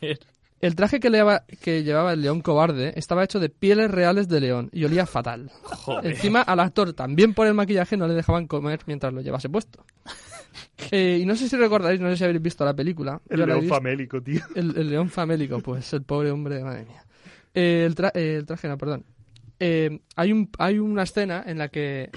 El 0.60 0.76
traje 0.76 1.00
que, 1.00 1.10
llevaba, 1.10 1.44
que 1.60 1.82
llevaba 1.82 2.12
el 2.12 2.20
león 2.22 2.40
cobarde 2.40 2.92
estaba 2.96 3.24
hecho 3.24 3.40
de 3.40 3.48
pieles 3.48 3.90
reales 3.90 4.28
de 4.28 4.40
león 4.40 4.68
y 4.72 4.84
olía 4.84 5.06
fatal. 5.06 5.50
Joder. 5.62 6.12
Encima 6.12 6.42
al 6.42 6.60
actor 6.60 6.92
también 6.92 7.34
por 7.34 7.46
el 7.46 7.54
maquillaje 7.54 7.96
no 7.96 8.06
le 8.06 8.14
dejaban 8.14 8.46
comer 8.46 8.80
mientras 8.86 9.12
lo 9.12 9.20
llevase 9.20 9.48
puesto. 9.48 9.84
Eh, 10.90 11.20
y 11.22 11.26
no 11.26 11.34
sé 11.36 11.48
si 11.48 11.56
recordaréis, 11.56 12.00
no 12.00 12.10
sé 12.10 12.16
si 12.18 12.24
habéis 12.24 12.42
visto 12.42 12.64
la 12.64 12.74
película. 12.74 13.20
El 13.30 13.38
Yo 13.40 13.46
león 13.46 13.60
visto. 13.60 13.74
famélico, 13.74 14.20
tío. 14.22 14.42
El, 14.54 14.76
el 14.76 14.90
león 14.90 15.08
famélico, 15.08 15.60
pues 15.60 15.90
el 15.94 16.02
pobre 16.02 16.30
hombre, 16.30 16.62
madre 16.62 16.84
mía. 16.84 17.04
Eh, 17.54 17.84
el, 17.86 17.94
tra- 17.94 18.10
eh, 18.14 18.36
el 18.38 18.44
traje, 18.46 18.68
no, 18.68 18.76
perdón. 18.76 19.04
Eh, 19.64 20.00
hay, 20.16 20.32
un, 20.32 20.50
hay 20.58 20.80
una 20.80 21.04
escena 21.04 21.44
en 21.46 21.56
la 21.56 21.68
que 21.68 22.10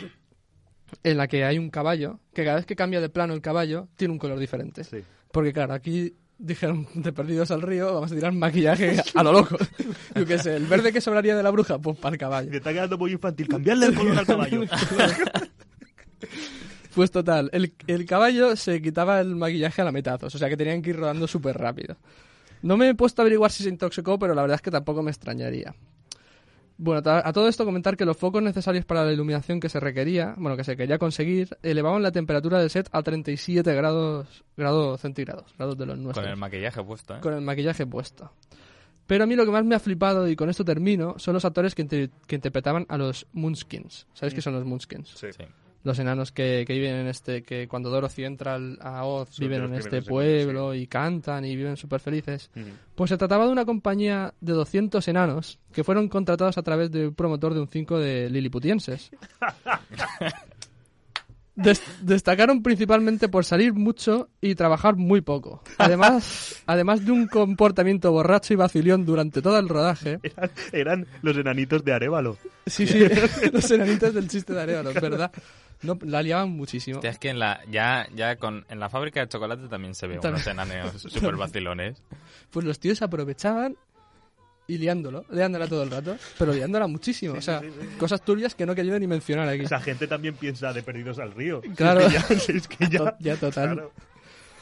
en 1.04 1.18
la 1.18 1.28
que 1.28 1.44
hay 1.44 1.60
un 1.60 1.70
caballo 1.70 2.20
que 2.34 2.44
cada 2.44 2.56
vez 2.56 2.66
que 2.66 2.76
cambia 2.76 3.00
de 3.00 3.10
plano 3.10 3.36
el 3.36 3.42
caballo 3.42 3.88
tiene 3.96 4.14
un 4.14 4.18
color 4.18 4.40
diferente. 4.40 4.84
Sí. 4.84 5.04
Porque 5.32 5.54
claro, 5.54 5.76
aquí 5.76 6.16
dijeron 6.40 6.88
de 6.96 7.14
perdidos 7.14 7.52
al 7.52 7.62
río, 7.62 7.94
vamos 7.94 8.12
a 8.12 8.16
tirar 8.16 8.34
maquillaje 8.34 8.98
a 9.14 9.22
lo 9.22 9.32
loco. 9.32 9.58
Yo 10.16 10.26
qué 10.26 10.40
sé, 10.40 10.56
el 10.56 10.66
verde 10.66 10.92
que 10.92 11.02
sobraría 11.02 11.36
de 11.36 11.44
la 11.44 11.52
bruja, 11.52 11.78
pues 11.78 12.00
para 12.00 12.16
el 12.16 12.20
caballo. 12.20 12.50
Me 12.50 12.58
está 12.58 12.74
quedando 12.74 12.98
muy 12.98 13.12
infantil. 13.12 13.48
Cambiarle 13.48 13.86
el 13.86 13.94
color 13.96 14.18
al 14.18 14.26
caballo. 14.26 14.62
Pues 16.96 17.12
total, 17.12 17.50
el, 17.52 17.74
el 17.88 18.06
caballo 18.06 18.56
se 18.56 18.82
quitaba 18.82 19.20
el 19.20 19.36
maquillaje 19.36 19.82
a 19.82 19.86
la 19.86 19.92
metazos, 19.92 20.34
o 20.34 20.38
sea 20.38 20.48
que 20.48 20.56
tenían 20.56 20.82
que 20.82 20.92
ir 20.92 20.96
rodando 20.96 21.28
súper 21.28 21.58
rápido. 21.58 21.98
No 22.62 22.78
me 22.78 22.88
he 22.88 22.96
puesto 22.96 23.22
a 23.22 23.24
averiguar 23.24 23.52
si 23.52 23.64
se 23.64 23.70
intoxicó, 23.70 24.18
pero 24.18 24.34
la 24.34 24.42
verdad 24.42 24.56
es 24.56 24.62
que 24.62 24.72
tampoco 24.72 25.04
me 25.04 25.12
extrañaría. 25.12 25.76
Bueno, 26.78 27.02
a 27.10 27.32
todo 27.32 27.48
esto 27.48 27.64
comentar 27.64 27.96
que 27.96 28.04
los 28.04 28.18
focos 28.18 28.44
necesarios 28.44 28.84
para 28.84 29.06
la 29.06 29.14
iluminación 29.14 29.62
que 29.62 29.70
se 29.70 29.80
requería, 29.80 30.36
bueno, 30.38 30.58
que 30.58 30.64
se 30.66 30.76
quería 30.76 30.98
conseguir, 30.98 31.58
elevaban 31.64 32.04
la 32.04 32.12
temperatura 32.12 32.60
del 32.60 32.70
set 32.70 32.90
a 32.92 33.02
37 33.02 33.74
grados, 33.74 34.44
grados 34.58 35.00
centígrados, 35.00 35.54
grados 35.58 35.78
de 35.78 35.86
los 35.86 35.98
nuestros 35.98 36.24
Con 36.26 36.32
el 36.34 36.38
maquillaje 36.38 36.84
puesto, 36.84 37.16
¿eh? 37.16 37.20
con 37.22 37.34
el 37.34 37.42
maquillaje 37.42 37.86
puesto. 37.88 38.32
Pero 39.08 39.24
a 39.24 39.28
mí 39.28 39.36
lo 39.36 39.46
que 39.46 39.52
más 39.52 39.64
me 39.64 39.76
ha 39.76 39.80
flipado, 39.80 40.28
y 40.28 40.36
con 40.36 40.50
esto 40.50 40.66
termino, 40.66 41.14
son 41.18 41.36
los 41.36 41.46
actores 41.46 41.76
que, 41.76 41.84
inter- 41.84 42.10
que 42.28 42.36
interpretaban 42.36 42.86
a 42.90 42.98
los 42.98 43.26
Moonskins. 43.34 44.08
¿Sabéis 44.14 44.34
qué 44.34 44.42
son 44.42 44.54
los 44.56 44.66
Moonskins? 44.66 45.10
Sí. 45.10 45.28
Sí. 45.32 45.44
Los 45.86 46.00
enanos 46.00 46.32
que, 46.34 46.66
que 46.68 46.74
viven 46.74 46.96
en 46.96 47.08
este, 47.08 47.44
que 47.44 47.68
cuando 47.70 47.90
Dorothy 47.90 48.26
entra 48.26 48.56
al- 48.56 48.78
a 48.82 49.06
Oz, 49.06 49.30
viven 49.40 49.60
en 49.66 49.74
este 49.80 50.02
pueblo 50.10 50.74
y 50.74 50.88
cantan 50.88 51.46
y 51.46 51.56
viven 51.56 51.78
súper 51.78 52.02
felices. 52.02 52.50
Pues 52.96 53.10
se 53.12 53.18
trataba 53.18 53.46
de 53.46 53.52
una 53.52 53.66
compañía 53.66 54.34
de 54.42 54.54
200 54.54 55.08
enanos 55.08 55.60
que 55.72 55.84
fueron 55.84 56.10
contratados 56.10 56.58
a 56.58 56.64
través 56.64 56.92
de 56.92 57.08
un 57.10 57.14
promotor 57.16 57.54
de 57.54 57.60
un 57.62 57.68
5 57.70 58.00
de 58.00 58.30
liliputienses. 58.30 59.12
Des- 61.56 61.82
destacaron 62.02 62.62
principalmente 62.62 63.30
por 63.30 63.46
salir 63.46 63.74
mucho 63.74 64.30
y 64.42 64.56
trabajar 64.56 64.96
muy 64.98 65.22
poco. 65.22 65.64
Además, 65.78 66.62
además 66.66 67.06
de 67.06 67.12
un 67.12 67.28
comportamiento 67.28 68.12
borracho 68.12 68.54
y 68.54 68.58
vacilón 68.58 69.06
durante 69.06 69.42
todo 69.42 69.58
el 69.58 69.70
rodaje. 69.70 70.20
Eran, 70.24 70.52
eran 70.74 71.08
los 71.22 71.38
enanitos 71.38 71.84
de 71.86 71.94
Arevalo. 71.94 72.38
Sí, 72.66 72.86
sí, 72.86 73.00
los 73.54 73.72
enanitos 73.72 74.14
del 74.14 74.28
chiste 74.28 74.54
de 74.54 74.62
Arevalo, 74.62 74.90
es 74.90 75.02
verdad. 75.02 75.32
No, 75.82 75.98
la 76.04 76.22
liaban 76.24 76.50
muchísimo. 76.52 76.98
Hostia, 76.98 77.12
es 77.12 77.20
que 77.20 77.30
en 77.30 77.40
la, 77.40 77.62
ya, 77.70 78.08
ya 78.16 78.38
con, 78.38 78.66
en 78.70 78.80
la 78.80 78.90
fábrica 78.90 79.20
de 79.22 79.28
chocolate 79.28 79.68
también 79.68 79.94
se 79.94 80.08
ve 80.08 80.20
unos 80.20 80.48
enaneos 80.48 81.02
super 81.02 81.36
vacilones. 81.36 82.02
Pues 82.50 82.66
los 82.66 82.80
tíos 82.80 83.02
aprovechaban 83.02 83.76
y 84.68 84.78
liándolo, 84.78 85.26
liándola 85.30 85.68
todo 85.68 85.84
el 85.84 85.92
rato, 85.92 86.18
pero 86.40 86.54
liándola 86.54 86.88
muchísimo. 86.88 87.36
o 87.36 87.42
sea, 87.42 87.62
cosas 88.00 88.22
turbias 88.24 88.56
que 88.56 88.66
no 88.66 88.74
quería 88.76 88.98
ni 89.00 89.08
mencionar 89.08 89.48
aquí. 89.48 89.64
Esa 89.64 89.80
gente 89.80 90.08
también 90.08 90.36
piensa 90.36 90.74
de 90.74 90.82
perdidos 90.84 91.20
al 91.20 91.32
río. 91.34 91.62
Claro. 91.76 92.02
Es 92.30 92.38
que 92.38 92.54
ya, 92.54 92.58
es 92.58 92.68
que 92.68 92.88
ya- 92.90 93.00
To- 93.00 93.16
ya 93.20 93.36
total. 93.38 93.74
claro. 93.74 93.92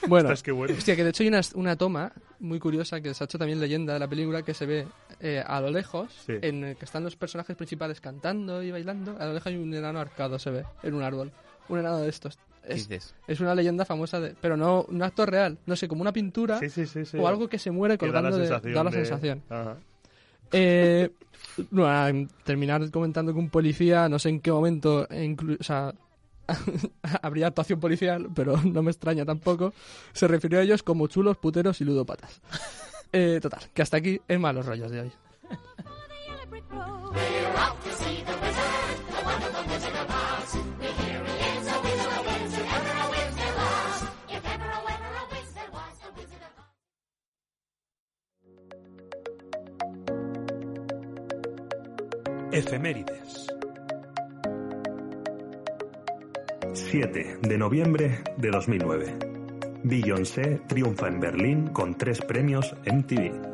Bueno, 0.06 0.28
Ostras, 0.28 0.44
qué 0.44 0.52
bueno. 0.52 0.74
hostia, 0.78 0.98
que 0.98 1.04
de 1.06 1.12
hecho 1.12 1.24
hay 1.24 1.30
una, 1.30 1.40
una 1.56 1.78
toma 1.78 2.12
muy 2.40 2.60
curiosa 2.60 3.00
que 3.00 3.14
se 3.14 3.24
ha 3.24 3.26
hecho 3.26 3.38
también 3.38 3.62
leyenda 3.62 3.94
de 3.94 4.00
la 4.00 4.08
película 4.10 4.42
que 4.42 4.54
se 4.54 4.66
ve 4.66 4.86
eh, 5.22 5.42
a 5.48 5.62
lo 5.62 5.72
lejos, 5.72 6.12
Sí. 6.26 6.34
en 6.42 6.62
el 6.66 6.76
que 6.76 6.84
están 6.84 7.06
los 7.06 7.16
personajes 7.16 7.56
principales 7.56 8.02
cantando 8.02 8.62
y 8.62 8.70
bailando. 8.72 9.16
A 9.18 9.26
lo 9.28 9.34
lejos 9.34 9.48
hay 9.48 9.56
un 9.56 9.74
enano 9.74 10.02
arcado, 10.02 10.38
se 10.40 10.50
ve, 10.50 10.66
en 10.84 10.94
un 10.94 11.04
árbol. 11.04 11.32
Un 11.70 11.80
enano 11.80 12.00
de 12.00 12.10
estos. 12.10 12.38
¿Qué 12.68 12.74
Es, 12.74 12.90
dices? 12.90 13.16
es 13.28 13.40
una 13.40 13.56
leyenda 13.56 13.86
famosa, 13.86 14.20
de, 14.20 14.36
pero 14.42 14.58
no 14.58 14.84
un 14.90 15.02
actor 15.04 15.32
real. 15.32 15.58
No 15.66 15.78
sé, 15.78 15.88
como 15.88 16.02
una 16.02 16.12
pintura 16.12 16.60
Sí, 16.60 16.70
sí, 16.70 16.86
sí, 16.86 17.06
sí. 17.06 17.18
o 17.18 17.26
algo 17.26 17.48
que 17.48 17.58
se 17.58 17.72
muere 17.72 17.98
Que 17.98 18.08
da 18.08 18.22
la 18.22 18.30
colgando 18.30 18.38
de. 18.60 18.74
Da 18.74 18.84
la 18.84 18.90
de- 18.92 18.98
sensación. 18.98 19.42
Ajá. 19.50 19.78
Eh, 20.54 21.10
terminar 22.44 22.90
comentando 22.92 23.34
que 23.34 23.40
un 23.40 23.50
policía, 23.50 24.08
no 24.10 24.20
sé 24.20 24.30
en 24.30 24.40
qué 24.40 24.52
momento, 24.52 25.08
o 25.10 25.64
habría 27.22 27.48
actuación 27.48 27.80
policial, 27.80 28.30
pero 28.34 28.58
no 28.58 28.82
me 28.82 28.92
extraña 28.92 29.26
tampoco, 29.26 29.74
se 30.14 30.28
refirió 30.28 30.60
a 30.60 30.62
ellos 30.62 30.84
como 30.84 31.08
chulos, 31.08 31.38
puteros 31.38 31.82
y 31.82 31.86
ludópatas. 31.86 32.42
Eh, 33.12 33.40
total, 33.42 33.62
que 33.74 33.82
hasta 33.82 33.98
aquí 33.98 34.20
es 34.28 34.40
malos 34.40 34.66
rollos 34.66 34.92
de 34.92 35.02
hoy. 35.02 35.12
Efemérides. 52.54 53.48
7 56.74 57.38
de 57.42 57.58
noviembre 57.58 58.20
de 58.38 58.52
2009. 58.52 59.18
Beyoncé 59.84 60.62
triunfa 60.68 61.08
en 61.08 61.20
Berlín 61.20 61.68
con 61.70 61.98
tres 61.98 62.22
premios 62.22 62.76
MTV. 62.86 63.54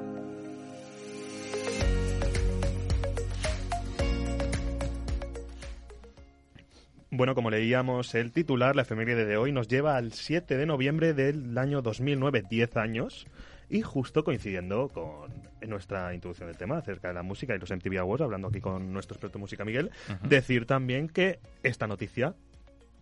Bueno, 7.09 7.35
como 7.35 7.49
leíamos 7.49 8.13
el 8.15 8.33
titular, 8.33 8.75
la 8.75 8.81
efeméride 8.81 9.23
de 9.23 9.37
hoy 9.37 9.53
nos 9.53 9.69
lleva 9.69 9.95
al 9.95 10.11
7 10.11 10.57
de 10.57 10.65
noviembre 10.65 11.13
del 11.13 11.57
año 11.57 11.81
2009, 11.81 12.43
10 12.49 12.75
años, 12.75 13.27
y 13.69 13.81
justo 13.81 14.23
coincidiendo 14.23 14.87
con 14.89 15.31
nuestra 15.67 16.13
introducción 16.13 16.47
del 16.47 16.57
tema 16.57 16.77
acerca 16.77 17.09
de 17.09 17.13
la 17.13 17.23
música 17.23 17.55
y 17.55 17.59
los 17.59 17.69
MTV 17.71 17.97
Awards, 17.99 18.23
hablando 18.23 18.47
aquí 18.47 18.59
con 18.61 18.91
nuestro 18.93 19.15
experto 19.15 19.37
en 19.37 19.41
música 19.41 19.65
Miguel, 19.65 19.91
decir 20.23 20.65
también 20.65 21.07
que 21.09 21.39
esta 21.63 21.85
noticia 21.87 22.33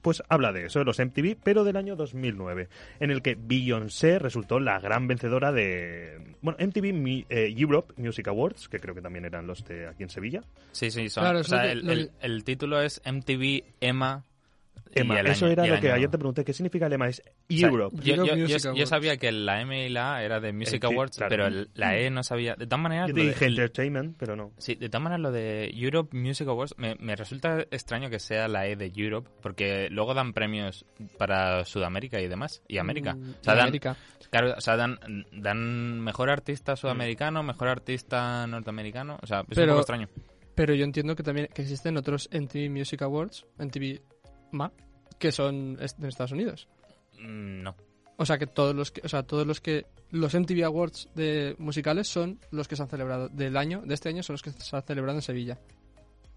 pues 0.02 0.24
habla 0.30 0.54
de 0.54 0.68
eso, 0.68 0.80
de 0.80 0.86
los 0.86 1.00
MTV, 1.00 1.36
pero 1.44 1.64
del 1.66 1.76
año 1.76 1.96
2009, 1.98 2.70
en 3.00 3.12
el 3.12 3.22
que 3.22 3.36
Beyoncé 3.36 4.20
resultó 4.20 4.60
la 4.60 4.80
gran 4.80 5.08
vencedora 5.08 5.52
de, 5.52 6.36
bueno, 6.42 6.58
MTV 6.60 6.94
Mi- 6.94 7.26
eh, 7.30 7.54
Europe 7.58 7.94
Music 7.98 8.28
Awards, 8.30 8.70
que 8.70 8.80
creo 8.80 8.96
que 8.96 9.02
también 9.02 9.26
eran 9.26 9.48
los 9.48 9.66
de 9.66 9.88
aquí 9.88 10.04
en 10.04 10.10
Sevilla. 10.10 10.44
Sí, 10.72 10.92
sí, 10.92 11.10
son, 11.10 11.24
Claro, 11.24 11.40
o 11.40 11.44
sea, 11.44 11.70
el- 11.72 12.12
el 12.22 12.44
título 12.46 12.80
es 12.80 13.02
MTV 13.04 13.66
Emma. 13.82 14.24
El 14.94 15.28
eso 15.28 15.46
año- 15.46 15.52
era 15.54 15.66
y 15.66 15.70
el 15.70 15.76
lo 15.76 15.82
que 15.82 15.88
año- 15.88 15.96
ayer 15.96 16.10
te 16.10 16.18
pregunté, 16.18 16.44
¿qué 16.46 16.54
significa 16.54 16.86
el 16.86 16.92
lema? 16.92 17.08
Es 17.08 17.20
o 17.22 17.54
sea, 17.54 17.68
Europe. 17.70 17.98
yo, 18.02 18.14
Europe 18.16 18.30
yo- 18.30 18.38
Music 18.38 18.58
yo- 18.58 18.64
yo 18.64 18.70
Awards. 18.72 18.90
sabía 18.90 19.18
que 19.18 19.32
la 19.32 19.62
M 19.62 19.86
y 19.86 19.90
la 19.90 20.16
A 20.16 20.24
era 20.24 20.40
de 20.40 20.54
Music 20.54 20.84
Eh, 20.84 20.88
sí, 20.88 20.94
Awards, 20.94 21.18
claro. 21.18 21.30
pero 21.30 21.48
el- 21.48 21.70
la 21.74 21.98
E 21.98 22.10
no 22.10 22.24
sabía. 22.24 22.56
De 22.56 22.66
todas 22.66 22.82
maneras, 22.82 23.08
Yo 23.08 23.14
lo 23.14 23.16
te 23.16 23.22
de- 23.22 23.28
dije 23.34 23.46
Entertainment, 23.46 24.16
pero 24.18 24.36
no. 24.36 24.52
Sí, 24.58 24.76
de 24.76 24.90
todas 24.90 25.04
maneras 25.04 25.22
lo 25.22 25.32
de 25.32 25.72
Europe 25.74 26.16
Music 26.18 26.48
Awards 26.48 26.76
me, 26.78 26.96
me 27.00 27.16
resulta 27.16 27.62
extraño 27.72 28.10
que 28.10 28.20
sea 28.20 28.48
la 28.48 28.68
E 28.68 28.76
de 28.76 28.92
Europe, 28.96 29.30
porque 29.42 29.90
luego 29.92 30.14
dan 30.14 30.34
premios 30.34 30.86
para 31.18 31.66
Sudamérica 31.66 32.20
y 32.22 32.28
demás, 32.28 32.62
y 32.68 32.78
América. 32.78 33.16
Mm, 33.16 33.30
o 33.30 33.44
sea, 33.44 33.54
dan, 33.56 33.64
América. 33.68 33.96
Claro, 34.30 34.54
o 34.58 34.62
sea, 34.62 34.76
dan, 34.76 35.00
dan 35.32 36.02
mejor 36.02 36.30
artista 36.30 36.76
sudamericano, 36.76 37.44
mejor 37.44 37.70
artista 37.70 38.46
norteamericano, 38.48 39.18
o 39.22 39.26
sea, 39.28 39.40
es 39.42 39.48
un 39.50 39.56
Pero- 39.56 39.68
poco 39.74 39.80
extraño. 39.82 40.08
Pero 40.56 40.74
yo 40.74 40.86
entiendo 40.86 41.16
que 41.16 41.22
también 41.22 41.50
que 41.54 41.62
existen 41.62 41.98
otros 41.98 42.30
MTV 42.32 42.70
Music 42.72 43.04
Awards, 43.04 43.46
MTV 43.60 44.02
MA, 44.52 44.72
que 45.20 45.32
son 45.32 45.78
est- 45.82 46.00
en 46.00 46.06
Estados 46.06 46.32
Unidos. 46.32 46.68
Mm, 47.20 47.62
No. 47.64 47.76
O 48.20 48.26
sea 48.26 48.40
que 48.40 48.48
todos 48.48 48.74
los 48.76 48.90
que, 48.92 49.02
o 49.04 49.10
sea, 49.10 49.22
todos 49.24 49.46
los 49.46 49.62
que 49.62 49.86
los 50.10 50.34
MTV 50.34 50.64
Awards 50.66 51.08
de 51.14 51.56
musicales 51.60 52.08
son 52.08 52.40
los 52.50 52.68
que 52.68 52.76
se 52.76 52.82
han 52.82 52.90
celebrado 52.90 53.30
del 53.30 53.56
año, 53.58 53.84
de 53.86 53.94
este 53.94 54.10
año 54.10 54.24
son 54.24 54.34
los 54.34 54.42
que 54.42 54.50
se 54.52 54.76
han 54.76 54.82
celebrado 54.82 55.20
en 55.20 55.22
Sevilla. 55.22 55.60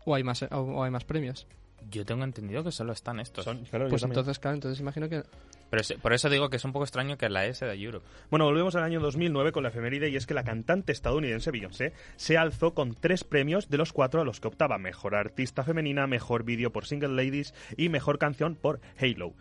O 0.04 0.14
hay 0.14 0.22
más 0.22 0.42
o, 0.42 0.46
o 0.50 0.84
hay 0.84 0.90
más 0.90 1.04
premios. 1.04 1.46
Yo 1.90 2.04
tengo 2.04 2.24
entendido 2.24 2.62
que 2.64 2.72
solo 2.72 2.92
están 2.92 3.20
estos. 3.20 3.44
Son- 3.44 3.64
claro, 3.64 3.86
yo 3.86 3.90
Pues 3.90 4.02
entonces, 4.02 4.38
claro, 4.38 4.54
entonces 4.56 4.80
imagino 4.80 5.08
que 5.08 5.22
Pero 5.70 5.80
es- 5.82 5.92
por 6.02 6.12
eso 6.12 6.28
digo 6.28 6.50
que 6.50 6.56
es 6.56 6.64
un 6.64 6.72
poco 6.72 6.84
extraño 6.84 7.16
que 7.16 7.28
la 7.28 7.46
E 7.46 7.54
sea 7.54 7.68
de 7.68 7.74
Europe. 7.80 8.04
Bueno, 8.30 8.44
volvemos 8.44 8.74
al 8.74 8.82
año 8.82 9.00
2009 9.00 9.52
con 9.52 9.62
la 9.62 9.68
efeméride 9.70 10.08
y 10.08 10.16
es 10.16 10.26
que 10.26 10.34
la 10.34 10.42
cantante 10.44 10.92
estadounidense 10.92 11.50
Beyoncé 11.50 11.92
se 12.16 12.36
alzó 12.36 12.74
con 12.74 12.94
tres 12.94 13.22
premios 13.24 13.68
de 13.70 13.78
los 13.78 13.92
cuatro 13.92 14.20
a 14.20 14.24
los 14.24 14.40
que 14.40 14.48
optaba 14.48 14.78
Mejor 14.78 15.14
Artista 15.14 15.62
Femenina, 15.64 16.06
Mejor 16.06 16.44
Vídeo 16.44 16.70
por 16.72 16.86
Single 16.86 17.10
Ladies 17.24 17.54
y 17.76 17.88
Mejor 17.88 18.18
Canción 18.18 18.56
por 18.56 18.80
Halo. 19.00 19.32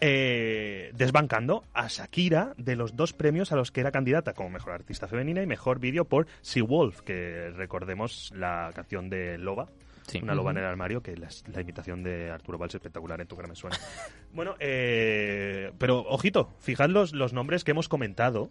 Eh, 0.00 0.90
desbancando 0.94 1.64
a 1.72 1.86
Shakira 1.88 2.52
de 2.58 2.76
los 2.76 2.94
dos 2.96 3.12
premios 3.14 3.52
a 3.52 3.56
los 3.56 3.70
que 3.70 3.80
era 3.80 3.92
candidata 3.92 4.34
como 4.34 4.50
Mejor 4.50 4.72
Artista 4.72 5.06
Femenina 5.08 5.40
y 5.42 5.46
Mejor 5.46 5.78
Vídeo 5.78 6.04
por 6.04 6.26
Sea 6.42 6.64
Wolf, 6.64 7.00
que 7.02 7.50
recordemos 7.56 8.32
la 8.36 8.70
canción 8.74 9.08
de 9.08 9.38
Loba, 9.38 9.68
Sí. 10.06 10.20
una 10.22 10.34
loba 10.34 10.50
en 10.50 10.58
el 10.58 10.64
armario, 10.64 11.02
que 11.02 11.16
la, 11.16 11.28
la 11.52 11.60
imitación 11.60 12.02
de 12.02 12.30
Arturo 12.30 12.58
Valls 12.58 12.74
espectacular 12.74 13.20
en 13.20 13.26
tu 13.26 13.36
cara 13.36 13.48
me 13.48 13.54
suena. 13.54 13.76
bueno, 14.32 14.54
eh, 14.60 15.72
pero 15.78 16.00
ojito, 16.00 16.50
fijad 16.58 16.88
los, 16.90 17.14
los 17.14 17.32
nombres 17.32 17.64
que 17.64 17.70
hemos 17.70 17.88
comentado. 17.88 18.50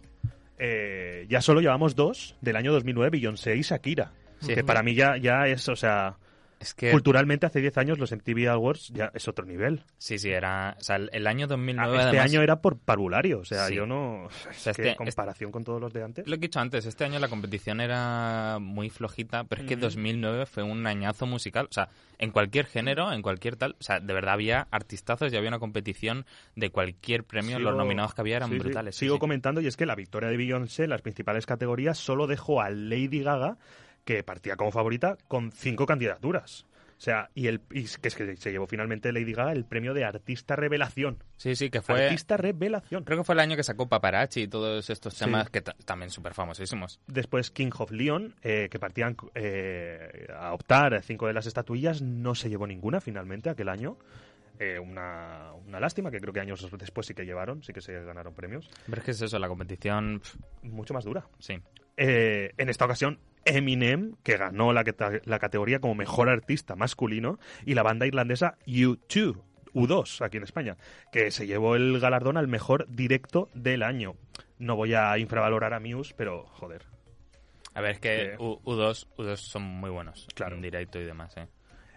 Eh, 0.58 1.26
ya 1.28 1.40
solo 1.40 1.60
llevamos 1.60 1.96
dos 1.96 2.36
del 2.40 2.56
año 2.56 2.72
2009, 2.72 3.10
Beyoncé 3.10 3.56
y 3.56 3.62
Shakira. 3.62 4.12
Sí. 4.40 4.54
Que 4.54 4.64
para 4.64 4.82
mí 4.82 4.94
ya, 4.94 5.16
ya 5.16 5.46
es, 5.46 5.68
o 5.68 5.76
sea, 5.76 6.16
Es 6.64 6.74
que... 6.74 6.90
culturalmente 6.90 7.46
hace 7.46 7.60
10 7.60 7.76
años 7.78 7.98
los 7.98 8.10
MTV 8.10 8.48
Awards 8.48 8.88
ya 8.88 9.10
es 9.14 9.28
otro 9.28 9.44
nivel. 9.44 9.82
Sí, 9.98 10.18
sí, 10.18 10.30
era... 10.30 10.76
O 10.80 10.82
sea, 10.82 10.96
el, 10.96 11.26
año 11.26 11.44
Ah, 11.44 11.48
2009 11.48 11.96
este 11.96 12.08
además- 12.08 12.24
año 12.30 12.42
era 12.42 12.60
por 12.62 12.78
parvulario, 12.78 13.40
o 13.40 13.44
sea, 13.44 13.66
Sí. 13.68 13.74
yo 13.74 13.86
no... 13.86 14.28
Es 14.50 14.56
sea, 14.56 14.72
que 14.72 14.82
este- 14.82 14.90
en 14.92 14.96
comparación 14.96 15.52
con 15.52 15.62
todos 15.64 15.80
los 15.80 15.92
de 15.92 16.02
antes... 16.02 16.26
Lo 16.26 16.32
que 16.38 16.46
he 16.46 16.48
dicho 16.48 16.60
antes, 16.60 16.86
este 16.86 17.04
año 17.04 17.18
la 17.18 17.28
competición 17.28 17.80
era 17.80 18.58
muy 18.60 18.88
flojita, 18.90 19.44
pero 19.44 19.62
es 19.62 19.68
que 19.68 19.74
Ujú. 19.74 19.82
2009 19.82 20.46
fue 20.46 20.62
un 20.62 20.86
añazo 20.86 21.26
musical. 21.26 21.66
O 21.70 21.72
sea, 21.74 21.88
en 22.18 22.30
cualquier 22.30 22.66
género, 22.66 23.12
en 23.12 23.20
cualquier 23.22 23.56
tal. 23.56 23.76
O 23.78 23.82
sea, 23.82 24.00
de 24.00 24.14
verdad 24.14 24.34
había 24.34 24.66
artistazos 24.70 25.32
y 25.32 25.36
había 25.36 25.48
una 25.48 25.58
competición 25.58 26.24
de 26.56 26.70
cualquier 26.70 27.24
premio. 27.24 27.58
Sigo- 27.58 27.70
Los 27.70 27.76
nominados 27.76 28.14
que 28.14 28.20
había 28.22 28.36
eran 28.36 28.50
sí, 28.50 28.58
brutales. 28.58 28.96
sí, 28.96 29.04
Sigo 29.04 29.18
comentando 29.18 29.60
y 29.60 29.66
es 29.66 29.76
que 29.76 29.84
la 29.86 29.94
victoria 29.94 30.30
de 30.30 30.36
Beyoncé 30.36 30.84
en 30.84 30.90
las 30.90 31.02
principales 31.02 31.44
categorías 31.46 31.98
solo 31.98 32.26
dejó 32.26 32.62
a 32.62 32.70
Lady 32.70 33.20
Gaga, 33.22 33.58
que 34.04 34.22
partía 34.22 34.56
como 34.56 34.70
favorita, 34.70 35.16
con 35.28 35.52
cinco 35.52 35.86
candidaturas. 35.86 36.66
O 36.96 37.00
sea, 37.04 37.28
y, 37.34 37.48
el, 37.48 37.60
y 37.72 37.84
que, 37.84 38.08
es 38.08 38.14
que 38.14 38.36
se 38.36 38.52
llevó 38.52 38.66
finalmente 38.68 39.12
Lady 39.12 39.32
Gaga 39.32 39.52
el 39.52 39.64
premio 39.64 39.92
de 39.94 40.04
Artista 40.04 40.54
Revelación. 40.56 41.22
Sí, 41.36 41.56
sí, 41.56 41.68
que 41.68 41.82
fue. 41.82 42.04
Artista 42.04 42.36
Revelación. 42.36 43.02
Creo 43.04 43.18
que 43.18 43.24
fue 43.24 43.34
el 43.34 43.40
año 43.40 43.56
que 43.56 43.64
sacó 43.64 43.88
Paparazzi 43.88 44.42
y 44.42 44.48
todos 44.48 44.88
estos 44.88 45.12
Sí. 45.14 45.24
temas 45.24 45.50
que 45.50 45.60
ta- 45.60 45.74
también 45.84 46.10
súper 46.10 46.34
famosísimos. 46.34 47.00
Después 47.08 47.50
King 47.50 47.70
of 47.78 47.90
Leon, 47.90 48.34
eh, 48.42 48.68
que 48.70 48.78
partían 48.78 49.16
eh, 49.34 50.28
a 50.38 50.54
optar 50.54 51.02
cinco 51.02 51.26
de 51.26 51.32
las 51.34 51.46
estatuillas, 51.46 52.00
no 52.00 52.34
se 52.36 52.48
llevó 52.48 52.66
ninguna 52.66 53.00
finalmente 53.00 53.50
aquel 53.50 53.68
año. 53.68 53.98
Eh, 54.60 54.78
una, 54.78 55.52
una 55.66 55.80
lástima, 55.80 56.12
que 56.12 56.20
creo 56.20 56.32
que 56.32 56.40
años 56.40 56.66
después 56.78 57.08
sí 57.08 57.12
que 57.14 57.24
llevaron, 57.26 57.62
sí 57.64 57.72
que 57.72 57.80
se 57.80 58.04
ganaron 58.04 58.34
premios. 58.34 58.70
Pero 58.86 58.98
es 59.00 59.04
que 59.04 59.10
es 59.10 59.20
eso, 59.20 59.38
la 59.40 59.48
competición. 59.48 60.22
Mucho 60.62 60.94
más 60.94 61.04
dura. 61.04 61.26
sí. 61.40 61.58
En 61.96 62.68
esta 62.68 62.84
ocasión, 62.86 63.18
Eminem, 63.44 64.16
que 64.22 64.36
ganó 64.36 64.72
la, 64.72 64.84
categoría 64.84 65.80
como 65.80 65.94
mejor 65.94 66.28
artista 66.28 66.76
masculino, 66.76 67.38
y 67.64 67.74
la 67.74 67.82
banda 67.82 68.06
irlandesa 68.06 68.56
U2, 68.66 69.38
U2, 69.74 70.24
aquí 70.24 70.36
en 70.36 70.44
España, 70.44 70.76
que 71.12 71.30
se 71.30 71.46
llevó 71.46 71.76
el 71.76 71.98
galardón 72.00 72.36
al 72.36 72.48
mejor 72.48 72.86
directo 72.88 73.50
del 73.54 73.82
año. 73.82 74.14
No 74.58 74.76
voy 74.76 74.94
a 74.94 75.18
infravalorar 75.18 75.74
a 75.74 75.80
Muse, 75.80 76.14
pero 76.16 76.46
joder. 76.46 76.86
A 77.74 77.80
ver, 77.80 77.92
es 77.92 78.00
que 78.00 78.22
Eh. 78.22 78.36
U, 78.38 78.60
2 78.64 79.08
U2 79.16 79.36
son 79.36 79.62
muy 79.62 79.90
buenos. 79.90 80.28
Claro. 80.34 80.56
En 80.56 80.62
directo 80.62 81.00
y 81.00 81.04
demás, 81.04 81.36
¿eh? 81.36 81.48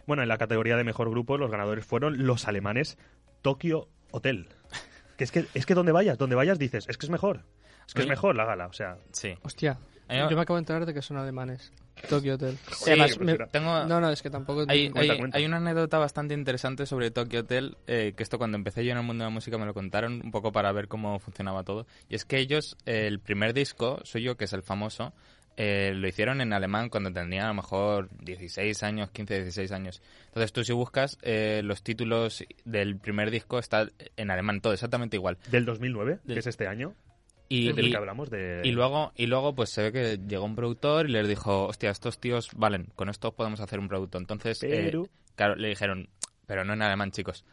Bueno, 0.07 0.23
en 0.23 0.29
la 0.29 0.37
categoría 0.37 0.75
de 0.75 0.83
mejor 0.83 1.09
grupo, 1.09 1.37
los 1.37 1.51
ganadores 1.51 1.85
fueron 1.85 2.25
los 2.25 2.47
alemanes 2.47 2.97
Tokyo 3.41 3.89
Hotel. 4.11 4.49
Que 5.17 5.23
es 5.23 5.31
que, 5.31 5.47
es 5.55 5.65
que 5.65 5.73
donde 5.73 5.91
vayas, 5.91 6.19
donde 6.19 6.35
vayas 6.35 6.59
dices, 6.59 6.85
es 6.87 6.95
que 6.95 7.07
es 7.07 7.09
mejor. 7.09 7.43
Es 7.87 7.95
que 7.95 8.01
es 8.01 8.07
mejor 8.07 8.35
la 8.35 8.45
gala, 8.45 8.67
o 8.67 8.73
sea. 8.73 8.99
Sí. 9.11 9.33
Hostia, 9.41 9.79
yo 10.09 10.35
me 10.35 10.41
acabo 10.41 10.55
de 10.55 10.61
enterar 10.61 10.85
de 10.85 10.93
que 10.93 11.01
son 11.01 11.17
alemanes. 11.17 11.71
Tokyo 12.09 12.35
Hotel. 12.35 12.55
Sí, 12.71 12.91
Además, 12.91 13.19
me- 13.19 13.31
era- 13.31 13.47
Tengo, 13.47 13.85
No, 13.85 13.99
no, 13.99 14.11
es 14.11 14.21
que 14.21 14.29
tampoco... 14.29 14.65
Hay, 14.67 14.89
Cuenta, 14.91 15.13
hay- 15.13 15.19
cuenta. 15.19 15.37
hay 15.39 15.45
una 15.45 15.57
anécdota 15.57 15.97
bastante 15.97 16.35
interesante 16.35 16.85
sobre 16.85 17.09
Tokyo 17.09 17.39
Hotel, 17.39 17.75
eh, 17.87 18.13
que 18.15 18.21
esto 18.21 18.37
cuando 18.37 18.55
empecé 18.55 18.85
yo 18.85 18.91
en 18.91 18.97
el 18.99 19.03
mundo 19.03 19.23
de 19.23 19.29
la 19.31 19.33
música 19.33 19.57
me 19.57 19.65
lo 19.65 19.73
contaron 19.73 20.21
un 20.23 20.29
poco 20.31 20.51
para 20.51 20.71
ver 20.71 20.87
cómo 20.87 21.17
funcionaba 21.19 21.63
todo. 21.63 21.87
Y 22.07 22.13
es 22.15 22.23
que 22.23 22.37
ellos, 22.37 22.77
eh, 22.85 23.07
el 23.07 23.19
primer 23.19 23.53
disco 23.53 23.99
suyo, 24.03 24.37
que 24.37 24.45
es 24.45 24.53
el 24.53 24.61
famoso, 24.61 25.11
eh, 25.59 25.91
lo 25.95 26.07
hicieron 26.07 26.39
en 26.39 26.53
alemán 26.53 26.89
cuando 26.89 27.11
tenían 27.11 27.45
a 27.45 27.47
lo 27.47 27.55
mejor 27.55 28.09
16 28.21 28.83
años, 28.83 29.09
15, 29.09 29.33
16 29.41 29.71
años. 29.71 30.03
Entonces 30.27 30.53
tú 30.53 30.63
si 30.63 30.71
buscas 30.73 31.17
eh, 31.23 31.61
los 31.63 31.81
títulos 31.81 32.45
del 32.63 32.97
primer 32.97 33.31
disco 33.31 33.57
está 33.57 33.87
en 34.17 34.29
alemán, 34.29 34.61
todo 34.61 34.73
exactamente 34.73 35.17
igual. 35.17 35.39
Del 35.49 35.65
2009, 35.65 36.19
Del- 36.25 36.35
que 36.35 36.39
es 36.41 36.45
este 36.47 36.67
año, 36.67 36.93
Y, 37.49 37.71
del 37.71 37.85
y- 37.87 37.91
que 37.91 37.97
hablamos 37.97 38.29
de... 38.29 38.61
y 38.63 38.71
luego, 38.71 39.11
y 39.15 39.25
luego 39.27 39.55
pues 39.55 39.69
se 39.69 39.83
ve 39.83 39.91
que 39.93 40.19
llegó 40.27 40.45
un 40.45 40.55
productor 40.55 41.09
y 41.09 41.13
les 41.13 41.27
dijo, 41.27 41.65
hostia, 41.67 41.89
estos 41.91 42.19
tíos 42.19 42.49
valen, 42.55 42.89
con 42.95 43.09
estos 43.09 43.33
podemos 43.33 43.59
hacer 43.61 43.79
un 43.79 43.87
producto. 43.87 44.17
Entonces, 44.17 44.61
eh, 44.63 44.69
Pero- 44.85 45.07
claro, 45.35 45.55
le 45.55 45.69
dijeron, 45.69 46.09
pero 46.45 46.65
no 46.65 46.73
en 46.73 46.81
alemán, 46.81 47.11
chicos. 47.11 47.45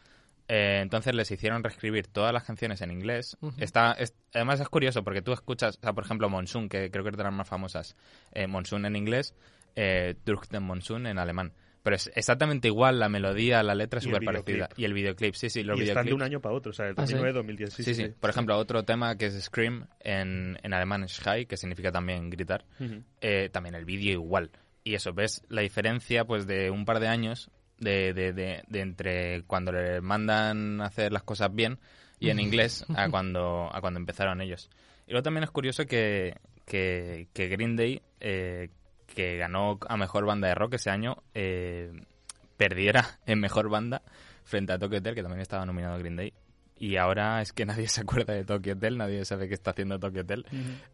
Eh, 0.47 0.79
entonces 0.83 1.15
les 1.15 1.31
hicieron 1.31 1.63
reescribir 1.63 2.05
todas 2.07 2.31
las 2.31 2.43
canciones 2.43 2.81
en 2.81 2.91
inglés. 2.91 3.35
Está, 3.57 3.93
es- 3.93 4.13
además 4.33 4.59
es 4.59 4.69
curioso 4.69 5.03
porque 5.03 5.21
tú 5.21 5.31
escuchas, 5.33 5.77
o 5.77 5.81
sea, 5.81 5.93
por 5.93 6.03
ejemplo, 6.03 6.29
Monsoon, 6.29 6.69
que 6.69 6.91
creo 6.91 7.03
que 7.03 7.09
es 7.11 7.17
de 7.17 7.23
las 7.23 7.33
más 7.33 7.47
famosas. 7.47 7.95
Eh, 8.31 8.45
Monsoon 8.47 8.85
en 8.85 8.95
inglés, 8.95 9.33
eh, 9.75 10.15
Durch 10.25 10.47
den 10.49 10.63
Monsoon 10.63 11.07
en 11.07 11.17
alemán. 11.17 11.53
Pero 11.85 11.95
es 11.97 12.11
exactamente 12.15 12.67
igual 12.67 12.99
la 12.99 13.09
melodía, 13.09 13.61
la 13.61 13.75
letra 13.75 13.99
es 13.99 14.05
Y 14.05 14.09
el 14.09 14.15
súper 14.15 14.25
parecida. 14.25 14.53
videoclip. 14.55 14.79
Y 14.79 14.85
el 14.85 14.93
videoclip, 14.93 15.35
sí, 15.35 15.49
sí, 15.51 15.61
los 15.63 15.79
y 15.79 15.83
están 15.83 16.05
de 16.07 16.13
un 16.13 16.17
videoclips. 16.17 16.25
año 16.25 16.41
para 16.41 16.55
otro, 16.55 16.71
o 16.71 16.73
sea, 16.73 16.85
del 16.87 16.95
Ah, 16.97 17.05
¿sí? 17.05 17.13
2009, 17.13 17.33
2010. 17.33 17.73
Sí, 17.73 17.83
Sí, 17.83 17.93
sí, 17.93 18.07
Por 18.19 18.31
ejemplo, 18.31 18.57
otro 18.57 18.83
tema 18.83 19.15
que 19.17 19.27
es 19.27 19.39
Scream 19.43 19.85
en, 19.99 20.57
en 20.63 20.73
alemán 20.73 21.07
Schrei, 21.07 21.45
que 21.45 21.55
significa 21.57 21.91
también 21.91 22.29
gritar. 22.31 22.65
Ujú. 22.79 23.03
Eh, 23.21 23.49
también 23.53 23.75
el 23.75 23.85
vídeo 23.85 24.11
igual. 24.13 24.49
Y 24.83 24.95
eso, 24.95 25.13
ves 25.13 25.43
la 25.47 25.61
diferencia 25.61 26.25
pues 26.25 26.47
de 26.47 26.71
un 26.71 26.85
par 26.85 26.99
de 26.99 27.07
años 27.07 27.51
de, 27.77 28.13
de, 28.13 28.33
de, 28.33 28.63
de 28.67 28.79
entre 28.81 29.43
cuando 29.43 29.71
le 29.71 30.01
mandan 30.01 30.81
a 30.81 30.85
hacer 30.87 31.13
las 31.13 31.21
cosas 31.23 31.53
bien 31.53 31.77
y 32.19 32.29
en 32.31 32.39
inglés 32.39 32.83
a 32.95 33.09
cuando, 33.11 33.69
a 33.71 33.79
cuando 33.79 33.99
empezaron 33.99 34.41
ellos. 34.41 34.71
Y 35.05 35.11
luego 35.11 35.21
también 35.23 35.43
es 35.43 35.51
curioso 35.51 35.85
que, 35.85 36.35
que, 36.65 37.27
que 37.33 37.47
Green 37.47 37.75
Day, 37.75 38.01
eh, 38.21 38.69
que 39.05 39.37
ganó 39.37 39.79
a 39.87 39.97
Mejor 39.97 40.25
Banda 40.25 40.47
de 40.47 40.55
Rock 40.55 40.75
ese 40.75 40.89
año, 40.89 41.17
eh, 41.33 41.91
perdiera 42.57 43.19
en 43.25 43.39
Mejor 43.39 43.69
Banda 43.69 44.01
frente 44.43 44.73
a 44.73 44.79
Tokyo 44.79 44.99
Hotel, 44.99 45.15
que 45.15 45.21
también 45.21 45.41
estaba 45.41 45.65
nominado 45.65 45.97
Green 45.97 46.15
Day. 46.15 46.33
y 46.77 46.97
ahora 46.97 47.41
es 47.41 47.53
que 47.53 47.65
nadie 47.65 47.87
se 47.87 48.01
acuerda 48.01 48.33
de 48.33 48.43
Tokyo 48.43 48.73
Hotel, 48.73 48.97
nadie 48.97 49.25
sabe 49.25 49.47
qué 49.47 49.53
está 49.53 49.71
haciendo 49.71 49.99
Tokyo 49.99 50.21
Hotel. 50.21 50.45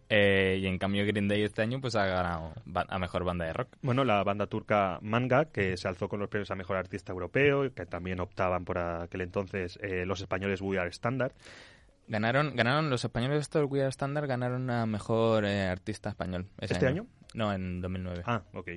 Eh, 0.09 0.59
y 0.62 0.68
en 0.68 0.78
cambio 0.78 1.05
Green 1.05 1.28
Day 1.28 1.43
este 1.43 1.62
año 1.62 1.82
pues 1.82 1.95
ha 1.95 2.05
ganado 2.05 2.53
a 2.88 2.99
mejor 2.99 3.24
banda 3.24 3.45
de 3.45 3.53
rock. 3.53 3.70
Bueno, 3.82 4.03
la 4.03 4.24
banda 4.24 4.47
turca 4.47 4.99
Manga, 5.01 5.45
que 5.45 5.78
se 5.78 5.88
alzó 5.88 6.07
con 6.07 6.20
los 6.20 6.30
premios 6.30 6.51
a 6.51 6.55
Mejor 6.55 6.78
Artista 6.78 7.12
Europeo, 7.12 7.66
y 7.66 7.72
que 7.72 7.86
también 7.86 8.20
optaban 8.20 8.64
por 8.66 8.78
aquel 8.78 9.22
entonces 9.22 9.78
eh, 9.82 10.05
los 10.05 10.22
españoles 10.22 10.62
We 10.62 10.80
Are 10.80 10.89
Standard. 10.89 11.34
Ganaron, 12.07 12.55
ganaron 12.57 12.89
los 12.89 13.05
españoles 13.05 13.41
estos 13.41 13.70
We 13.70 13.80
Are 13.80 13.89
Standard 13.89 14.28
ganaron 14.28 14.70
a 14.70 14.86
mejor 14.86 15.45
eh, 15.45 15.68
artista 15.68 16.09
español. 16.09 16.47
ese 16.59 16.74
¿Este 16.74 16.88
año? 16.88 17.05
No, 17.34 17.54
en 17.54 17.82
2009. 17.82 18.24
Ah, 18.26 18.44
ok. 18.54 18.70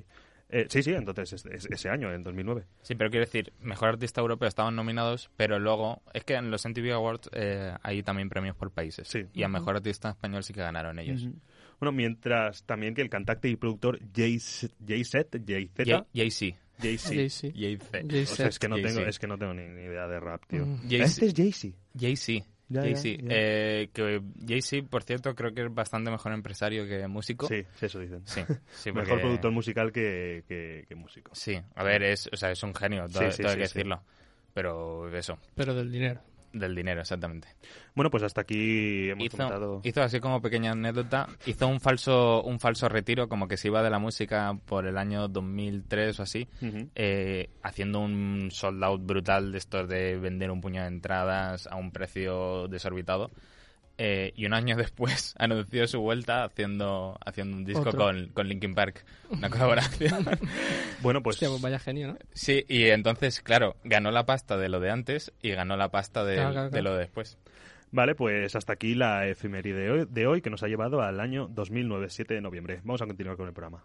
Eh, 0.50 0.66
sí, 0.68 0.82
sí, 0.82 0.92
entonces 0.92 1.32
es- 1.32 1.46
es- 1.46 1.66
ese 1.70 1.88
año, 1.88 2.12
en 2.12 2.22
2009. 2.22 2.64
Sí, 2.82 2.94
pero 2.94 3.10
quiero 3.10 3.24
decir, 3.24 3.52
mejor 3.60 3.88
artista 3.88 4.20
europeo 4.20 4.46
estaban 4.46 4.76
nominados, 4.76 5.30
pero 5.36 5.58
luego 5.58 6.02
es 6.12 6.22
que 6.24 6.34
en 6.34 6.50
los 6.50 6.64
MTV 6.64 6.92
Awards 6.92 7.30
eh, 7.32 7.74
hay 7.82 8.02
también 8.02 8.28
premios 8.28 8.54
por 8.54 8.70
países. 8.70 9.08
Sí. 9.08 9.24
Y 9.32 9.42
a 9.42 9.48
mejor 9.48 9.76
artista 9.76 10.10
español 10.10 10.44
sí 10.44 10.52
que 10.52 10.60
ganaron 10.60 10.98
ellos. 10.98 11.26
Bueno, 11.80 11.90
mientras 11.92 12.62
también 12.64 12.94
que 12.94 13.02
el 13.02 13.08
cantante 13.10 13.48
y 13.48 13.56
productor 13.56 13.98
Jay 14.14 14.38
Z, 14.38 14.72
Jay 14.86 15.02
Z, 15.04 15.38
Jay-Z. 15.44 16.06
Jay-Z. 16.14 16.56
Jay-Z. 16.80 17.14
Jay-Z. 17.14 17.48
Jay-Z. 17.56 18.32
O 18.32 18.36
sea, 18.36 18.46
es 18.48 18.58
que 18.58 18.68
no 18.68 18.76
tengo, 18.76 19.00
es 19.00 19.18
que 19.18 19.26
no 19.26 19.38
tengo 19.38 19.54
ni, 19.54 19.66
ni 19.66 19.82
idea 19.82 20.06
de 20.06 20.20
rap, 20.20 20.44
tío. 20.46 20.66
Mm. 20.66 20.80
Este 20.90 21.26
es 21.26 21.34
Jay-Z. 21.34 21.76
Jay-Z. 21.98 22.44
Jay-Z. 22.72 23.24
Eh, 23.28 23.90
que 23.92 24.22
Jay-Z, 24.46 24.88
por 24.88 25.02
cierto, 25.02 25.34
creo 25.34 25.52
que 25.54 25.62
es 25.64 25.74
bastante 25.74 26.10
mejor 26.10 26.32
empresario 26.32 26.86
que 26.86 27.06
músico. 27.08 27.46
Sí, 27.46 27.64
eso 27.80 27.98
dicen. 28.00 28.22
Sí, 28.26 28.40
sí, 28.72 28.92
Mejor 28.92 29.08
porque- 29.10 29.22
productor 29.22 29.50
musical 29.52 29.92
que, 29.92 30.44
que, 30.48 30.84
que 30.88 30.94
músico. 30.94 31.32
Sí, 31.34 31.60
a 31.74 31.84
ver, 31.84 32.02
es, 32.02 32.28
o 32.32 32.36
sea, 32.36 32.50
es 32.50 32.62
un 32.62 32.74
genio, 32.74 33.06
todo, 33.08 33.22
Sí, 33.30 33.36
sí, 33.36 33.42
todo 33.42 33.52
hay 33.52 33.58
que 33.58 33.66
sí. 33.68 33.74
decirlo. 33.74 34.02
Pero 34.54 35.14
eso, 35.16 35.38
Pero 35.54 35.74
del 35.74 35.90
dinero. 35.90 36.20
Del 36.54 36.74
dinero, 36.74 37.00
exactamente. 37.00 37.48
Bueno, 37.94 38.10
pues 38.10 38.22
hasta 38.22 38.40
aquí 38.42 39.10
hemos 39.10 39.26
Hizo, 39.26 39.36
comentado... 39.36 39.80
hizo 39.84 40.02
así 40.02 40.20
como 40.20 40.40
pequeña 40.40 40.72
anécdota, 40.72 41.28
hizo 41.46 41.68
un 41.68 41.80
falso, 41.80 42.42
un 42.42 42.60
falso 42.60 42.88
retiro, 42.88 43.28
como 43.28 43.48
que 43.48 43.56
se 43.56 43.68
iba 43.68 43.82
de 43.82 43.90
la 43.90 43.98
música 43.98 44.56
por 44.64 44.86
el 44.86 44.96
año 44.96 45.28
2003 45.28 46.20
o 46.20 46.22
así, 46.22 46.48
eh, 46.94 47.50
haciendo 47.62 48.00
un 48.00 48.48
sold 48.50 48.82
out 48.82 49.04
brutal 49.04 49.52
de 49.52 49.58
estos 49.58 49.88
de 49.88 50.16
vender 50.16 50.50
un 50.50 50.60
puñado 50.60 50.88
de 50.88 50.94
entradas 50.94 51.66
a 51.66 51.76
un 51.76 51.90
precio 51.90 52.68
desorbitado. 52.68 53.30
Eh, 53.96 54.32
y 54.34 54.46
un 54.46 54.54
año 54.54 54.76
después 54.76 55.34
anunció 55.38 55.86
su 55.86 56.00
vuelta 56.00 56.44
haciendo, 56.44 57.18
haciendo 57.24 57.56
un 57.56 57.64
disco 57.64 57.92
con, 57.92 58.28
con 58.28 58.48
Linkin 58.48 58.74
Park, 58.74 59.04
una 59.30 59.50
colaboración. 59.50 60.24
Bueno, 61.02 61.22
pues... 61.22 61.36
Hostia, 61.36 61.48
pues 61.48 61.62
vaya 61.62 61.78
genio, 61.78 62.08
¿no? 62.08 62.18
sí, 62.32 62.64
y 62.68 62.84
entonces, 62.86 63.40
claro, 63.40 63.76
ganó 63.84 64.10
la 64.10 64.26
pasta 64.26 64.56
de 64.56 64.68
lo 64.68 64.80
de 64.80 64.90
antes 64.90 65.32
y 65.42 65.50
ganó 65.50 65.76
la 65.76 65.90
pasta 65.90 66.24
de, 66.24 66.36
Claro, 66.36 66.52
claro, 66.52 66.64
de 66.66 66.70
claro. 66.70 66.84
lo 66.84 66.94
de 66.94 67.00
después. 67.00 67.38
Vale, 67.92 68.16
pues 68.16 68.56
hasta 68.56 68.72
aquí 68.72 68.96
la 68.96 69.28
efeméride 69.28 69.78
de 69.78 69.90
hoy, 69.90 70.06
de 70.10 70.26
hoy 70.26 70.42
que 70.42 70.50
nos 70.50 70.64
ha 70.64 70.66
llevado 70.66 71.00
al 71.00 71.20
año 71.20 71.46
2009, 71.48 72.08
7 72.10 72.34
de 72.34 72.40
noviembre. 72.40 72.80
Vamos 72.82 73.02
a 73.02 73.06
continuar 73.06 73.36
con 73.36 73.46
el 73.46 73.52
programa. 73.52 73.84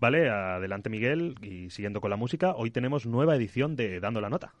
Vale, 0.00 0.30
adelante 0.30 0.88
Miguel 0.88 1.34
y 1.42 1.68
siguiendo 1.68 2.00
con 2.00 2.08
la 2.08 2.16
música, 2.16 2.54
hoy 2.56 2.70
tenemos 2.70 3.04
nueva 3.04 3.36
edición 3.36 3.76
de 3.76 4.00
Dando 4.00 4.22
la 4.22 4.30
Nota. 4.30 4.54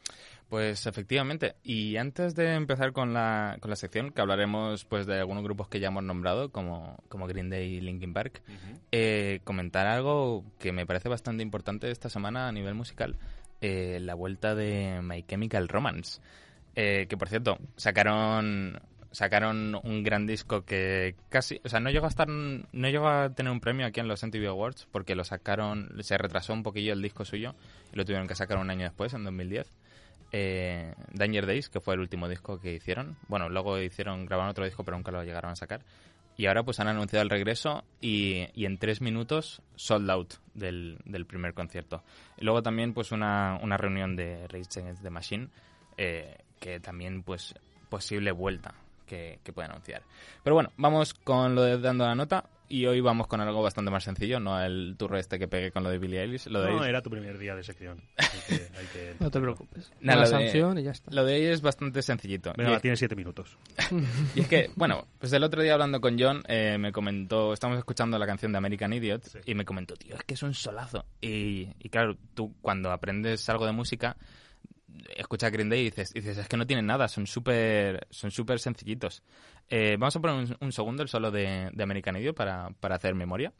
Pues 0.50 0.86
efectivamente. 0.86 1.54
Y 1.64 1.96
antes 1.96 2.34
de 2.34 2.52
empezar 2.52 2.92
con 2.92 3.14
la, 3.14 3.56
con 3.60 3.70
la 3.70 3.76
sección, 3.76 4.10
que 4.10 4.20
hablaremos 4.20 4.84
pues 4.84 5.06
de 5.06 5.18
algunos 5.18 5.42
grupos 5.42 5.68
que 5.68 5.80
ya 5.80 5.88
hemos 5.88 6.04
nombrado, 6.04 6.50
como, 6.50 7.02
como 7.08 7.26
Green 7.26 7.48
Day 7.48 7.76
y 7.76 7.80
Linkin 7.80 8.12
Park, 8.12 8.42
eh, 8.92 9.40
comentar 9.44 9.86
algo 9.86 10.44
que 10.58 10.72
me 10.72 10.84
parece 10.84 11.08
bastante 11.08 11.42
importante 11.42 11.90
esta 11.90 12.10
semana 12.10 12.48
a 12.48 12.52
nivel 12.52 12.74
musical, 12.74 13.16
eh, 13.62 13.98
la 14.02 14.14
vuelta 14.14 14.54
de 14.54 15.00
My 15.02 15.22
Chemical 15.22 15.68
Romance. 15.68 16.20
Eh, 16.76 17.06
que 17.08 17.16
por 17.16 17.30
cierto, 17.30 17.58
sacaron 17.76 18.78
sacaron 19.12 19.78
un 19.82 20.02
gran 20.02 20.26
disco 20.26 20.64
que 20.64 21.14
casi, 21.28 21.60
o 21.64 21.68
sea, 21.68 21.80
no 21.80 21.90
llegó 21.90 22.06
a 22.06 22.10
estar 22.10 22.28
no 22.28 22.88
llegó 22.88 23.08
a 23.08 23.30
tener 23.30 23.52
un 23.52 23.60
premio 23.60 23.86
aquí 23.86 24.00
en 24.00 24.08
los 24.08 24.24
MTV 24.24 24.48
Awards 24.48 24.86
porque 24.92 25.14
lo 25.14 25.24
sacaron, 25.24 25.90
se 26.00 26.16
retrasó 26.16 26.52
un 26.52 26.62
poquillo 26.62 26.92
el 26.92 27.02
disco 27.02 27.24
suyo 27.24 27.54
y 27.92 27.96
lo 27.96 28.04
tuvieron 28.04 28.28
que 28.28 28.34
sacar 28.34 28.58
un 28.58 28.70
año 28.70 28.84
después, 28.84 29.12
en 29.14 29.24
2010 29.24 29.66
eh, 30.32 30.94
Danger 31.12 31.46
Days, 31.46 31.68
que 31.68 31.80
fue 31.80 31.94
el 31.94 32.00
último 32.00 32.28
disco 32.28 32.60
que 32.60 32.74
hicieron. 32.74 33.16
Bueno, 33.28 33.48
luego 33.48 33.78
hicieron, 33.80 34.26
grabaron 34.26 34.50
otro 34.50 34.64
disco, 34.64 34.84
pero 34.84 34.96
nunca 34.96 35.10
lo 35.10 35.24
llegaron 35.24 35.50
a 35.50 35.56
sacar. 35.56 35.82
Y 36.36 36.46
ahora 36.46 36.62
pues 36.62 36.80
han 36.80 36.88
anunciado 36.88 37.22
el 37.22 37.30
regreso 37.30 37.84
y, 38.00 38.46
y 38.54 38.64
en 38.64 38.78
tres 38.78 39.00
minutos 39.00 39.60
sold 39.74 40.10
out 40.10 40.34
del, 40.54 40.98
del 41.04 41.26
primer 41.26 41.52
concierto. 41.52 42.02
Y 42.38 42.44
luego 42.44 42.62
también 42.62 42.94
pues 42.94 43.12
una, 43.12 43.58
una 43.62 43.76
reunión 43.76 44.16
de 44.16 44.46
Rage 44.48 44.80
Against 44.80 45.02
the 45.02 45.10
Machine, 45.10 45.48
eh, 45.96 46.38
que 46.58 46.80
también 46.80 47.22
pues 47.22 47.54
posible 47.90 48.32
vuelta 48.32 48.74
que, 49.10 49.40
que 49.42 49.52
puede 49.52 49.68
anunciar. 49.68 50.02
Pero 50.44 50.54
bueno, 50.54 50.70
vamos 50.76 51.12
con 51.14 51.54
lo 51.56 51.62
de 51.62 51.78
dando 51.78 52.04
la 52.06 52.14
nota. 52.14 52.44
Y 52.72 52.86
hoy 52.86 53.00
vamos 53.00 53.26
con 53.26 53.40
algo 53.40 53.60
bastante 53.64 53.90
más 53.90 54.04
sencillo, 54.04 54.38
no 54.38 54.62
el 54.62 54.94
turro 54.96 55.18
este 55.18 55.40
que 55.40 55.48
pegué 55.48 55.72
con 55.72 55.82
lo 55.82 55.90
de 55.90 55.98
Billie 55.98 56.20
Eilish. 56.22 56.46
Lo 56.46 56.62
de 56.62 56.70
No, 56.70 56.84
era 56.84 57.02
tu 57.02 57.10
primer 57.10 57.36
día 57.36 57.56
de 57.56 57.64
sección. 57.64 58.00
Hay 58.16 58.26
que- 58.46 58.54
hay 58.78 58.86
que- 58.92 59.14
No 59.18 59.28
te 59.28 59.40
preocupes. 59.40 59.92
Nada, 60.00 60.20
lo 60.20 60.26
de- 60.26 60.30
sanción 60.30 60.78
y 60.78 60.84
ya 60.84 60.92
está. 60.92 61.10
Lo 61.12 61.24
de 61.24 61.34
ella 61.36 61.50
es 61.52 61.62
bastante 61.62 62.00
sencillito. 62.00 62.52
Venga, 62.56 62.70
Y- 62.70 62.74
va, 62.74 62.78
tienes 62.80 63.00
siete 63.00 63.16
minutos. 63.16 63.56
Y 64.36 64.42
es 64.42 64.46
que, 64.46 64.70
bueno, 64.76 65.04
pues 65.18 65.32
el 65.32 65.42
otro 65.42 65.62
día 65.62 65.72
hablando 65.72 66.00
con 66.00 66.16
John, 66.16 66.44
eh, 66.46 66.76
me 66.78 66.92
comentó, 66.92 67.52
estamos 67.52 67.76
escuchando 67.76 68.16
la 68.20 68.26
canción 68.26 68.52
de 68.52 68.58
American 68.58 68.92
Idiot, 68.92 69.40
y 69.46 69.54
me 69.56 69.64
comentó, 69.64 69.96
tío, 69.96 70.14
es 70.14 70.22
que 70.22 70.34
es 70.34 70.42
un 70.44 70.54
solazo. 70.54 71.04
Y, 71.20 71.66
y 71.80 71.88
claro, 71.88 72.16
tú 72.34 72.54
cuando 72.62 72.92
aprendes 72.92 73.48
algo 73.48 73.66
de 73.66 73.72
música, 73.72 74.16
escuchas 75.16 75.50
Green 75.52 75.68
Day 75.68 75.80
y 75.80 75.84
dices, 75.84 76.12
dices 76.12 76.38
es 76.38 76.48
que 76.48 76.56
no 76.56 76.66
tienen 76.66 76.86
nada, 76.86 77.08
son 77.08 77.26
súper 77.26 78.06
son 78.10 78.30
súper 78.30 78.58
sencillitos. 78.58 79.22
Eh, 79.68 79.96
vamos 79.98 80.16
a 80.16 80.20
poner 80.20 80.36
un, 80.36 80.56
un 80.60 80.72
segundo 80.72 81.02
el 81.02 81.08
solo 81.08 81.30
de, 81.30 81.70
de 81.72 81.82
American 81.82 82.16
Idiot 82.16 82.36
para, 82.36 82.70
para 82.80 82.96
hacer 82.96 83.14
memoria. 83.14 83.52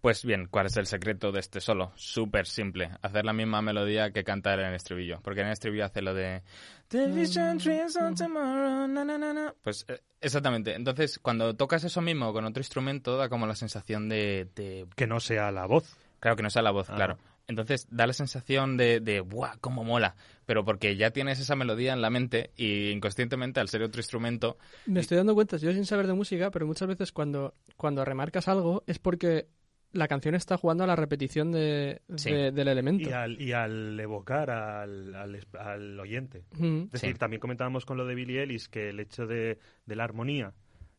Pues 0.00 0.24
bien, 0.24 0.46
¿cuál 0.48 0.66
es 0.66 0.76
el 0.76 0.86
secreto 0.86 1.32
de 1.32 1.40
este 1.40 1.60
solo? 1.60 1.90
Súper 1.96 2.46
simple. 2.46 2.90
Hacer 3.02 3.24
la 3.24 3.32
misma 3.32 3.60
melodía 3.62 4.12
que 4.12 4.22
canta 4.22 4.54
él 4.54 4.60
en 4.60 4.66
el 4.66 4.74
estribillo. 4.74 5.20
Porque 5.22 5.40
en 5.40 5.48
el 5.48 5.52
estribillo 5.52 5.84
hace 5.84 6.02
lo 6.02 6.14
de... 6.14 6.42
"The 6.88 7.08
vision 7.08 7.58
trees 7.58 7.96
on 7.96 8.14
tomorrow, 8.14 8.86
na, 8.86 9.04
na, 9.04 9.18
na, 9.18 9.32
na". 9.32 9.54
Pues 9.62 9.84
eh, 9.88 10.00
exactamente. 10.20 10.74
Entonces, 10.74 11.18
cuando 11.18 11.54
tocas 11.56 11.82
eso 11.82 12.00
mismo 12.00 12.32
con 12.32 12.44
otro 12.44 12.60
instrumento, 12.60 13.16
da 13.16 13.28
como 13.28 13.46
la 13.48 13.56
sensación 13.56 14.08
de... 14.08 14.48
de- 14.54 14.86
Que 14.94 15.08
no 15.08 15.18
sea 15.18 15.50
la 15.50 15.66
voz. 15.66 15.96
Claro, 16.20 16.36
que 16.36 16.42
no 16.44 16.50
sea 16.50 16.62
la 16.62 16.70
voz, 16.70 16.88
Ah. 16.90 16.94
claro. 16.94 17.18
Entonces 17.48 17.86
da 17.90 18.06
la 18.06 18.12
sensación 18.12 18.76
de, 18.76 19.00
de 19.00 19.20
¡buah, 19.20 19.56
cómo 19.60 19.82
mola! 19.82 20.14
Pero 20.44 20.64
porque 20.66 20.96
ya 20.96 21.10
tienes 21.12 21.40
esa 21.40 21.56
melodía 21.56 21.94
en 21.94 22.02
la 22.02 22.10
mente 22.10 22.50
y 22.56 22.90
inconscientemente, 22.90 23.58
al 23.58 23.68
ser 23.70 23.82
otro 23.82 24.00
instrumento, 24.00 24.58
Me 24.84 25.00
estoy 25.00 25.16
dando 25.16 25.34
cuenta, 25.34 25.56
yo 25.56 25.72
sin 25.72 25.86
saber 25.86 26.06
de 26.06 26.12
música, 26.12 26.50
pero 26.50 26.66
muchas 26.66 26.86
veces 26.88 27.10
cuando, 27.10 27.54
cuando 27.78 28.04
remarcas 28.04 28.48
algo 28.48 28.84
es 28.86 28.98
porque 28.98 29.46
la 29.92 30.06
canción 30.08 30.34
está 30.34 30.56
jugando 30.58 30.84
a 30.84 30.86
la 30.86 30.96
repetición 30.96 31.50
de, 31.52 32.02
Sí. 32.16 32.30
de- 32.30 32.50
del 32.52 32.68
elemento. 32.68 33.08
Y 33.08 33.12
al, 33.12 33.40
y 33.40 33.52
al 33.52 33.98
evocar 33.98 34.50
al, 34.50 35.14
al, 35.14 35.40
al 35.58 36.00
oyente. 36.00 36.44
Mm. 36.52 36.82
Es 36.84 36.92
decir, 36.92 37.12
Sí. 37.14 37.18
también 37.18 37.40
comentábamos 37.40 37.84
con 37.86 37.96
lo 37.96 38.04
de 38.06 38.14
Billie 38.14 38.42
Ellis 38.42 38.68
que 38.68 38.90
el 38.90 39.00
hecho 39.00 39.26
de, 39.26 39.58
de 39.86 39.96
la 39.96 40.04
armonía 40.04 40.52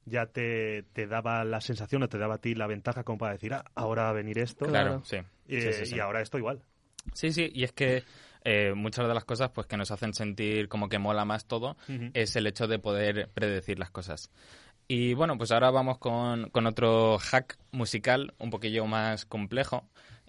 ya 0.06 0.26
te, 0.26 0.84
te 0.94 1.06
daba 1.06 1.44
la 1.44 1.62
sensación 1.62 2.02
o 2.04 2.10
te 2.10 2.18
daba 2.18 2.36
a 2.36 2.38
ti 2.40 2.56
la 2.56 2.66
ventaja 2.68 3.04
como 3.04 3.20
para 3.20 3.34
decir, 3.34 3.54
ah, 3.54 3.66
ahora 3.76 4.04
va 4.04 4.10
a 4.10 4.14
venir 4.14 4.40
esto. 4.40 4.66
Claro. 4.66 5.02
claro, 5.02 5.06
sí. 5.06 5.18
Eh, 5.48 5.62
Sí, 5.62 5.74
sí, 5.74 5.86
sí. 5.86 5.96
Y 5.96 6.00
ahora 6.00 6.22
esto 6.22 6.38
igual. 6.40 6.62
Sí, 7.14 7.32
sí, 7.32 7.50
y 7.54 7.64
es 7.64 7.72
que 7.72 8.04
eh, 8.44 8.74
muchas 8.76 9.08
de 9.08 9.14
las 9.14 9.26
cosas 9.26 9.52
pues 9.52 9.68
que 9.68 9.78
nos 9.78 9.92
hacen 9.92 10.14
sentir 10.14 10.68
como 10.68 10.90
que 10.90 10.98
mola 11.00 11.26
más 11.26 11.46
todo 11.46 11.78
Ujú. 11.88 12.10
es 12.14 12.36
el 12.36 12.48
hecho 12.48 12.68
de 12.68 12.80
poder 12.80 13.30
predecir 13.34 13.78
las 13.80 13.92
cosas. 13.92 14.32
Y 14.92 15.14
bueno, 15.14 15.38
pues 15.38 15.52
ahora 15.52 15.70
vamos 15.70 16.00
con, 16.00 16.50
con 16.50 16.66
otro 16.66 17.20
hack 17.20 17.60
musical 17.72 18.34
un 18.40 18.50
poquillo 18.50 18.88
más 18.88 19.24
complejo. 19.24 19.86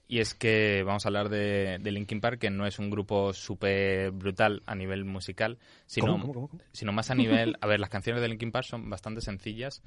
Y 0.07 0.19
es 0.19 0.35
que 0.35 0.83
vamos 0.85 1.07
a 1.07 1.09
hablar 1.09 1.31
de, 1.31 1.79
de 1.81 1.91
Linkin 1.91 2.21
Park, 2.21 2.39
que 2.39 2.51
no 2.51 2.67
es 2.67 2.79
un 2.79 2.91
grupo 2.91 3.33
súper 3.33 4.11
brutal 4.11 4.63
a 4.67 4.75
nivel 4.75 5.07
musical, 5.07 5.57
sino, 5.87 6.09
¿Cómo, 6.09 6.21
cómo, 6.21 6.35
cómo, 6.35 6.49
cómo? 6.49 6.63
sino 6.73 6.93
más 6.93 7.11
a 7.11 7.15
nivel... 7.15 7.57
A 7.63 7.67
ver, 7.67 7.81
las 7.81 7.89
canciones 7.89 8.21
de 8.21 8.29
Linkin 8.29 8.53
Park 8.53 8.67
son 8.67 8.91
bastante 8.91 9.23
sencillas 9.23 9.83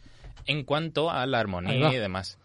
en 0.47 0.63
cuanto 0.63 1.11
a 1.11 1.27
la 1.27 1.39
armonía 1.39 1.93
y 1.93 1.97
demás. 1.97 2.39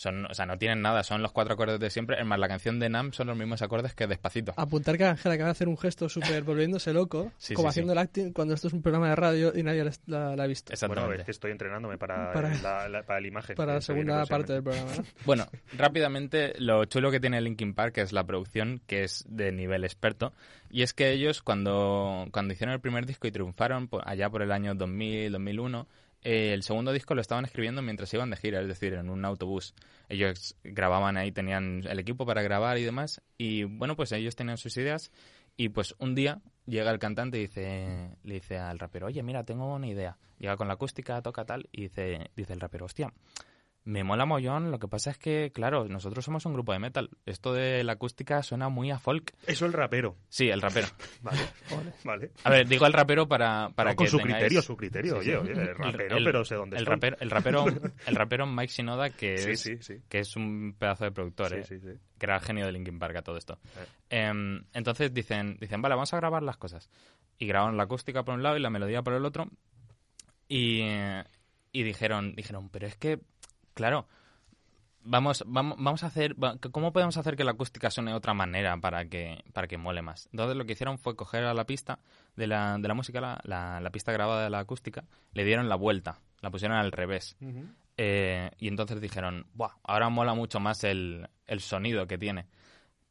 Son, 0.00 0.24
o 0.24 0.32
sea, 0.32 0.46
no 0.46 0.56
tienen 0.56 0.80
nada, 0.80 1.02
son 1.02 1.20
los 1.20 1.30
cuatro 1.30 1.52
acordes 1.52 1.78
de 1.78 1.90
siempre. 1.90 2.18
Es 2.18 2.24
más, 2.24 2.38
la 2.38 2.48
canción 2.48 2.78
de 2.80 2.88
Nam 2.88 3.12
son 3.12 3.26
los 3.26 3.36
mismos 3.36 3.60
acordes 3.60 3.92
que 3.92 4.06
Despacito. 4.06 4.54
Apuntar 4.56 4.96
que 4.96 5.04
Ángel 5.04 5.30
acaba 5.32 5.48
de 5.48 5.52
hacer 5.52 5.68
un 5.68 5.76
gesto 5.76 6.08
súper 6.08 6.42
volviéndose 6.42 6.94
loco, 6.94 7.32
Sí, 7.38 7.52
como 7.52 7.68
sí, 7.68 7.74
sí. 7.74 7.80
haciendo 7.80 7.92
el 7.92 7.98
acting 7.98 8.32
cuando 8.32 8.54
esto 8.54 8.68
es 8.68 8.72
un 8.72 8.80
programa 8.80 9.10
de 9.10 9.16
radio 9.16 9.52
y 9.54 9.62
nadie 9.62 9.84
la, 10.06 10.34
la 10.36 10.42
ha 10.42 10.46
visto. 10.46 10.72
Exactamente. 10.72 11.06
Bueno, 11.06 11.20
es 11.20 11.24
que 11.26 11.32
estoy 11.32 11.50
entrenándome 11.50 11.98
para, 11.98 12.32
Para- 12.32 12.54
la, 12.62 12.88
la- 12.88 13.02
para 13.02 13.20
la 13.20 13.28
imagen. 13.28 13.56
Para 13.56 13.74
la 13.74 13.80
segunda 13.82 14.24
parte 14.24 14.54
del 14.54 14.62
programa. 14.62 14.90
¿no? 14.96 15.04
Bueno, 15.26 15.46
rápidamente, 15.76 16.54
lo 16.58 16.84
chulo 16.86 17.10
que 17.10 17.20
tiene 17.20 17.40
Linkin 17.40 17.74
Park 17.74 17.98
es 17.98 18.12
la 18.12 18.24
producción, 18.24 18.80
que 18.86 19.04
es 19.04 19.24
de 19.28 19.52
nivel 19.52 19.84
experto. 19.84 20.32
Y 20.70 20.82
es 20.82 20.94
que 20.94 21.10
ellos, 21.10 21.42
cuando, 21.42 22.26
cuando 22.32 22.54
hicieron 22.54 22.72
el 22.74 22.80
primer 22.80 23.04
disco 23.04 23.26
y 23.26 23.32
triunfaron 23.32 23.88
por- 23.88 24.08
allá 24.08 24.30
por 24.30 24.40
el 24.42 24.52
año 24.52 24.74
2000, 24.74 25.32
2001, 25.32 25.86
eh, 26.22 26.52
el 26.52 26.62
segundo 26.62 26.92
disco 26.92 27.14
lo 27.14 27.20
estaban 27.20 27.44
escribiendo 27.44 27.82
mientras 27.82 28.12
iban 28.12 28.30
de 28.30 28.36
gira, 28.36 28.60
es 28.60 28.68
decir, 28.68 28.94
en 28.94 29.08
un 29.10 29.24
autobús. 29.24 29.74
Ellos 30.08 30.56
grababan 30.62 31.16
ahí, 31.16 31.32
tenían 31.32 31.84
el 31.88 31.98
equipo 31.98 32.26
para 32.26 32.42
grabar 32.42 32.78
y 32.78 32.84
demás. 32.84 33.22
Y 33.38 33.64
bueno, 33.64 33.96
pues 33.96 34.12
ellos 34.12 34.36
tenían 34.36 34.58
sus 34.58 34.76
ideas. 34.76 35.10
Y 35.56 35.70
pues 35.70 35.94
un 35.98 36.14
día 36.14 36.40
llega 36.66 36.90
el 36.90 36.98
cantante 36.98 37.38
y 37.38 37.42
dice, 37.42 38.10
le 38.22 38.34
dice 38.34 38.58
al 38.58 38.78
rapero, 38.78 39.06
oye, 39.06 39.22
mira, 39.22 39.44
tengo 39.44 39.74
una 39.74 39.86
idea. 39.86 40.16
Llega 40.38 40.56
con 40.56 40.68
la 40.68 40.74
acústica, 40.74 41.20
toca 41.22 41.44
tal, 41.44 41.68
y 41.72 41.82
dice, 41.82 42.30
dice 42.34 42.52
el 42.54 42.60
rapero, 42.60 42.86
hostia, 42.86 43.12
me 43.84 44.04
mola 44.04 44.26
mollón, 44.26 44.70
lo 44.70 44.78
que 44.78 44.88
pasa 44.88 45.10
es 45.10 45.18
que, 45.18 45.50
claro, 45.54 45.88
nosotros 45.88 46.24
somos 46.24 46.44
un 46.46 46.52
grupo 46.52 46.72
de 46.72 46.78
metal. 46.78 47.10
Esto 47.26 47.54
de 47.54 47.82
la 47.82 47.92
acústica 47.92 48.42
suena 48.42 48.68
muy 48.68 48.90
a 48.90 48.98
folk. 48.98 49.32
Eso 49.46 49.64
el 49.66 49.72
rapero. 49.72 50.16
Sí, 50.28 50.48
el 50.50 50.60
rapero. 50.60 50.86
Vale. 51.22 51.38
vale. 52.04 52.30
A 52.44 52.50
ver, 52.50 52.68
digo 52.68 52.86
el 52.86 52.92
rapero 52.92 53.26
para, 53.26 53.70
para 53.74 53.90
No, 53.90 53.96
que 53.96 54.04
con 54.04 54.08
su 54.08 54.18
tengáis- 54.18 54.34
criterio, 54.34 54.62
su 54.62 54.76
criterio. 54.76 55.16
Sí, 55.22 55.30
sí. 55.30 55.34
Oye, 55.34 55.36
oye, 55.52 55.62
el 55.62 55.74
rapero, 55.74 56.16
pero 56.24 56.44
sé 56.44 56.54
dónde 56.56 56.76
el 56.76 56.82
estoy. 56.82 56.94
rapero, 56.94 57.16
el 57.20 57.30
rapero, 57.30 57.64
el 58.06 58.14
rapero 58.14 58.46
Mike 58.46 58.72
Shinoda, 58.72 59.10
que 59.10 59.38
Sí, 59.38 59.50
es, 59.52 59.60
sí, 59.60 59.76
sí. 59.80 59.94
que 60.08 60.18
es 60.20 60.36
un 60.36 60.74
pedazo 60.78 61.04
de 61.04 61.12
productor, 61.12 61.48
Sí, 61.48 61.54
¿eh? 61.56 61.64
sí, 61.64 61.80
sí. 61.80 61.98
que 62.18 62.26
era 62.26 62.36
el 62.36 62.42
genio 62.42 62.66
de 62.66 62.72
Linkin 62.72 62.98
Park 62.98 63.16
a 63.16 63.22
todo 63.22 63.38
esto. 63.38 63.58
Eh. 64.10 64.18
Em, 64.28 64.62
entonces 64.74 65.12
dicen, 65.14 65.56
dicen, 65.58 65.80
vale, 65.82 65.94
vamos 65.94 66.12
a 66.12 66.16
grabar 66.18 66.42
las 66.42 66.58
cosas. 66.58 66.90
Y 67.38 67.46
grabaron 67.46 67.76
la 67.78 67.84
acústica 67.84 68.22
por 68.24 68.34
un 68.34 68.42
lado 68.42 68.56
y 68.56 68.60
la 68.60 68.68
melodía 68.70 69.02
por 69.02 69.14
el 69.14 69.24
otro. 69.24 69.48
Y, 70.48 70.82
y 71.72 71.82
dijeron, 71.82 72.34
dijeron, 72.34 72.68
pero 72.68 72.86
es 72.86 72.96
que, 72.96 73.20
claro, 73.74 74.06
vamos, 75.02 75.44
vamos, 75.46 75.76
vamos 75.78 76.04
a 76.04 76.06
hacer, 76.06 76.36
¿cómo 76.72 76.92
podemos 76.92 77.16
hacer 77.16 77.36
que 77.36 77.44
la 77.44 77.52
acústica 77.52 77.90
suene 77.90 78.10
de 78.10 78.16
otra 78.16 78.34
manera 78.34 78.76
para 78.78 79.04
que, 79.06 79.42
para 79.52 79.66
que 79.68 79.78
mole 79.78 80.02
más? 80.02 80.28
Entonces 80.32 80.56
lo 80.56 80.64
que 80.66 80.72
hicieron 80.72 80.98
fue 80.98 81.16
coger 81.16 81.44
a 81.44 81.54
la 81.54 81.64
pista 81.64 81.98
de 82.36 82.46
la, 82.46 82.76
de 82.78 82.88
la 82.88 82.94
música, 82.94 83.20
la, 83.20 83.40
la, 83.44 83.80
la 83.80 83.90
pista 83.90 84.12
grabada 84.12 84.44
de 84.44 84.50
la 84.50 84.60
acústica, 84.60 85.04
le 85.32 85.44
dieron 85.44 85.68
la 85.68 85.76
vuelta, 85.76 86.20
la 86.40 86.50
pusieron 86.50 86.76
al 86.76 86.92
revés. 86.92 87.36
Eh, 87.96 88.50
y 88.58 88.68
entonces 88.68 89.00
dijeron, 89.00 89.46
Buah, 89.52 89.72
ahora 89.82 90.08
mola 90.08 90.34
mucho 90.34 90.58
más 90.60 90.84
el, 90.84 91.28
el 91.46 91.60
sonido 91.60 92.06
que 92.06 92.18
tiene. 92.18 92.46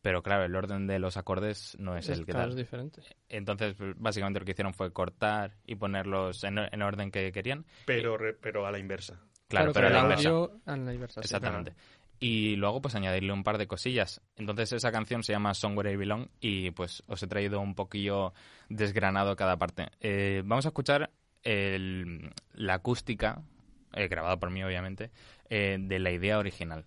Pero 0.01 0.23
claro, 0.23 0.45
el 0.45 0.55
orden 0.55 0.87
de 0.87 0.97
los 0.97 1.17
acordes 1.17 1.75
no 1.77 1.97
es, 1.97 2.07
el 2.07 2.25
que 2.25 2.31
claro, 2.31 2.45
tal. 2.45 2.49
es 2.51 2.55
diferente. 2.55 3.01
Entonces, 3.27 3.75
pues, 3.75 3.93
básicamente 3.97 4.39
lo 4.39 4.45
que 4.45 4.53
hicieron 4.53 4.73
fue 4.73 4.93
cortar 4.93 5.57
y 5.65 5.75
ponerlos 5.75 6.41
en, 6.45 6.57
en 6.57 6.81
orden 6.81 7.11
que 7.11 7.33
querían. 7.33 7.65
Pero, 7.85 8.17
re- 8.17 8.33
pero 8.33 8.65
a 8.65 8.71
la 8.71 8.79
inversa. 8.79 9.19
Claro, 9.49 9.71
Claro, 9.71 9.73
pero 9.73 9.87
a 9.87 9.89
la 9.89 9.99
inversa. 10.03 10.29
audio 10.29 10.61
a 10.65 10.77
la 10.77 10.93
inversa, 10.93 11.21
sí, 11.21 11.25
Exactamente. 11.25 11.73
Y 12.21 12.55
luego, 12.57 12.81
pues 12.81 12.95
añadirle 12.95 13.31
un 13.33 13.43
par 13.43 13.57
de 13.57 13.65
cosillas. 13.67 14.21
Entonces, 14.35 14.71
esa 14.73 14.91
canción 14.91 15.23
se 15.23 15.31
llama 15.33 15.53
Somewhere 15.53 15.91
I 15.91 15.95
Belong 15.95 16.27
y 16.41 16.71
pues 16.71 17.01
os 17.07 17.21
he 17.23 17.27
traído 17.27 17.59
un 17.61 17.75
poquillo 17.75 18.33
desgranado 18.69 19.35
cada 19.35 19.57
parte. 19.57 19.87
Eh, 20.01 20.41
vamos 20.45 20.65
a 20.65 20.69
escuchar 20.69 21.09
el- 21.43 22.31
la 22.53 22.75
acústica, 22.75 23.41
eh, 23.93 24.07
grabada 24.07 24.37
por 24.37 24.49
mí, 24.51 24.63
obviamente, 24.63 25.11
eh, 25.49 25.77
de 25.79 25.99
la 25.99 26.11
idea 26.11 26.37
original. 26.37 26.85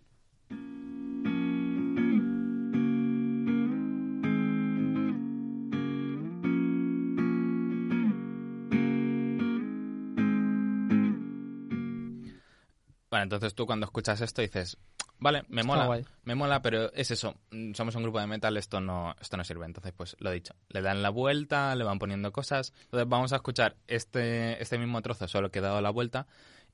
Entonces 13.22 13.54
tú 13.54 13.66
cuando 13.66 13.86
escuchas 13.86 14.20
esto 14.20 14.42
dices, 14.42 14.78
vale, 15.18 15.44
me 15.48 15.62
mola, 15.62 16.02
me 16.24 16.34
mola, 16.34 16.62
pero 16.62 16.92
es 16.92 17.10
eso, 17.10 17.36
mm, 17.50 17.74
somos 17.74 17.94
un 17.94 18.02
grupo 18.02 18.20
de 18.20 18.26
metal, 18.26 18.56
esto 18.56 18.80
no, 18.80 19.14
esto 19.20 19.36
no 19.36 19.44
sirve. 19.44 19.66
Entonces, 19.66 19.92
pues 19.96 20.16
lo 20.18 20.30
dicho, 20.30 20.54
le 20.68 20.82
dan 20.82 21.02
la 21.02 21.10
vuelta, 21.10 21.74
le 21.74 21.84
van 21.84 21.98
poniendo 21.98 22.32
cosas. 22.32 22.72
Entonces 22.84 23.08
vamos 23.08 23.32
a 23.32 23.36
escuchar 23.36 23.76
este, 23.86 24.60
este 24.60 24.78
mismo 24.78 25.00
trozo, 25.02 25.28
solo 25.28 25.50
que 25.50 25.60
he 25.60 25.62
dado 25.62 25.80
la 25.80 25.90
vuelta. 25.90 26.26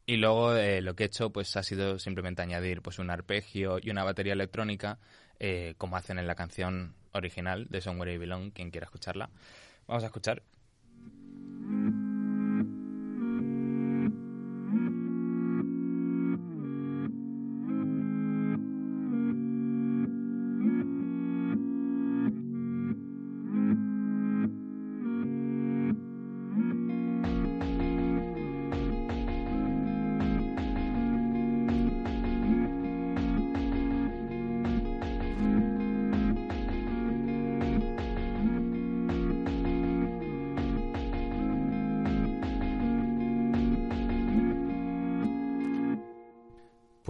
Y 0.07 0.17
luego 0.17 0.57
eh, 0.57 0.81
lo 0.81 0.97
que 0.97 1.05
he 1.05 1.07
hecho 1.07 1.31
pues 1.31 1.55
ha 1.57 1.63
sido 1.63 1.99
simplemente 1.99 2.41
añadir 2.41 2.81
pues 2.81 2.99
un 2.99 3.11
arpegio 3.11 3.79
y 3.83 3.91
una 3.91 4.05
batería 4.05 4.33
electrónica, 4.33 4.99
eh, 5.39 5.75
como 5.77 5.97
hacen 5.97 6.19
en 6.19 6.27
la 6.27 6.35
canción 6.35 6.95
original 7.13 7.67
de 7.69 7.83
Somewhere 7.83 8.15
I 8.15 8.19
Belong, 8.19 8.51
quien 8.51 8.71
quiera 8.71 8.87
escucharla. 8.87 9.29
Vamos 9.87 10.03
a 10.05 10.07
escuchar. 10.07 10.43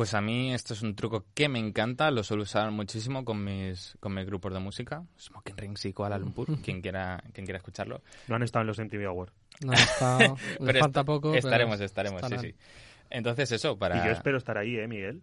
Pues 0.08 0.14
a 0.14 0.22
mí 0.22 0.54
esto 0.54 0.72
es 0.72 0.80
un 0.80 0.96
truco 0.96 1.26
que 1.34 1.50
me 1.50 1.58
encanta, 1.58 2.10
lo 2.10 2.24
suelo 2.24 2.44
usar 2.44 2.70
muchísimo 2.70 3.26
con 3.26 3.44
mis, 3.44 3.94
con 4.00 4.14
mis 4.14 4.24
grupos 4.24 4.54
de 4.54 4.58
música, 4.58 5.04
Smoking 5.20 5.54
Rings 5.58 5.84
y 5.84 5.92
Kuala 5.92 6.16
Lumpur, 6.16 6.62
quien 6.62 6.80
quiera, 6.80 7.22
quien 7.34 7.44
quiera 7.44 7.58
escucharlo. 7.58 8.00
No 8.26 8.36
han 8.36 8.42
estado 8.42 8.62
en 8.62 8.68
los 8.68 8.78
MTV 8.78 9.06
Awards. 9.06 9.34
No, 9.66 9.74
está, 9.74 10.18
le 10.60 10.64
Pero 10.64 10.80
falta 10.80 11.04
poco. 11.04 11.32
pero 11.32 11.46
Estaremos, 11.46 11.78
estaremos, 11.82 12.22
sí, 12.26 12.38
sí. 12.40 12.54
Entonces 13.10 13.52
eso, 13.52 13.78
para... 13.78 13.98
Y 13.98 14.06
yo 14.06 14.12
espero 14.12 14.38
estar 14.38 14.56
ahí, 14.56 14.78
¿eh, 14.78 14.88
Miguel? 14.88 15.20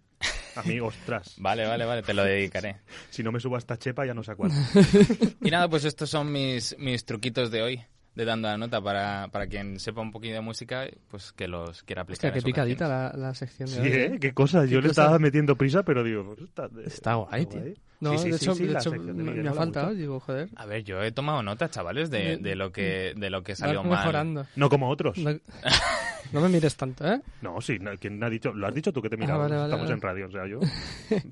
Amigo, 0.56 0.86
ostras. 0.86 1.34
Vale, 1.40 1.66
vale, 1.66 1.86
vale, 1.86 2.04
te 2.04 2.14
lo 2.14 2.24
dedicaré. 2.24 2.82
Si 3.10 3.24
no 3.24 3.32
me 3.32 3.40
subo 3.40 3.56
a 3.56 3.58
esta 3.58 3.78
chepa 3.78 4.06
ya 4.06 4.14
no 4.14 4.22
sé 4.22 4.34
a 4.34 4.36
cuál. 4.36 4.52
Y 5.42 5.50
nada, 5.50 5.68
pues 5.68 5.84
estos 5.86 6.12
son 6.12 6.32
mis, 6.32 6.78
mis 6.78 7.06
truquitos 7.06 7.50
de 7.50 7.64
hoy, 7.64 7.86
de 8.16 8.26
dando 8.26 8.48
la 8.48 8.58
nota, 8.58 8.82
para, 8.82 9.28
para 9.32 9.48
quien 9.48 9.80
sepa 9.80 10.02
un 10.02 10.12
poquito 10.12 10.34
de 10.36 10.42
música, 10.42 10.86
pues 11.10 11.32
que 11.34 11.48
los 11.48 11.84
quiera 11.84 12.04
aplicar. 12.04 12.30
Hostia, 12.30 12.32
qué 12.32 12.42
picadita 12.46 12.88
la, 12.88 13.12
la 13.16 13.34
sección 13.34 13.70
de 13.70 13.76
Sí, 13.76 13.82
hoy. 13.82 13.88
¿eh? 13.92 14.18
Qué 14.20 14.34
cosa. 14.34 14.64
Yo 14.66 14.78
Qué 14.80 14.84
le 14.84 14.88
cosa. 14.90 15.02
estaba 15.04 15.20
metiendo 15.20 15.56
prisa, 15.56 15.84
pero 15.84 16.04
digo... 16.04 16.24
pues 16.36 16.42
Está, 16.50 16.70
Está 16.86 17.16
guay, 17.16 17.46
tío. 17.46 17.62
No, 18.00 18.12
Sí, 18.12 18.18
sí, 18.26 18.30
de 18.32 18.36
hecho, 18.38 18.56
sí, 18.56 18.66
de 18.68 18.74
hecho 18.74 18.92
de 18.92 19.00
me, 19.00 19.50
ha 19.50 19.54
faltado, 19.54 19.94
digo, 19.94 20.20
joder. 20.20 20.50
A 20.58 20.66
ver, 20.66 20.84
yo 20.84 21.02
he 21.02 21.12
tomado 21.12 21.42
nota, 21.44 21.70
chavales, 21.70 22.10
de, 22.10 22.38
de 22.38 22.56
lo 22.56 22.72
que 22.72 23.14
de 23.16 23.30
lo 23.30 23.42
que 23.44 23.56
salió 23.56 23.84
mal. 23.84 24.00
mejorando. 24.00 24.46
No 24.58 24.70
como 24.70 24.90
otros. 24.90 25.18
No, 25.18 25.32
no 26.32 26.42
me 26.42 26.50
mires 26.50 26.76
tanto, 26.76 27.06
¿eh? 27.06 27.22
No, 27.42 27.60
sí, 27.62 27.78
no, 27.80 27.92
¿quién 27.98 28.24
ha 28.24 28.30
dicho? 28.30 28.54
Lo 28.54 28.68
has 28.68 28.74
dicho 28.74 28.92
tú 28.94 29.02
que 29.02 29.10
te 29.10 29.16
Ah, 29.16 29.20
miraba. 29.20 29.44
vale, 29.44 29.56
vale, 29.56 29.66
Estamos 29.68 29.86
vale. 29.90 29.94
en 29.96 30.02
radio, 30.02 30.28
o 30.28 30.32
sea, 30.32 30.48
yo. 30.48 30.60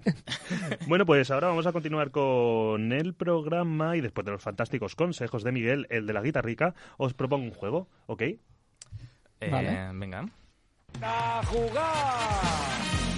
bueno, 0.87 1.05
pues 1.05 1.29
ahora 1.31 1.47
vamos 1.47 1.65
a 1.67 1.71
continuar 1.71 2.11
con 2.11 2.91
el 2.91 3.13
programa 3.13 3.95
y 3.97 4.01
después 4.01 4.25
de 4.25 4.31
los 4.31 4.41
fantásticos 4.41 4.95
consejos 4.95 5.43
de 5.43 5.51
Miguel, 5.51 5.87
el 5.89 6.05
de 6.07 6.13
la 6.13 6.21
guitarrica, 6.21 6.73
os 6.97 7.13
propongo 7.13 7.45
un 7.45 7.51
juego, 7.51 7.87
¿ok? 8.07 8.21
Eh, 8.21 8.39
Vale. 9.51 9.89
Venga. 9.93 10.25
¡A 11.01 11.41
jugar! 11.45 13.12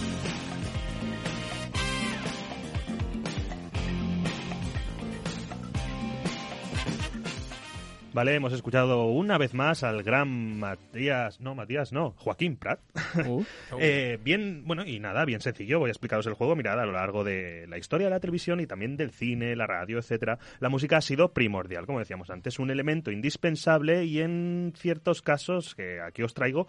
Vale, 8.16 8.34
hemos 8.34 8.53
escuchado 8.53 9.07
una 9.07 9.38
vez 9.38 9.53
más 9.53 9.84
al 9.84 10.01
gran 10.01 10.57
Matías, 10.57 11.41
no, 11.41 11.53
Matías, 11.53 11.91
no, 11.91 12.11
Joaquín 12.11 12.55
Prat. 12.55 12.80
Uh, 13.28 13.43
Eh, 13.80 14.18
bien, 14.24 14.63
bueno, 14.66 14.86
y 14.86 14.99
nada, 14.99 15.26
bien 15.26 15.41
sencillo, 15.41 15.80
voy 15.80 15.89
a 15.89 15.91
explicaros 15.91 16.26
el 16.26 16.34
juego. 16.34 16.55
Mirad, 16.55 16.80
a 16.80 16.86
lo 16.86 16.93
largo 16.93 17.26
de 17.26 17.68
la 17.68 17.78
historia 17.78 18.07
de 18.07 18.11
la 18.11 18.22
televisión 18.22 18.61
y 18.61 18.68
también 18.68 18.95
del 18.95 19.11
cine, 19.11 19.53
la 19.57 19.68
radio, 19.68 19.97
etcétera, 19.97 20.39
la 20.59 20.70
música 20.70 20.95
ha 20.95 21.01
sido 21.01 21.34
primordial, 21.34 21.86
como 21.86 21.99
decíamos 21.99 22.30
antes, 22.30 22.57
un 22.57 22.72
elemento 22.72 23.11
indispensable 23.11 24.05
y 24.05 24.22
en 24.22 24.72
ciertos 24.78 25.22
casos, 25.22 25.76
que 25.76 25.99
aquí 25.99 26.24
os 26.24 26.34
traigo, 26.34 26.68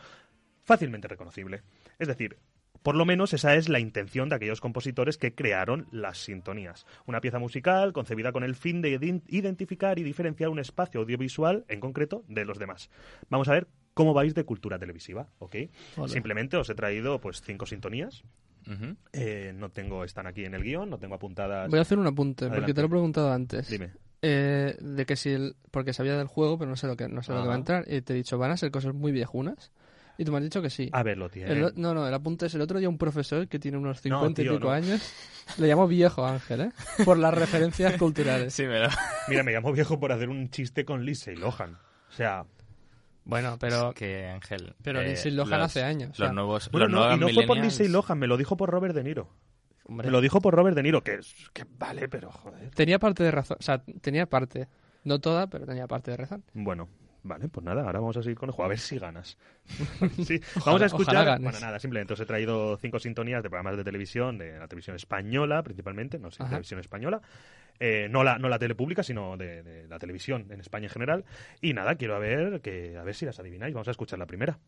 fácilmente 0.65 1.07
reconocible. 1.07 1.63
Es 2.01 2.09
decir, 2.09 2.39
por 2.87 2.95
lo 2.95 3.05
menos 3.05 3.33
esa 3.33 3.57
es 3.57 3.69
la 3.69 3.81
intención 3.81 4.29
de 4.29 4.37
aquellos 4.37 4.61
compositores 4.61 5.19
que 5.19 5.35
crearon 5.35 5.89
las 5.91 6.19
sintonías. 6.19 6.87
Una 7.05 7.21
pieza 7.21 7.41
musical 7.41 7.93
concebida 7.93 8.31
con 8.31 8.45
el 8.45 8.55
fin 8.55 8.81
de 8.81 8.97
ident- 8.97 9.25
identificar 9.27 9.99
y 9.99 10.05
diferenciar 10.05 10.51
un 10.51 10.61
espacio 10.61 11.01
audiovisual, 11.01 11.65
en 11.67 11.81
concreto, 11.81 12.23
de 12.29 12.45
los 12.45 12.61
demás. 12.61 12.89
Vamos 13.29 13.49
a 13.49 13.55
ver 13.55 13.67
cómo 13.93 14.15
vais 14.15 14.37
de 14.37 14.45
cultura 14.45 14.79
televisiva, 14.79 15.27
¿ok? 15.41 15.57
Vale. 15.97 16.13
Simplemente 16.13 16.57
os 16.57 16.71
he 16.71 16.77
traído 16.77 17.21
pues 17.21 17.43
cinco 17.43 17.67
sintonías. 17.67 18.23
Eh, 19.13 19.53
no 19.57 19.69
tengo, 19.71 20.05
están 20.05 20.29
aquí 20.29 20.45
en 20.45 20.55
el 20.55 20.63
guion, 20.63 20.89
no 20.89 20.99
tengo 20.99 21.17
apuntadas. 21.17 21.69
Voy 21.69 21.81
a 21.81 21.83
hacer 21.83 21.99
un 21.99 22.07
apunte, 22.07 22.49
porque 22.49 22.73
te 22.73 22.83
lo 22.83 22.87
he 22.87 22.91
preguntado 22.91 23.33
antes. 23.33 23.69
Dime. 23.69 23.91
Eh, 24.23 24.77
de 24.81 25.07
que 25.07 25.17
si 25.17 25.31
el, 25.31 25.57
porque 25.73 25.93
sabía 25.93 26.17
del 26.17 26.29
juego, 26.29 26.57
pero 26.57 26.71
no 26.71 26.77
sé 26.77 26.87
lo 26.87 26.97
que 26.97 27.09
no 27.09 27.25
sé 27.25 27.33
lo 27.33 27.43
que 27.43 27.49
va 27.49 27.55
a 27.55 27.59
entrar 27.59 27.85
y 27.89 28.01
te 28.03 28.13
he 28.13 28.17
dicho, 28.17 28.39
van 28.39 28.53
a 28.53 28.57
ser 28.57 28.71
cosas 28.71 28.95
muy 28.95 29.11
viejunas. 29.11 29.73
Y 30.19 30.25
tú 30.25 30.33
me 30.33 30.39
has 30.39 30.45
dicho 30.45 30.63
que 30.63 30.71
sí. 30.71 30.89
A 30.93 31.03
ver, 31.03 31.19
lo 31.19 31.29
tiene. 31.29 31.53
El 31.53 31.73
no, 31.77 31.93
no, 31.95 32.07
el 32.09 32.15
apunte 32.15 32.47
es 32.47 32.55
el 32.55 32.61
otro 32.63 32.79
día 32.79 32.89
un 32.89 32.97
profesor 32.99 33.49
que 33.49 33.59
tiene 33.59 33.77
unos 33.77 34.01
50 34.01 34.43
tío, 34.43 34.53
y 34.53 34.57
pico 34.57 34.69
no. 34.69 34.73
años. 34.73 35.13
Le 35.59 35.67
llamo 35.69 35.87
viejo 35.87 36.25
Ángel, 36.27 36.61
¿eh? 36.63 36.71
Por 37.05 37.19
las 37.19 37.35
referencias 37.35 37.95
culturales. 37.99 38.55
Sí, 38.55 38.65
pero... 38.67 38.89
Mira, 39.29 39.43
me 39.43 39.53
llamo 39.53 39.73
viejo 39.73 40.01
por 40.01 40.13
hacer 40.13 40.29
un 40.29 40.49
chiste 40.51 40.85
con 40.85 41.05
Lindsay 41.05 41.37
Lohan. 41.37 41.75
O 42.09 42.13
sea, 42.13 42.47
Bueno, 43.25 43.57
pero 43.61 43.93
que 43.93 44.27
Ángel. 44.29 44.75
Pero 44.83 45.01
eh, 45.01 45.07
Lindsay 45.09 45.33
Lohan 45.33 45.51
los- 45.61 45.67
hace 45.67 45.83
años, 45.85 46.09
o 46.09 46.11
Los 46.11 46.17
sea. 46.29 46.33
nuevos. 46.33 46.71
bueno, 46.71 46.87
los 46.89 46.93
no, 46.95 47.01
nuevos 47.17 47.17
y 47.33 47.35
no 47.35 47.41
fue 47.41 47.47
por 47.47 47.59
Lindsay 47.59 47.89
Lohan, 47.89 48.19
me 48.19 48.27
lo 48.27 48.37
dijo 48.37 48.57
por 48.57 48.71
Robert 48.71 48.95
De 48.95 49.05
Niro. 49.05 49.29
hombre, 49.85 50.07
Me 50.07 50.13
lo 50.13 50.21
dijo 50.23 50.41
por 50.41 50.55
Robert 50.55 50.75
De 50.77 50.83
Niro, 50.83 51.03
que, 51.05 51.17
es- 51.17 51.35
que 51.53 51.67
vale, 51.79 52.09
pero 52.09 52.31
joder. 52.31 52.71
tenía 52.71 52.99
parte 52.99 53.23
de 53.23 53.31
razón. 53.31 53.59
O 53.61 53.63
sea, 53.63 53.83
tenía 54.01 54.27
parte. 54.27 54.67
No 55.05 55.21
toda, 55.21 55.47
pero 55.49 55.67
tenía 55.67 55.87
parte 55.87 56.11
de 56.11 56.17
razón. 56.17 56.43
Bueno, 56.55 56.89
vale, 57.27 57.49
pues 57.49 57.65
nada, 57.65 57.83
ahora 57.83 58.01
vamos 58.01 58.17
a 58.17 58.23
seguir 58.23 58.39
con 58.39 58.49
el 58.49 58.53
juego, 58.55 58.67
a 58.67 58.69
ver 58.69 58.79
si 58.79 58.99
ganas. 58.99 59.37
sí, 60.25 60.41
Ojalá- 60.57 60.65
vamos 60.65 60.83
a 60.83 60.87
escuchar. 60.87 61.41
Bueno, 61.41 61.61
nada, 61.61 61.79
simplemente 61.79 62.13
os 62.15 62.21
he 62.21 62.27
traído 62.27 62.77
cinco 62.79 62.99
sintonías 62.99 63.43
de 63.43 63.51
programas 63.51 63.77
de 63.77 63.85
televisión, 63.85 64.39
de 64.39 64.59
la 64.59 64.69
televisión 64.69 64.97
española 64.97 65.63
principalmente, 65.63 66.19
no 66.19 66.31
sé, 66.31 66.43
Ajá. 66.43 66.51
televisión 66.51 66.81
española. 66.81 67.21
Eh, 67.79 68.09
no, 68.11 68.25
la, 68.25 68.39
no 68.39 68.49
la 68.49 68.59
tele 68.59 68.75
pública, 68.75 69.03
sino 69.03 69.37
de, 69.37 69.63
de 69.63 69.87
la 69.89 69.99
televisión 69.99 70.47
en 70.51 70.61
España 70.61 70.87
en 70.87 70.91
general. 70.93 71.25
Y 71.61 71.75
nada, 71.75 71.97
quiero 71.97 72.17
a 72.17 72.19
ver, 72.19 72.61
que, 72.63 72.97
a 72.97 73.03
ver 73.05 73.15
si 73.15 73.27
las 73.27 73.39
adivináis. 73.39 73.75
Vamos 73.75 73.89
a 73.89 73.91
escuchar 73.91 74.19
la 74.19 74.27
primera. 74.27 74.59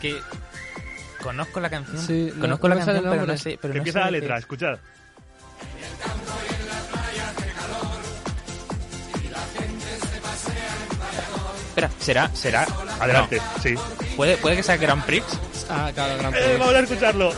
Que. 0.00 0.16
Conozco 1.22 1.60
la 1.60 1.68
canción. 1.70 1.98
Sí, 1.98 2.32
no- 2.34 2.40
conozco 2.40 2.68
no 2.68 2.74
la 2.74 2.80
sale 2.84 2.94
canción, 3.02 3.12
el 3.12 3.18
pero 3.20 3.32
no 3.32 3.38
sé. 3.38 3.58
Pero 3.60 3.72
Que 3.72 3.78
no 3.78 3.80
empieza 3.82 3.98
sé 4.00 4.04
la 4.06 4.10
letra, 4.10 4.34
es. 4.36 4.40
escuchad. 4.40 4.78
Espera, 11.68 11.90
será. 11.98 12.30
será 12.34 12.66
Adelante, 13.00 13.40
sí. 13.62 13.72
no, 13.74 13.80
¿Puede, 14.16 14.36
puede 14.36 14.56
que 14.56 14.62
sea 14.62 14.76
Grand 14.76 15.04
Prix. 15.04 15.24
Ah, 15.68 15.90
claro, 15.94 16.18
gran 16.18 16.34
Eh, 16.34 16.38
premio. 16.38 16.58
vamos 16.58 16.74
a 16.74 16.80
escucharlo. 16.80 17.32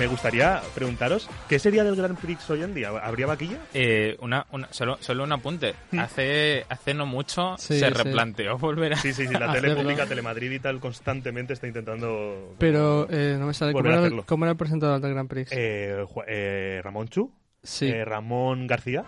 Me 0.00 0.06
gustaría 0.06 0.62
preguntaros, 0.74 1.28
¿qué 1.46 1.58
sería 1.58 1.84
del 1.84 1.94
Grand 1.94 2.18
Prix 2.18 2.48
hoy 2.48 2.62
en 2.62 2.72
día? 2.72 2.88
¿Habría 2.88 3.26
vaquilla? 3.26 3.58
Eh, 3.74 4.16
una, 4.22 4.46
una, 4.50 4.66
solo, 4.72 4.96
solo 5.00 5.24
un 5.24 5.32
apunte. 5.32 5.74
Hace, 5.98 6.64
hace 6.70 6.94
no 6.94 7.04
mucho 7.04 7.54
Sí, 7.58 7.78
se 7.78 7.88
sí. 7.88 7.92
replanteó 7.92 8.56
volver 8.56 8.94
a. 8.94 8.96
Sí, 8.96 9.12
sí, 9.12 9.26
sí, 9.26 9.34
la 9.34 9.52
tele 9.52 9.74
pública, 9.76 10.06
Telemadrid 10.06 10.52
y 10.52 10.58
tal, 10.58 10.80
constantemente 10.80 11.52
está 11.52 11.66
intentando... 11.66 12.54
Pero 12.58 13.06
eh, 13.10 13.36
no 13.38 13.46
me 13.46 13.52
sale. 13.52 13.74
¿Cómo 13.74 13.90
era, 13.90 14.06
el, 14.06 14.24
cómo 14.24 14.46
era 14.46 14.52
el 14.52 14.56
presentador 14.56 15.02
del 15.02 15.12
Grand 15.12 15.28
Prix? 15.28 15.52
Eh, 15.52 16.02
eh, 16.26 16.80
Ramón 16.82 17.08
Chu, 17.08 17.30
sí. 17.62 17.88
eh, 17.88 18.02
Ramón 18.06 18.66
García, 18.66 19.04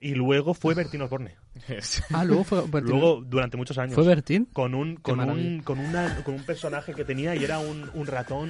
y 0.00 0.14
luego 0.14 0.54
fue 0.54 0.74
Bertín 0.74 1.02
Osborne. 1.02 1.34
ah, 2.12 2.24
luego 2.24 2.44
fue 2.44 2.60
Bertín. 2.68 2.90
Luego, 2.90 3.20
durante 3.24 3.56
muchos 3.56 3.76
años. 3.78 3.94
¿Fue 3.94 4.04
Bertín? 4.04 4.46
con 4.52 4.74
un 4.74 4.96
con 4.96 5.20
un 5.20 5.60
con 5.62 5.78
una 5.78 6.22
con 6.24 6.34
un 6.34 6.42
personaje 6.44 6.94
que 6.94 7.04
tenía 7.04 7.34
y 7.34 7.44
era 7.44 7.58
un, 7.58 7.90
un 7.94 8.06
ratón 8.06 8.48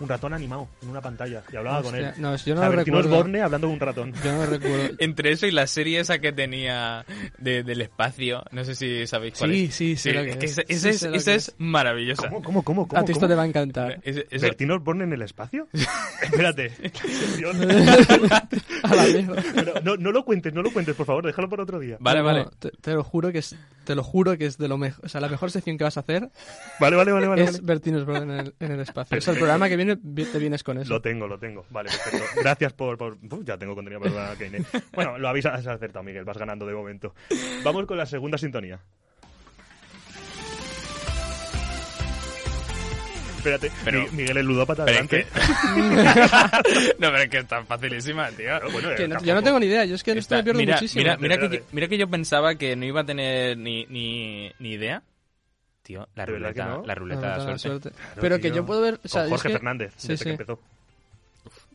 un 0.00 0.08
ratón 0.08 0.34
animado 0.34 0.68
en 0.82 0.88
una 0.90 1.00
pantalla 1.00 1.42
y 1.52 1.56
hablaba 1.56 1.82
con 1.82 1.94
él. 1.94 2.12
No, 2.18 2.34
yo 2.36 2.52
O 2.52 2.56
no 2.56 2.60
sea, 2.62 2.70
lo 2.70 2.76
Bertín 2.76 2.94
recuerdo. 2.94 3.16
Osborne 3.16 3.42
hablando 3.42 3.66
de 3.68 3.72
un 3.72 3.80
ratón. 3.80 4.12
Yo 4.24 4.32
no 4.32 4.38
lo 4.38 4.46
recuerdo. 4.46 4.94
Entre 4.98 5.32
eso 5.32 5.46
y 5.46 5.50
la 5.52 5.66
serie 5.66 6.00
esa 6.00 6.18
que 6.18 6.32
tenía 6.32 7.04
de- 7.38 7.62
del 7.62 7.80
espacio, 7.82 8.42
no 8.52 8.64
sé 8.64 8.74
si 8.74 9.06
sabéis 9.06 9.34
cuál 9.38 9.52
Sí, 9.52 9.64
es. 9.64 9.74
sí, 9.74 9.96
sé 9.96 10.12
lo 10.12 10.22
que 10.24 10.30
es 10.30 10.36
que 10.36 10.46
es. 10.46 10.54
Sí, 10.82 10.88
es, 10.88 11.02
es 11.04 11.28
es. 11.28 11.54
maravillosa. 11.58 12.28
¿Cómo 12.28 12.42
cómo 12.42 12.62
cómo 12.62 12.88
cómo? 12.88 13.00
A 13.00 13.04
ti 13.04 13.12
esto 13.12 13.28
te 13.28 13.34
va 13.34 13.42
a 13.42 13.46
encantar. 13.46 14.00
Eso- 14.02 14.22
¿Bertín 14.40 14.70
Osborne 14.72 15.04
en 15.04 15.12
el 15.12 15.22
espacio? 15.22 15.68
Espérate. 16.22 16.72
A 18.82 18.94
la 18.94 19.04
mierda. 19.04 19.42
Pero 19.54 19.74
no, 19.82 19.96
no 19.96 20.12
lo 20.12 20.24
cuentes, 20.24 20.52
no 20.54 20.62
lo 20.62 20.72
cuentes, 20.72 20.87
por 20.94 21.06
favor, 21.06 21.24
déjalo 21.26 21.48
para 21.48 21.62
otro 21.62 21.78
día. 21.78 21.96
Vale, 22.00 22.20
No, 22.20 22.24
vale. 22.24 22.44
no, 22.44 22.50
te, 22.50 22.70
te 22.70 22.92
lo 22.94 23.02
juro 23.04 23.30
que 23.32 23.38
es, 23.38 23.56
te 23.84 23.94
lo 23.94 24.02
juro 24.02 24.36
que 24.38 24.46
es 24.46 24.58
de 24.58 24.68
lo 24.68 24.76
mejor. 24.78 25.04
O 25.04 25.08
sea, 25.08 25.20
la 25.20 25.28
mejor 25.28 25.50
sección 25.50 25.78
que 25.78 25.84
vas 25.84 25.96
a 25.96 26.00
hacer 26.00 26.30
Vale, 26.80 26.96
vale, 26.96 27.12
vale, 27.12 27.26
vale. 27.28 27.44
es 27.44 27.62
vale. 27.64 27.96
Osborne 27.96 28.22
en 28.34 28.40
el, 28.40 28.54
en 28.60 28.72
el 28.72 28.80
espacio. 28.80 29.16
O 29.16 29.20
sea, 29.20 29.32
el 29.32 29.38
programa 29.38 29.68
que 29.68 29.76
viene 29.76 29.96
vi- 30.00 30.24
te 30.24 30.38
vienes 30.38 30.62
con 30.62 30.78
eso. 30.78 30.90
Lo 30.92 31.00
tengo, 31.00 31.26
lo 31.26 31.38
tengo. 31.38 31.64
Vale, 31.70 31.90
perfecto. 31.90 32.26
Gracias 32.40 32.72
por... 32.72 32.98
por- 32.98 33.14
Uf, 33.22 33.44
ya 33.44 33.56
tengo 33.58 33.74
contenido 33.74 34.00
para 34.00 34.32
el 34.32 34.38
Keynes. 34.38 34.66
Bueno, 34.92 35.18
lo 35.18 35.28
habéis 35.28 35.46
acertado, 35.46 36.02
Miguel. 36.02 36.24
Vas 36.24 36.38
ganando 36.38 36.66
de 36.66 36.74
momento. 36.74 37.14
Vamos 37.64 37.86
con 37.86 37.96
la 37.96 38.06
segunda 38.06 38.38
sintonía. 38.38 38.80
Espérate, 43.38 43.70
Pero- 43.84 44.02
Mi- 44.02 44.10
Miguel 44.10 44.36
el 44.36 44.46
ludópata, 44.46 44.84
Pero 44.84 44.98
es 45.04 45.12
adelante. 45.12 45.26
que... 45.32 46.92
no, 46.98 47.08
pero 47.10 47.18
es 47.18 47.28
que 47.30 47.38
es 47.38 47.46
tan 47.48 47.66
facilísima, 47.66 48.28
tío. 48.32 48.50
Bueno, 48.72 48.88
Que 48.96 49.08
no- 49.08 49.14
yo 49.14 49.18
tampoco- 49.18 49.34
no 49.34 49.42
tengo 49.42 49.60
ni 49.60 49.66
idea. 49.66 49.84
Yo 49.84 49.94
es 49.94 50.02
que 50.04 50.10
en 50.12 50.18
esto 50.18 50.34
Está- 50.34 50.36
me 50.36 50.44
pierdo 50.44 50.58
mira, 50.60 50.74
muchísimo. 50.76 51.00
Mira, 51.02 51.16
mira, 51.16 51.36
que, 51.38 51.44
Espérate. 51.44 51.66
yo- 51.68 51.74
mira 51.74 51.88
que 51.88 51.98
yo 51.98 52.08
pensaba 52.08 52.54
que 52.56 52.76
no 52.76 52.84
iba 52.84 53.00
a 53.00 53.04
tener 53.04 53.56
ni, 53.56 53.86
ni, 53.86 54.52
ni 54.58 54.70
idea. 54.72 55.02
Tío, 55.82 56.06
la 56.14 56.26
¿De 56.26 56.32
verdad 56.32 56.52
que 56.52 56.60
ruleta, 56.62 56.76
no? 56.80 56.86
la 56.86 56.94
ruleta 56.94 57.20
La 57.20 57.28
de 57.32 57.38
la 57.52 57.58
suerte. 57.58 57.88
suerte. 57.90 58.00
Pero 58.20 58.36
que 58.36 58.42
tío. 58.50 58.56
yo 58.56 58.66
puedo 58.66 58.80
ver. 58.82 59.00
O 59.02 59.08
sea, 59.08 59.22
Con 59.22 59.26
es 59.26 59.30
Jorge 59.30 59.48
que- 59.48 59.54
Fernández, 59.54 59.92
Sí, 59.96 60.08
desde 60.08 60.18
sí. 60.18 60.24
que 60.24 60.30
empezó. 60.32 60.60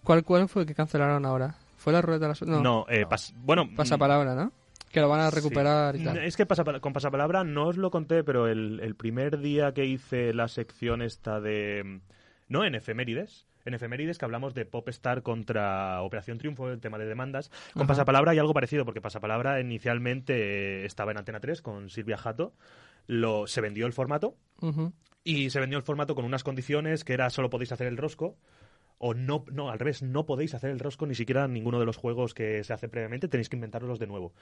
¿Cuál, 0.04 0.24
¿Cuál 0.24 0.50
fue 0.50 0.62
el 0.64 0.68
que 0.68 0.76
cancelaron 0.76 1.26
ahora? 1.26 1.56
¿Fue 1.78 1.92
la 1.94 2.02
ruleta 2.02 2.26
de 2.26 2.30
la 2.30 2.36
suerte? 2.36 2.56
No. 2.56 2.62
No, 2.62 2.86
eh, 2.90 3.06
pas- 3.06 3.34
bueno... 3.36 3.68
Pasapalabra, 3.76 4.36
¿no? 4.36 4.52
Que 4.94 5.02
lo 5.02 5.10
van 5.10 5.20
a 5.22 5.30
recuperar 5.32 5.96
y 5.98 6.04
tal. 6.04 6.20
Es 6.20 6.38
que 6.38 6.46
pasapala- 6.48 6.80
con 6.80 6.94
pasapalabra 6.94 7.44
no 7.44 7.68
os 7.68 7.78
lo 7.78 7.92
conté, 7.92 8.24
pero 8.24 8.48
el, 8.48 8.80
el 8.82 8.96
primer 8.96 9.40
día 9.40 9.74
que 9.74 9.86
hice 9.86 10.34
la 10.34 10.48
sección 10.48 11.02
esta 11.02 11.42
de... 11.42 12.00
No, 12.48 12.64
en 12.64 12.76
efemérides. 12.76 13.48
En 13.66 13.74
efemérides 13.74 14.18
que 14.18 14.26
hablamos 14.26 14.54
de 14.54 14.66
Popstar 14.66 15.24
contra 15.24 16.02
Operación 16.02 16.38
Triunfo, 16.38 16.70
el 16.70 16.80
tema 16.80 16.98
de 16.98 17.06
demandas. 17.06 17.50
Con 17.74 17.84
Ajá. 17.84 17.88
pasapalabra 17.88 18.32
hay 18.34 18.40
algo 18.40 18.54
parecido, 18.54 18.86
porque 18.86 19.02
pasapalabra 19.02 19.60
inicialmente 19.62 20.82
eh, 20.84 20.86
estaba 20.86 21.12
en 21.12 21.18
Antena 21.18 21.40
3 21.40 21.62
con 21.62 21.90
Silvia 21.90 22.18
Jato. 22.18 22.54
Lo, 23.08 23.48
se 23.48 23.62
vendió 23.62 23.86
el 23.88 23.94
formato 23.94 24.36
y 25.24 25.50
se 25.50 25.60
vendió 25.60 25.78
el 25.78 25.84
formato 25.84 26.14
con 26.16 26.24
unas 26.26 26.44
condiciones 26.44 27.04
que 27.04 27.14
era 27.14 27.30
solo 27.30 27.50
podéis 27.50 27.72
hacer 27.72 27.88
el 27.88 27.98
rosco 27.98 28.38
o 29.06 29.14
no, 29.14 29.44
no, 29.52 29.70
al 29.70 29.80
revés, 29.80 30.02
no 30.02 30.26
podéis 30.26 30.54
hacer 30.54 30.70
el 30.70 30.80
rosco 30.80 31.06
ni 31.06 31.14
siquiera 31.16 31.44
en 31.44 31.52
ninguno 31.54 31.78
de 31.80 31.86
los 31.86 31.98
juegos 31.98 32.34
que 32.34 32.64
se 32.64 32.72
hace 32.72 32.88
previamente, 32.88 33.28
tenéis 33.28 33.50
que 33.50 33.58
inventarlos 33.58 34.00
de 34.00 34.08
nuevo. 34.08 34.34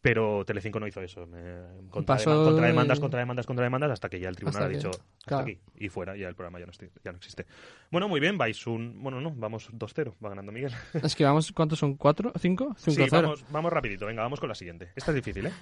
Pero 0.00 0.44
Telecinco 0.44 0.78
no 0.78 0.86
hizo 0.86 1.00
eso. 1.02 1.26
Me- 1.26 1.88
contra, 1.90 2.14
Pasó 2.14 2.44
contra 2.44 2.68
demandas, 2.68 3.00
contra 3.00 3.18
demandas, 3.18 3.44
contra 3.46 3.64
demandas, 3.64 3.90
hasta 3.90 4.08
que 4.08 4.20
ya 4.20 4.28
el 4.28 4.36
tribunal 4.36 4.62
ha 4.62 4.68
que- 4.68 4.76
dicho 4.76 4.90
hasta 4.90 5.04
claro. 5.26 5.42
aquí 5.42 5.58
y 5.76 5.88
fuera, 5.88 6.16
ya 6.16 6.28
el 6.28 6.36
programa 6.36 6.60
ya 6.60 6.66
no, 6.66 6.70
estoy- 6.70 6.90
ya 7.02 7.10
no 7.10 7.16
existe. 7.18 7.46
Bueno, 7.90 8.06
muy 8.08 8.20
bien, 8.20 8.38
vais 8.38 8.64
un... 8.68 9.02
Bueno, 9.02 9.20
no, 9.20 9.32
vamos 9.32 9.68
2-0, 9.72 10.14
va 10.24 10.28
ganando 10.28 10.52
Miguel. 10.52 10.72
Es 11.02 11.16
que 11.16 11.24
vamos, 11.24 11.50
¿cuántos 11.50 11.80
son? 11.80 11.96
¿Cuatro? 11.96 12.32
¿Cinco? 12.38 12.76
Sí, 12.78 12.92
Cinco 12.92 13.06
cero. 13.10 13.22
vamos, 13.22 13.44
vamos 13.50 13.72
rapidito, 13.72 14.06
venga, 14.06 14.22
vamos 14.22 14.38
con 14.38 14.48
la 14.48 14.54
siguiente. 14.54 14.90
Esta 14.94 15.10
es 15.10 15.16
difícil, 15.16 15.46
¿eh? 15.46 15.52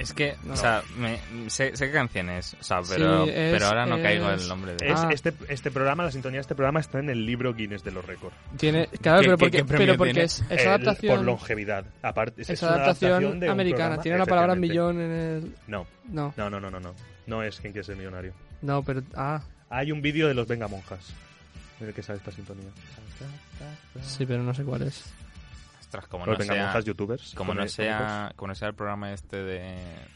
Es 0.00 0.12
que, 0.14 0.34
No. 0.44 0.54
o 0.54 0.56
sea, 0.56 0.82
me, 0.98 1.18
sé, 1.50 1.76
sé 1.76 1.86
qué 1.86 1.92
canción 1.92 2.30
es, 2.30 2.54
o 2.54 2.62
sea, 2.62 2.80
pero, 2.88 3.24
Sí, 3.24 3.30
es- 3.34 3.52
pero 3.52 3.66
ahora 3.66 3.84
no 3.86 4.00
caigo 4.00 4.30
es- 4.30 4.42
el 4.42 4.48
nombre 4.48 4.74
de... 4.76 4.88
Es, 4.90 4.98
Ah. 4.98 5.08
este, 5.12 5.32
este 5.48 5.70
programa, 5.70 6.04
la 6.04 6.10
sintonía 6.10 6.38
de 6.38 6.42
este 6.42 6.54
programa 6.54 6.80
está 6.80 6.98
en 7.00 7.10
el 7.10 7.24
libro 7.26 7.52
Guinness 7.54 7.84
de 7.84 7.90
los 7.92 8.04
récords. 8.04 8.34
Tiene, 8.56 8.86
claro, 9.00 9.20
¿Qué- 9.20 9.24
pero 9.26 9.38
porque, 9.38 9.64
pero 9.64 9.96
porque 9.96 10.22
es, 10.22 10.42
El- 10.48 10.58
adaptación. 10.68 11.16
Por 11.16 11.24
longevidad. 11.26 11.84
Aparte, 12.02 12.42
es, 12.42 12.48
es 12.50 12.54
es 12.54 12.62
una 12.62 12.72
adaptación, 12.72 13.40
de 13.40 13.48
americana. 13.48 13.78
programa, 13.96 14.02
Tiene 14.02 14.18
la 14.18 14.26
palabra 14.26 14.54
millón 14.54 15.00
en 15.00 15.10
el. 15.12 15.54
No, 15.66 15.86
No, 16.08 16.32
no, 16.36 16.48
no, 16.50 16.60
no, 16.60 16.70
no, 16.70 16.80
no. 16.80 16.94
No 17.26 17.42
es 17.42 17.60
quien 17.60 17.72
quiere 17.72 17.84
ser 17.84 17.96
millonario. 17.96 18.32
no, 18.62 18.82
pero. 18.82 19.02
Ah, 19.14 19.40
Hay 19.68 19.92
un 19.92 20.02
vídeo 20.02 20.26
de 20.28 20.34
los 20.34 20.48
Venga 20.48 20.66
Monjas 20.66 21.12
en 21.80 21.88
el 21.88 21.94
que 21.94 22.02
sale 22.02 22.18
esta 22.18 22.32
sintonía. 22.32 22.68
sí, 24.02 24.26
pero 24.26 24.42
no 24.42 24.54
sé 24.54 24.64
cuál 24.64 24.82
es. 24.82 25.04
Ostras, 25.90 26.06
como 26.06 26.24
no 26.24 26.36
venga, 26.36 26.54
sea... 26.54 26.64
monjas 26.66 26.84
youtubers. 26.84 27.34
Como 27.34 27.52
no, 27.52 27.66
sea, 27.66 28.32
como 28.36 28.48
no 28.48 28.54
sea 28.54 28.68
el 28.68 28.74
programa 28.74 29.12
este 29.12 29.36
de... 29.38 29.58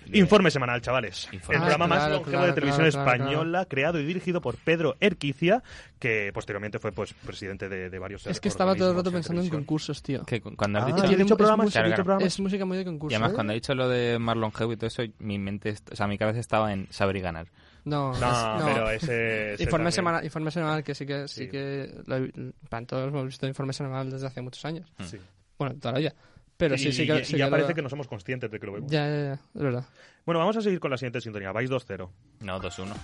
de- 0.07 0.19
Informe 0.19 0.51
semanal, 0.53 0.81
chavales. 0.81 1.29
Informe. 1.33 1.57
El 1.57 1.61
programa 1.63 1.87
más 1.89 2.09
longevo 2.11 2.31
claro, 2.31 2.47
de 2.47 2.53
televisión 2.53 2.87
claro, 2.89 3.05
claro, 3.05 3.23
española, 3.25 3.67
creado 3.67 3.99
y 3.99 4.05
dirigido 4.05 4.41
por 4.41 4.57
Pedro 4.57 4.95
Erquicia, 5.01 5.63
que 5.99 6.31
posteriormente 6.33 6.79
fue 6.79 6.93
pues 6.93 7.13
presidente 7.13 7.69
de, 7.69 7.91
de 7.91 7.99
varios 7.99 8.25
Es 8.29 8.41
que 8.41 8.49
estaba 8.49 8.75
todo 8.77 8.91
el 8.91 8.97
rato 8.97 9.11
pensando 9.11 9.43
en 9.43 9.49
concursos, 9.49 10.01
tío. 10.03 10.23
que 10.25 10.41
cu- 10.41 10.55
cuando 10.57 10.79
has 10.79 10.85
Ah, 10.85 10.87
dicho... 10.95 11.05
¿he 11.05 11.17
dicho 11.17 11.35
es 11.35 11.37
programas? 11.39 11.65
música- 11.67 11.81
¿he 11.81 11.85
dicho 11.85 11.95
Claro, 11.97 12.05
programas? 12.05 12.27
Es 12.27 12.41
música 12.41 12.65
muy 12.65 12.77
de 12.79 12.85
concurso. 12.85 13.13
Y 13.13 13.15
además, 13.17 13.33
¿eh? 13.33 13.35
cuando 13.35 13.53
he 13.53 13.55
dicho 13.57 13.75
lo 13.75 13.89
de 13.89 14.19
Marlon 14.21 14.53
Hew 14.53 14.73
y 14.73 14.77
todo 14.77 14.87
eso, 14.87 15.03
mi 15.19 15.39
mente, 15.39 15.75
o 15.91 15.97
sea, 15.97 16.07
mi 16.07 16.17
cabeza 16.19 16.39
estaba 16.39 16.73
en 16.73 16.87
saber 16.93 17.17
y 17.17 17.21
ganar. 17.21 17.49
No, 17.85 18.13
No, 18.19 18.27
es- 18.59 18.61
no. 18.61 18.65
pero 18.65 18.91
ese... 18.91 19.55
ese 19.55 19.63
Informe 19.65 19.91
semanal, 19.93 20.25
informe 20.25 20.51
semanal 20.51 20.83
que 20.85 20.95
sí 20.95 21.05
que 21.05 21.27
sí, 21.29 21.45
Sí. 21.45 21.51
que 21.51 21.91
lo 22.07 22.17
he- 22.17 22.33
plan, 22.71 22.87
todos 22.87 23.09
hemos 23.09 23.27
visto 23.27 23.47
informe 23.47 23.73
semanal 23.73 24.11
desde 24.11 24.27
hace 24.29 24.41
muchos 24.41 24.65
años. 24.65 24.91
Sí. 25.01 25.19
Bueno, 25.59 25.77
toda 25.79 25.93
la 25.93 25.99
vida. 25.99 26.15
Pero 26.57 26.79
sí, 26.79 26.89
y, 26.89 26.93
sí 26.93 27.07
que, 27.07 27.21
y 27.21 27.25
sí 27.25 27.37
ya 27.37 27.51
parece 27.51 27.75
que 27.75 27.83
no 27.83 27.89
somos 27.89 28.07
conscientes 28.07 28.51
de 28.51 28.61
que 28.61 28.67
lo 28.67 28.73
vemos. 28.73 28.91
Ya, 28.91 29.09
ya, 29.09 29.23
ya, 29.23 29.33
es 29.33 29.63
verdad. 29.63 29.85
Bueno, 30.25 30.39
vamos 30.39 30.57
a 30.57 30.63
seguir 30.63 30.81
con 30.81 30.91
la 30.91 30.97
siguiente 30.97 31.21
sintonía. 31.21 31.53
Vais 31.53 31.71
2-0. 31.71 32.11
No, 32.41 32.61
2-1. 32.61 32.95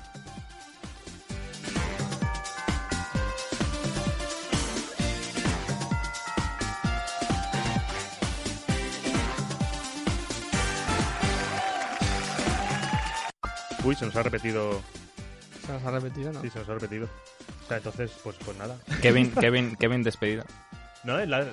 Uy, 13.82 13.94
se 13.94 14.04
nos 14.04 14.14
ha 14.14 14.22
repetido. 14.22 14.82
Se 15.66 15.72
nos 15.72 15.82
ha 15.84 15.90
repetido, 15.90 16.32
¿no? 16.32 16.42
Sí, 16.42 16.50
se 16.50 16.58
nos 16.58 16.68
ha 16.68 16.74
repetido. 16.74 17.08
O 17.64 17.66
sea, 17.66 17.78
entonces, 17.78 18.12
pues, 18.22 18.36
pues 18.44 18.56
nada. 18.58 18.76
Kevin, 19.00 19.32
Kevin, 19.32 19.74
Kevin 19.76 20.02
despedido. 20.02 20.44
No, 21.02 21.18
es 21.18 21.28
la... 21.28 21.46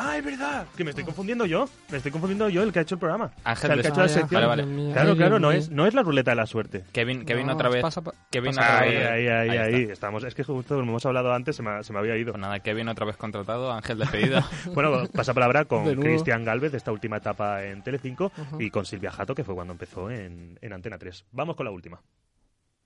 ¡Ah, 0.00 0.16
es 0.16 0.24
verdad! 0.24 0.66
Que 0.76 0.84
me 0.84 0.90
estoy 0.90 1.04
confundiendo 1.04 1.44
yo. 1.44 1.68
Me 1.90 1.96
estoy 1.96 2.12
confundiendo 2.12 2.48
yo, 2.48 2.62
el 2.62 2.72
que 2.72 2.78
ha 2.78 2.82
hecho 2.82 2.94
el 2.94 2.98
programa. 3.00 3.32
Ángel 3.44 3.70
O 3.70 3.74
sea, 3.74 3.74
el 3.74 3.80
que 3.82 3.88
ha 3.88 3.90
des- 3.90 3.92
hecho 3.92 4.00
la 4.00 4.04
Ah, 4.04 4.08
sección. 4.08 4.48
Vale, 4.48 4.62
vale. 4.64 4.92
Claro, 4.92 5.16
claro, 5.16 5.38
no 5.40 5.50
es, 5.52 5.70
no 5.70 5.86
es 5.86 5.94
la 5.94 6.02
ruleta 6.02 6.30
de 6.30 6.36
la 6.36 6.46
suerte. 6.46 6.84
Kevin, 6.92 7.24
Kevin 7.24 7.46
No, 7.48 7.54
otra 7.54 7.68
vez. 7.68 7.82
pasa 7.82 8.00
pa- 8.02 8.12
Kevin 8.30 8.54
pasa 8.54 8.62
otra 8.62 8.78
Ahí, 8.80 8.94
vez. 8.94 9.06
ahí, 9.08 9.26
ahí, 9.28 9.48
está. 9.50 9.62
ahí. 9.64 9.82
Estamos. 9.90 10.24
Es 10.24 10.34
que 10.34 10.44
justo 10.44 10.76
como 10.76 10.90
hemos 10.92 11.06
hablado 11.06 11.32
antes, 11.34 11.56
se 11.56 11.62
me, 11.62 11.82
se 11.82 11.92
me 11.92 11.98
había 11.98 12.16
ido. 12.16 12.32
Pues 12.32 12.40
nada, 12.40 12.60
Kevin 12.60 12.88
otra 12.88 13.06
vez 13.06 13.16
contratado, 13.16 13.72
Ángel 13.72 13.98
despedido. 13.98 14.40
Bueno, 14.74 15.06
pasa 15.12 15.34
palabra 15.34 15.64
con. 15.64 15.84
Cristian 16.00 16.44
Galvez 16.44 16.70
de 16.72 16.78
esta 16.78 16.92
última 16.92 17.16
etapa 17.16 17.64
en 17.64 17.82
Telecinco 17.82 18.30
y 18.58 18.70
con 18.70 18.86
Silvia 18.86 19.10
Jato, 19.10 19.34
que 19.34 19.42
fue 19.44 19.54
cuando 19.54 19.72
empezó 19.72 20.10
en, 20.10 20.58
en 20.62 20.72
Antena 20.72 20.98
3. 20.98 21.24
Vamos 21.32 21.56
con 21.56 21.64
la 21.64 21.70
última. 21.72 22.00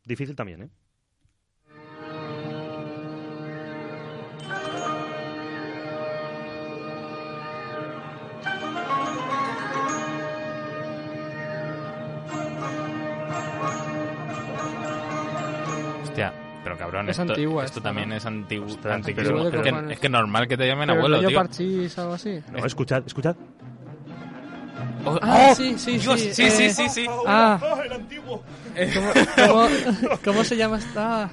Difícil 0.05 0.35
también, 0.35 0.63
¿eh? 0.63 0.69
Hostia, 16.13 16.33
pero 16.63 16.77
cabrón, 16.79 17.09
Es 17.09 17.19
esto, 17.19 17.33
antigua 17.33 17.65
esto 17.65 17.79
esta, 17.81 17.89
también 17.89 18.11
¿no? 18.11 18.15
es 18.17 18.27
antiguo. 18.27 18.67
Pero- 18.83 18.97
es, 18.97 19.07
que, 19.07 19.93
es 19.93 19.99
que 20.01 20.09
normal 20.09 20.47
que 20.47 20.57
te 20.57 20.67
llamen 20.67 20.89
Pero 20.89 20.99
abuelo, 21.01 21.27
tío. 21.27 21.37
parchís, 21.39 21.99
algo 21.99 22.13
así. 22.15 22.39
No, 22.53 22.65
escuchad, 22.67 23.03
escuchad. 23.07 23.35
Oh, 25.05 25.19
Ah, 25.21 25.49
oh, 25.51 25.55
sí, 25.55 25.75
sí, 25.79 25.99
Dios, 25.99 26.21
sí, 26.21 26.33
sí, 26.33 26.51
sí, 26.51 26.65
eh, 26.65 26.71
sí, 26.75 26.89
sí. 26.89 27.07
Ah, 27.27 27.59
el 27.85 27.93
antiguo! 27.93 28.43
¿cómo, 28.95 29.13
cómo, 29.49 30.19
cómo 30.25 30.45
se 30.45 30.57
llama 30.57 30.79
esta? 30.79 31.29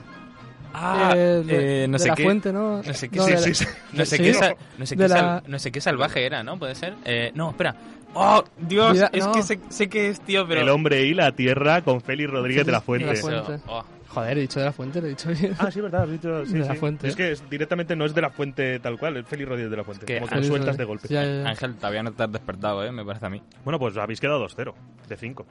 Ah, 0.73 1.13
Eh, 1.15 1.43
de, 1.45 1.83
eh, 1.83 1.87
no 1.87 1.93
de 1.97 1.99
sé 1.99 2.07
la 2.09 2.15
qué. 2.15 2.23
fuente, 2.23 2.51
¿no? 2.53 2.81
No 2.81 2.93
sé 2.93 3.09
qué, 3.09 3.17
No, 3.17 3.25
sí, 3.25 3.31
de 3.31 3.37
sí, 3.37 3.49
la- 3.49 3.55
sí. 3.55 3.65
No 3.93 4.05
sé 4.05 4.17
Sí. 4.17 4.23
qué, 4.23 4.33
sal- 4.33 4.55
no 4.77 4.85
sé 4.85 4.95
De 4.95 5.03
qué, 5.03 5.09
la- 5.09 5.15
sal- 5.19 5.43
no 5.47 5.59
sé 5.59 5.71
qué 5.71 5.81
salvaje 5.81 6.25
era, 6.25 6.41
¿no? 6.43 6.57
¿Puede 6.57 6.73
ser? 6.75 6.95
Eh, 7.05 7.31
no, 7.35 7.49
espera. 7.51 7.75
¡Oh, 8.15 8.43
Dios! 8.57 8.97
Es 9.11 9.25
no. 9.25 9.31
que 9.33 9.43
sé, 9.43 9.59
sé 9.69 9.87
que 9.87 10.09
es, 10.09 10.19
tío, 10.21 10.47
pero... 10.47 10.61
El 10.61 10.69
hombre 10.69 11.03
y 11.03 11.13
la 11.13 11.31
tierra 11.33 11.83
con 11.83 12.01
Félix 12.01 12.31
Rodríguez 12.31 12.65
de 12.65 12.71
la 12.71 12.81
Fuente. 12.81 13.05
De 13.07 13.13
la 13.13 13.19
Eso, 13.19 13.45
Fuente. 13.45 13.63
oh. 13.67 13.83
Joder, 14.09 14.37
he 14.37 14.41
dicho 14.41 14.59
de 14.59 14.65
la 14.65 14.71
fuente, 14.71 14.99
lo 15.01 15.07
he 15.07 15.11
dicho 15.11 15.29
bien. 15.29 15.55
Ah, 15.59 15.69
sí, 15.71 15.81
verdad, 15.81 16.03
has 16.03 16.09
dicho. 16.11 16.45
Sí, 16.45 16.53
De 16.53 16.59
la 16.65 16.73
sí. 16.73 16.79
Fuente. 16.79 17.07
Es 17.07 17.15
que 17.15 17.31
es- 17.31 17.49
directamente 17.49 17.95
no 17.95 18.05
es 18.05 18.13
de 18.15 18.21
la 18.21 18.29
fuente 18.31 18.79
tal 18.79 18.97
cual, 18.97 19.17
es 19.17 19.25
Félix 19.27 19.47
Rodríguez 19.49 19.69
de 19.71 19.77
la 19.77 19.83
Fuente. 19.83 20.05
que 20.05 20.15
como 20.19 20.27
que 20.27 20.35
lo 20.35 20.43
sueltas 20.43 20.77
de 20.77 20.83
golpe. 20.83 21.07
Ya, 21.09 21.23
ya, 21.23 21.43
ya. 21.43 21.49
Ángel, 21.49 21.75
todavía 21.75 22.03
no 22.03 22.11
te 22.11 22.23
has 22.23 22.31
despertado, 22.31 22.83
¿eh? 22.83 22.91
Me 22.91 23.05
parece 23.05 23.25
a 23.25 23.29
mí. 23.29 23.41
Bueno, 23.63 23.77
pues 23.79 23.95
habéis 23.97 24.19
quedado 24.19 24.39
2-0 24.47 24.73
de 25.07 25.15
5. 25.17 25.45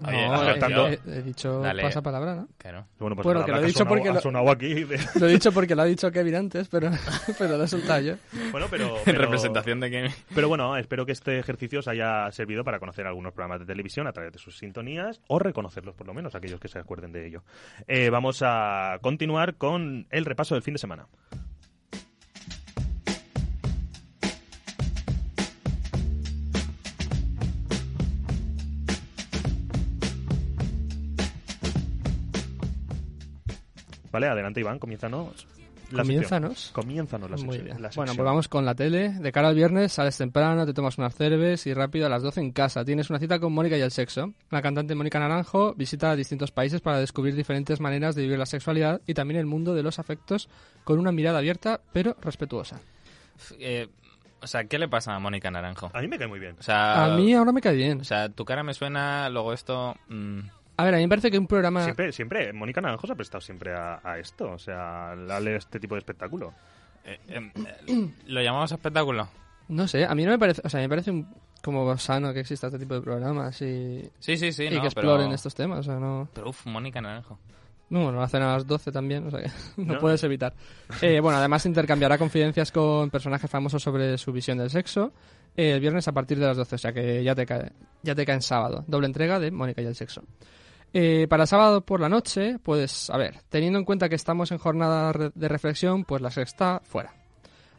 No, 0.00 0.08
Oye, 0.08 0.18
he- 0.18 0.24
acertando. 0.26 0.88
he, 0.88 0.98
he 1.06 1.22
dicho 1.22 1.60
Dale. 1.60 1.82
pasapalabra, 1.82 2.34
¿no? 2.34 2.48
Claro. 2.58 2.86
Bueno, 2.98 3.14
pues 3.16 3.24
Bueno, 3.24 3.40
nada, 3.40 3.46
que 3.46 3.52
lo 3.52 3.58
he 3.58 3.60
ha 3.62 3.66
dicho 3.66 3.78
sonado- 3.78 3.88
porque 3.94 4.08
ha 4.08 4.12
lo- 4.14 4.20
sonado 4.20 4.50
aquí. 4.50 4.74
de- 4.84 4.98
Lo 5.20 5.26
he 5.28 5.32
dicho 5.32 5.52
porque 5.52 5.74
lo 5.74 5.82
ha 5.82 5.84
dicho 5.84 6.10
Kevin 6.10 6.34
antes, 6.34 6.68
pero, 6.68 6.90
pero 7.38 7.56
lo 7.56 7.64
he 7.64 7.68
soltado 7.68 8.00
yo. 8.00 8.14
Bueno, 8.50 8.66
pero, 8.70 8.96
En 8.98 9.04
pero- 9.04 9.20
representación 9.20 9.80
de 9.80 9.90
que... 9.90 10.10
Pero 10.34 10.48
bueno, 10.48 10.76
espero 10.76 11.06
que 11.06 11.12
este 11.12 11.38
ejercicio 11.38 11.78
os 11.80 11.88
haya 11.88 12.30
servido 12.32 12.64
para 12.64 12.78
conocer 12.78 13.06
algunos 13.06 13.32
programas 13.32 13.60
de 13.60 13.66
televisión 13.66 14.06
a 14.06 14.12
través 14.12 14.32
de 14.32 14.38
sus 14.38 14.58
sintonías 14.58 15.20
o 15.28 15.38
reconocerlos 15.38 15.94
por 15.94 16.06
lo 16.06 16.14
menos, 16.14 16.34
aquellos 16.34 16.60
que 16.60 16.68
se 16.68 16.78
acuerden 16.78 17.12
de 17.12 17.26
ello. 17.26 17.42
Eh, 17.86 18.10
vamos 18.10 18.40
a 18.42 18.98
continuar 19.00 19.54
con 19.54 20.06
el 20.10 20.24
repaso 20.24 20.54
del 20.54 20.62
fin 20.62 20.74
de 20.74 20.78
semana. 20.78 21.06
Vale, 34.14 34.28
adelante 34.28 34.60
Iván, 34.60 34.78
comienzanos. 34.78 35.46
la. 35.90 36.02
Comiénzanos. 36.02 36.70
Comiénzanos 36.72 37.30
la 37.30 37.36
Muy 37.36 37.44
sección. 37.56 37.64
bien. 37.64 37.82
la 37.82 37.90
Bueno, 37.94 38.12
pues 38.14 38.24
vamos 38.24 38.48
con 38.48 38.64
la 38.64 38.74
tele. 38.74 39.10
De 39.10 39.30
cara 39.32 39.48
al 39.48 39.54
viernes, 39.54 39.92
sales 39.92 40.16
temprano, 40.16 40.64
te 40.64 40.72
tomas 40.72 40.96
unas 40.98 41.14
cervezas 41.14 41.66
y 41.66 41.74
rápido 41.74 42.06
a 42.06 42.08
las 42.08 42.22
12 42.22 42.40
en 42.40 42.52
casa. 42.52 42.84
Tienes 42.84 43.10
una 43.10 43.18
cita 43.18 43.38
con 43.38 43.52
Mónica 43.52 43.76
y 43.76 43.80
el 43.82 43.90
sexo. 43.90 44.32
La 44.50 44.62
cantante 44.62 44.94
Mónica 44.94 45.18
Naranjo 45.18 45.74
visita 45.74 46.14
distintos 46.16 46.50
países 46.52 46.80
para 46.80 46.98
descubrir 47.00 47.34
diferentes 47.34 47.80
maneras 47.80 48.14
de 48.14 48.22
vivir 48.22 48.38
la 48.38 48.46
sexualidad 48.46 49.00
y 49.06 49.14
también 49.14 49.38
el 49.40 49.46
mundo 49.46 49.74
de 49.74 49.82
los 49.82 49.98
afectos 49.98 50.48
con 50.84 50.98
una 50.98 51.12
mirada 51.12 51.38
abierta 51.38 51.80
pero 51.92 52.16
respetuosa. 52.22 52.80
Eh, 53.58 53.88
o 54.40 54.46
sea, 54.46 54.64
¿qué 54.64 54.78
le 54.78 54.88
pasa 54.88 55.14
a 55.14 55.18
Mónica 55.18 55.50
Naranjo? 55.50 55.90
A 55.92 56.00
mí 56.00 56.06
me 56.08 56.18
cae 56.18 56.28
muy 56.28 56.38
bien. 56.38 56.54
O 56.58 56.62
sea, 56.62 57.04
A 57.04 57.16
mí 57.16 57.32
ahora 57.34 57.50
me 57.52 57.60
cae 57.60 57.74
bien. 57.74 58.00
o 58.00 58.04
sea, 58.04 58.28
tu 58.28 58.44
cara 58.44 58.62
me 58.62 58.74
suena, 58.74 59.28
luego 59.28 59.52
esto... 59.52 59.96
mm, 60.08 60.40
A 60.76 60.84
ver, 60.84 60.94
a 60.94 60.96
mí 60.96 61.04
me 61.04 61.08
parece 61.08 61.30
que 61.30 61.38
un 61.38 61.46
programa... 61.46 61.84
Siempre, 61.84 62.10
siempre, 62.12 62.52
Mónica 62.52 62.80
Naranjo 62.80 63.06
se 63.06 63.12
ha 63.12 63.16
prestado 63.16 63.40
siempre 63.40 63.72
a, 63.74 64.00
a 64.02 64.18
esto, 64.18 64.50
o 64.52 64.58
sea, 64.58 65.12
a 65.12 65.16
darle 65.16 65.56
este 65.56 65.78
tipo 65.78 65.94
de 65.94 66.00
espectáculo. 66.00 66.52
eh, 67.04 67.18
eh, 67.28 67.52
eh, 67.86 68.10
¿Lo 68.26 68.42
llamamos 68.42 68.72
espectáculo? 68.72 69.28
No 69.68 69.86
sé, 69.88 70.04
a 70.04 70.14
mí 70.14 70.24
no 70.24 70.30
me 70.32 70.38
parece... 70.38 70.62
O 70.64 70.68
sea, 70.68 70.80
me 70.80 70.88
parece 70.88 71.10
un- 71.10 71.28
como 71.62 71.96
sano 71.96 72.32
que 72.34 72.40
exista 72.40 72.66
este 72.66 72.78
tipo 72.78 72.94
de 72.94 73.00
programas 73.00 73.60
y, 73.62 74.02
Sí, 74.18 74.36
sí, 74.36 74.52
sí, 74.52 74.64
y 74.64 74.70
no, 74.74 74.80
que 74.82 74.88
exploren 74.88 75.26
pero... 75.26 75.34
estos 75.34 75.54
temas. 75.54 75.78
O 75.80 75.82
sea, 75.84 75.94
no... 75.98 76.28
Pero 76.34 76.50
uff, 76.50 76.66
Mónica 76.66 77.00
Naranjo. 77.00 77.38
No, 77.90 78.02
bueno, 78.04 78.18
lo 78.18 78.22
hacen 78.22 78.42
a 78.42 78.52
las 78.54 78.66
12 78.66 78.90
también, 78.92 79.26
o 79.26 79.30
sea 79.30 79.42
que 79.42 79.50
no, 79.82 79.94
No. 79.94 80.00
puedes 80.00 80.22
evitar. 80.24 80.52
Eh, 81.00 81.20
bueno, 81.20 81.38
además 81.38 81.64
intercambiará 81.66 82.18
confidencias 82.18 82.72
con 82.72 83.10
personajes 83.10 83.48
famosos 83.50 83.82
sobre 83.82 84.18
su 84.18 84.32
visión 84.32 84.58
del 84.58 84.70
sexo 84.70 85.12
eh, 85.56 85.70
el 85.72 85.80
viernes 85.80 86.08
a 86.08 86.12
partir 86.12 86.38
de 86.40 86.46
las 86.46 86.56
12, 86.56 86.74
o 86.74 86.78
sea 86.78 86.92
que 86.92 87.22
ya 87.22 87.34
te 87.34 87.46
cae, 87.46 87.70
ya 88.02 88.14
te 88.14 88.26
cae 88.26 88.34
en 88.34 88.42
sábado. 88.42 88.84
Doble 88.88 89.06
entrega 89.06 89.38
de 89.38 89.50
Mónica 89.52 89.80
y 89.82 89.86
el 89.86 89.94
sexo. 89.94 90.22
Eh, 90.96 91.26
para 91.28 91.44
sábado 91.44 91.84
por 91.84 92.00
la 92.00 92.08
noche, 92.08 92.60
pues 92.62 93.10
a 93.10 93.18
ver, 93.18 93.40
teniendo 93.48 93.80
en 93.80 93.84
cuenta 93.84 94.08
que 94.08 94.14
estamos 94.14 94.52
en 94.52 94.58
jornada 94.58 95.12
de 95.34 95.48
reflexión, 95.48 96.04
pues 96.04 96.22
la 96.22 96.30
sexta 96.30 96.80
fuera. 96.84 97.23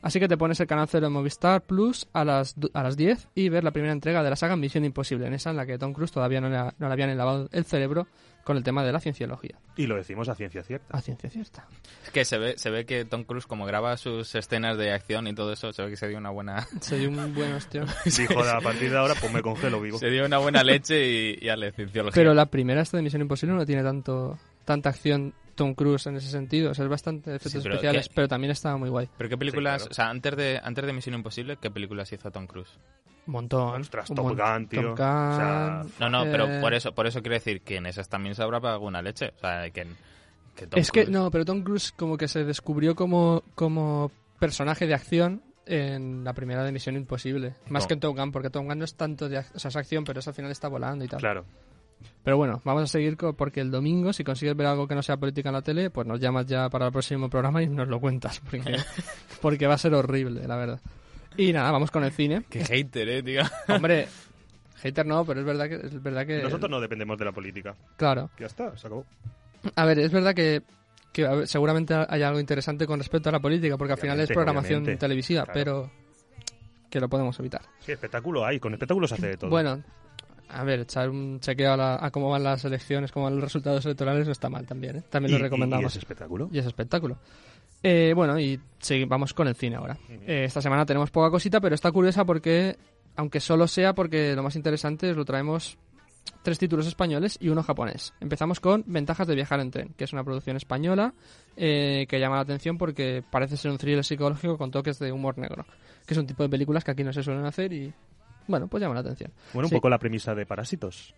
Así 0.05 0.19
que 0.19 0.27
te 0.27 0.37
pones 0.37 0.59
el 0.59 0.67
canal 0.67 0.87
0 0.87 1.07
de 1.07 1.09
Movistar 1.09 1.63
Plus 1.63 2.07
a 2.13 2.23
las, 2.23 2.59
du- 2.59 2.69
a 2.75 2.83
las 2.83 2.95
10 2.95 3.27
y 3.33 3.49
ver 3.49 3.63
la 3.63 3.71
primera 3.71 3.91
entrega 3.91 4.21
de 4.21 4.29
la 4.29 4.35
saga 4.35 4.55
Misión 4.55 4.85
Imposible, 4.85 5.25
en 5.25 5.33
esa 5.33 5.49
en 5.49 5.57
la 5.57 5.65
que 5.65 5.79
Tom 5.79 5.93
Cruise 5.93 6.11
todavía 6.11 6.39
no 6.41 6.47
le, 6.49 6.57
ha- 6.57 6.75
no 6.77 6.87
le 6.87 6.93
habían 6.93 7.17
lavado 7.17 7.49
el 7.51 7.65
cerebro 7.65 8.07
con 8.43 8.55
el 8.55 8.63
tema 8.63 8.83
de 8.85 8.91
la 8.91 8.99
cienciología. 8.99 9.57
Y 9.75 9.87
lo 9.87 9.95
decimos 9.95 10.29
a 10.29 10.35
ciencia 10.35 10.61
cierta. 10.61 10.95
A 10.95 11.01
ciencia 11.01 11.27
cierta. 11.31 11.65
Es 12.03 12.11
que 12.11 12.23
se 12.23 12.37
ve, 12.37 12.53
se 12.59 12.69
ve 12.69 12.85
que 12.85 13.03
Tom 13.03 13.23
Cruise, 13.23 13.47
como 13.47 13.65
graba 13.65 13.97
sus 13.97 14.35
escenas 14.35 14.77
de 14.77 14.93
acción 14.93 15.25
y 15.25 15.33
todo 15.33 15.51
eso, 15.51 15.73
se 15.73 15.81
ve 15.81 15.89
que 15.89 15.97
se 15.97 16.07
dio 16.07 16.19
una 16.19 16.29
buena... 16.29 16.67
Se 16.81 16.99
dio 16.99 17.09
un 17.09 17.33
buen 17.33 17.51
hostión. 17.53 17.87
Dijo, 18.05 18.39
a 18.43 18.61
partir 18.61 18.91
de 18.91 18.97
ahora, 18.99 19.15
pues 19.19 19.33
me 19.33 19.41
congelo 19.41 19.81
vivo. 19.81 19.97
se 19.97 20.11
dio 20.11 20.23
una 20.27 20.37
buena 20.37 20.63
leche 20.63 21.09
y, 21.09 21.39
y 21.41 21.49
ale, 21.49 21.71
cienciología. 21.71 22.13
Pero 22.13 22.35
la 22.35 22.45
primera 22.45 22.81
esta 22.83 22.97
de 22.97 23.01
Misión 23.03 23.23
Imposible 23.23 23.55
no 23.55 23.65
tiene 23.65 23.81
tanto 23.81 24.37
tanta 24.65 24.89
acción 24.89 25.33
Tom 25.55 25.73
Cruise 25.73 26.05
en 26.07 26.17
ese 26.17 26.29
sentido. 26.29 26.71
O 26.71 26.73
sea, 26.73 26.85
es 26.85 26.89
bastante 26.91 27.31
efectos 27.31 27.51
Sí, 27.53 27.59
pero 27.63 27.75
especiales, 27.75 28.07
¿qué? 28.09 28.13
pero 28.15 28.27
también 28.27 28.51
estaba 28.51 28.77
muy 28.77 28.89
guay. 28.89 29.09
¿Pero 29.17 29.29
qué 29.29 29.37
películas, 29.37 29.77
claro. 29.83 29.91
o 29.91 29.93
sea, 29.93 30.09
antes 30.09 30.35
de, 30.35 30.59
antes 30.63 30.85
de 30.85 30.93
Misión 30.93 31.15
Imposible, 31.15 31.57
qué 31.57 31.71
películas 31.71 32.11
hizo 32.11 32.29
Tom 32.31 32.45
Cruise? 32.47 32.77
Un 33.27 33.31
montón. 33.33 33.81
Ostras, 33.81 34.09
un 34.11 34.15
Top 34.17 34.25
mon- 34.25 34.37
Gun, 34.37 34.67
tío. 34.67 34.81
Top 34.81 34.93
O 34.93 34.97
sea, 34.97 35.79
Gun, 35.83 35.91
No, 35.99 36.09
no, 36.09 36.25
eh, 36.25 36.29
pero 36.31 36.61
por 36.61 36.73
eso, 36.73 36.93
por 36.93 37.07
eso 37.07 37.21
quiero 37.21 37.33
decir 37.35 37.61
que 37.61 37.77
en 37.77 37.85
esas 37.87 38.07
también 38.09 38.35
se 38.35 38.43
habrá 38.43 38.59
pagado 38.59 38.75
alguna 38.75 39.01
leche. 39.01 39.33
O 39.37 39.39
sea, 39.39 39.69
que, 39.71 39.87
que 40.55 40.67
Tom 40.67 40.79
Es 40.79 40.91
que, 40.91 41.05
no, 41.07 41.31
pero 41.31 41.43
Tom 41.45 41.63
Cruise 41.63 41.91
como 41.93 42.17
que 42.17 42.27
se 42.27 42.43
descubrió 42.43 42.95
como, 42.95 43.43
como 43.55 44.11
personaje 44.39 44.85
de 44.85 44.93
acción 44.93 45.41
en 45.65 46.23
la 46.23 46.33
primera 46.33 46.63
de 46.63 46.71
Misión 46.71 46.95
Imposible. 46.95 47.55
Más 47.69 47.83
No. 47.83 47.87
que 47.87 47.93
en 47.95 47.99
Top 48.01 48.15
Gun, 48.15 48.31
porque 48.31 48.51
Top 48.51 48.63
Gun 48.65 48.77
no 48.77 48.85
es 48.85 48.93
tanto 48.95 49.27
de 49.27 49.39
ac- 49.39 49.51
o 49.55 49.59
sea, 49.59 49.69
es 49.69 49.75
acción, 49.75 50.03
pero 50.03 50.19
eso 50.19 50.29
al 50.29 50.35
final 50.35 50.51
está 50.51 50.67
volando 50.67 51.03
y 51.03 51.07
tal. 51.07 51.19
Claro. 51.19 51.45
Pero 52.23 52.37
bueno, 52.37 52.61
vamos 52.63 52.83
a 52.83 52.87
seguir 52.87 53.17
porque 53.17 53.61
el 53.61 53.69
domingo, 53.71 54.11
si 54.13 54.23
consigues 54.23 54.55
ver 54.57 54.67
algo 54.67 54.87
que 54.87 54.95
no 54.95 55.03
sea 55.03 55.17
política 55.17 55.49
en 55.49 55.53
la 55.53 55.61
tele, 55.61 55.89
pues 55.91 56.07
nos 56.07 56.19
llamas 56.19 56.45
ya 56.47 56.69
para 56.69 56.87
el 56.87 56.91
próximo 56.91 57.29
programa 57.29 57.61
y 57.61 57.67
nos 57.67 57.87
lo 57.87 57.99
cuentas, 57.99 58.39
porque, 58.49 58.77
porque 59.41 59.67
va 59.67 59.75
a 59.75 59.77
ser 59.77 59.93
horrible, 59.93 60.47
la 60.47 60.55
verdad. 60.55 60.79
Y 61.37 61.51
nada, 61.53 61.71
vamos 61.71 61.91
con 61.91 62.03
el 62.03 62.11
cine. 62.11 62.43
Qué 62.49 62.63
hater, 62.63 63.09
eh, 63.09 63.21
tío. 63.23 63.41
Hombre, 63.67 64.07
hater 64.81 65.05
no, 65.05 65.25
pero 65.25 65.41
es 65.41 65.45
verdad 65.45 65.67
que 65.69 65.75
es 65.75 66.01
verdad 66.01 66.25
que 66.25 66.41
Nosotros 66.41 66.71
no 66.71 66.79
dependemos 66.79 67.17
de 67.19 67.25
la 67.25 67.31
política. 67.31 67.75
Claro. 67.97 68.29
Ya 68.39 68.45
está, 68.47 68.75
se 68.77 68.87
acabó. 68.87 69.05
A 69.75 69.85
ver, 69.85 69.99
es 69.99 70.11
verdad 70.11 70.33
que, 70.33 70.61
que 71.11 71.27
ver, 71.27 71.47
seguramente 71.47 71.93
hay 72.07 72.21
algo 72.23 72.39
interesante 72.39 72.87
con 72.87 72.99
respecto 72.99 73.29
a 73.29 73.31
la 73.33 73.39
política, 73.39 73.77
porque 73.77 73.93
al 73.93 73.99
final 73.99 74.19
es 74.19 74.29
programación 74.29 74.79
obviamente. 74.83 74.99
televisiva, 74.99 75.43
Claro. 75.43 75.53
pero 75.53 75.91
que 76.89 76.99
lo 76.99 77.09
podemos 77.09 77.37
evitar. 77.39 77.61
Sí, 77.79 77.91
espectáculo 77.91 78.45
hay, 78.45 78.59
con 78.59 78.73
espectáculos 78.73 79.09
se 79.09 79.15
hace 79.15 79.27
de 79.27 79.37
todo. 79.37 79.49
Bueno, 79.49 79.83
a 80.49 80.63
ver, 80.63 80.81
echar 80.81 81.09
un 81.09 81.39
chequeo 81.39 81.73
a, 81.73 81.77
la- 81.77 81.99
a 82.01 82.11
cómo 82.11 82.29
van 82.29 82.43
las 82.43 82.63
elecciones, 82.65 83.11
cómo 83.11 83.25
van 83.25 83.35
los 83.35 83.43
resultados 83.43 83.85
electorales 83.85 84.25
no 84.25 84.31
está 84.31 84.49
mal 84.49 84.65
también, 84.65 84.97
¿eh? 84.97 85.03
También 85.09 85.33
¿Y- 85.35 85.37
lo 85.37 85.43
recomendamos. 85.43 85.83
y- 85.83 85.87
es 85.87 85.95
espectáculo? 85.97 86.49
Y 86.51 86.59
es 86.59 86.65
espectáculo. 86.65 87.17
Eh, 87.83 88.13
bueno, 88.15 88.39
y 88.39 88.59
segui- 88.81 89.07
vamos 89.07 89.33
con 89.33 89.47
el 89.47 89.55
cine 89.55 89.75
ahora. 89.75 89.97
Eh, 90.09 90.45
esta 90.45 90.61
semana 90.61 90.85
tenemos 90.85 91.11
poca 91.11 91.29
cosita, 91.29 91.59
pero 91.61 91.75
está 91.75 91.91
curiosa 91.91 92.25
porque, 92.25 92.77
aunque 93.15 93.39
solo 93.39 93.67
sea 93.67 93.93
porque 93.93 94.35
lo 94.35 94.43
más 94.43 94.55
interesante 94.55 95.09
es 95.11 95.15
lo 95.17 95.25
traemos 95.25 95.77
tres 96.41 96.57
títulos 96.57 96.87
españoles 96.87 97.37
y 97.39 97.49
uno 97.49 97.61
japonés. 97.61 98.13
Empezamos 98.19 98.59
con 98.59 98.83
Ventajas 98.87 99.27
de 99.27 99.35
viajar 99.35 99.59
en 99.59 99.69
tren, 99.69 99.93
que 99.95 100.05
es 100.05 100.13
una 100.13 100.23
producción 100.23 100.57
española 100.57 101.13
eh, 101.55 102.07
que 102.09 102.19
llama 102.19 102.35
la 102.37 102.41
atención 102.41 102.77
porque 102.79 103.23
parece 103.29 103.57
ser 103.57 103.69
un 103.71 103.77
thriller 103.77 104.03
psicológico 104.03 104.57
con 104.57 104.71
toques 104.71 104.97
de 104.97 105.11
humor 105.11 105.37
negro, 105.37 105.65
que 106.07 106.13
es 106.15 106.17
un 106.17 106.25
tipo 106.25 106.41
de 106.41 106.49
películas 106.49 106.83
que 106.83 106.91
aquí 106.91 107.03
no 107.03 107.13
se 107.13 107.21
suelen 107.21 107.45
hacer 107.45 107.71
y, 107.73 107.93
bueno, 108.47 108.67
pues 108.67 108.81
llama 108.81 108.93
la 108.95 109.01
atención. 109.01 109.31
Bueno, 109.53 109.67
un 109.67 109.69
Sí. 109.69 109.75
poco 109.75 109.89
la 109.89 109.99
premisa 109.99 110.33
de 110.35 110.45
Parásitos. 110.45 111.13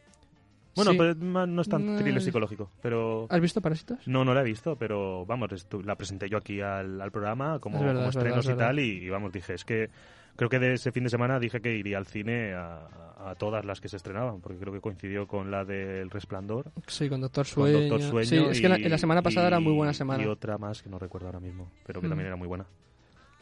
Bueno, 0.75 0.91
Sí. 0.91 0.97
pero 0.99 1.15
no 1.15 1.61
es 1.61 1.67
tan 1.69 1.84
No, 1.88 1.97
thriller 1.99 2.21
psicológico, 2.21 2.69
pero... 2.84 3.25
¿Has 3.32 3.41
visto 3.41 3.61
Parásitos? 3.61 4.07
No, 4.07 4.23
no 4.23 4.36
la 4.36 4.41
he 4.41 4.43
visto, 4.43 4.75
pero 4.75 5.25
vamos, 5.25 5.49
la 5.84 5.95
presenté 5.95 6.30
yo 6.30 6.38
aquí 6.38 6.61
al, 6.61 7.01
al 7.01 7.11
programa 7.11 7.57
como, 7.59 7.78
Es 7.78 7.82
verdad, 7.84 7.95
como 7.95 8.09
es 8.09 8.15
verdad, 8.15 8.28
estrenos 8.39 8.45
es 8.45 8.49
y 8.49 8.53
verdad. 8.53 8.67
tal, 8.67 8.80
y, 8.80 9.03
y 9.05 9.09
vamos, 9.09 9.32
dije, 9.32 9.55
es 9.55 9.65
que 9.65 9.89
creo 10.36 10.49
que 10.49 10.59
de 10.59 10.73
ese 10.73 10.91
fin 10.91 11.03
de 11.03 11.09
semana 11.09 11.39
dije 11.39 11.61
que 11.61 11.75
iría 11.75 11.97
al 11.97 12.05
cine 12.05 12.53
a, 12.53 12.88
a 13.17 13.34
todas 13.34 13.65
las 13.65 13.82
que 13.82 13.89
se 13.89 13.97
estrenaban, 13.97 14.39
porque 14.39 14.59
creo 14.59 14.71
que 14.71 14.80
coincidió 14.80 15.25
con 15.25 15.49
la 15.49 15.65
del 15.65 16.11
Resplandor, 16.11 16.71
Sí, 16.86 17.09
con 17.09 17.21
Doctor 17.21 17.45
con 17.47 17.53
Sueño. 17.71 17.80
Doctor 17.89 18.01
Sueño. 18.03 18.28
sí, 18.28 18.36
es 18.51 18.61
que 18.61 18.69
la, 18.69 18.78
y- 18.78 18.84
la 18.88 18.99
semana 18.99 19.23
pasada 19.23 19.47
y- 19.47 19.49
era 19.49 19.59
muy 19.59 19.73
buena 19.73 19.93
semana. 19.95 20.23
Y 20.23 20.28
otra 20.28 20.59
más 20.59 20.84
que 20.84 20.91
no 20.91 20.99
recuerdo 20.99 21.25
ahora 21.25 21.39
mismo, 21.39 21.71
pero 21.88 22.01
que 22.01 22.05
Mm. 22.05 22.09
también 22.11 22.28
era 22.28 22.36
muy 22.36 22.47
buena. 22.47 22.67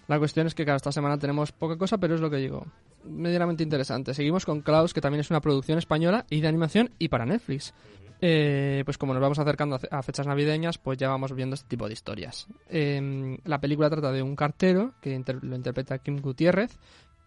La 0.08 0.20
cuestión 0.20 0.46
es 0.48 0.54
que, 0.54 0.64
claro, 0.64 0.78
esta 0.78 0.92
semana 0.92 1.18
tenemos 1.18 1.52
poca 1.52 1.78
cosa, 1.78 1.98
pero 1.98 2.16
es 2.16 2.22
lo 2.22 2.30
que 2.30 2.38
digo. 2.38 2.66
Medianamente 3.04 3.64
interesante. 3.64 4.14
Seguimos 4.14 4.46
con 4.46 4.62
Klaus, 4.62 4.94
que 4.94 5.02
también 5.02 5.22
es 5.22 5.30
una 5.30 5.42
producción 5.42 5.78
española 5.78 6.26
y 6.30 6.42
de 6.42 6.48
animación 6.48 6.92
y 7.00 7.08
para 7.08 7.26
Netflix. 7.26 7.74
Eh, 8.22 8.84
pues 8.86 8.98
como 8.98 9.14
nos 9.14 9.22
vamos 9.22 9.40
acercando 9.40 9.76
a 9.76 9.80
fe- 9.80 9.90
a 9.92 10.02
fechas 10.02 10.26
navideñas, 10.26 10.78
pues 10.78 10.98
ya 10.98 11.10
vamos 11.10 11.34
viendo 11.34 11.56
este 11.56 11.68
tipo 11.68 11.88
de 11.88 11.94
historias. 11.94 12.48
Eh, 12.70 13.38
la 13.44 13.60
película 13.60 13.90
trata 13.90 14.12
de 14.12 14.22
un 14.22 14.36
cartero, 14.36 14.94
que 15.02 15.14
inter- 15.14 15.44
lo 15.44 15.56
interpreta 15.56 15.98
Kim 15.98 16.22
Gutiérrez, 16.22 16.78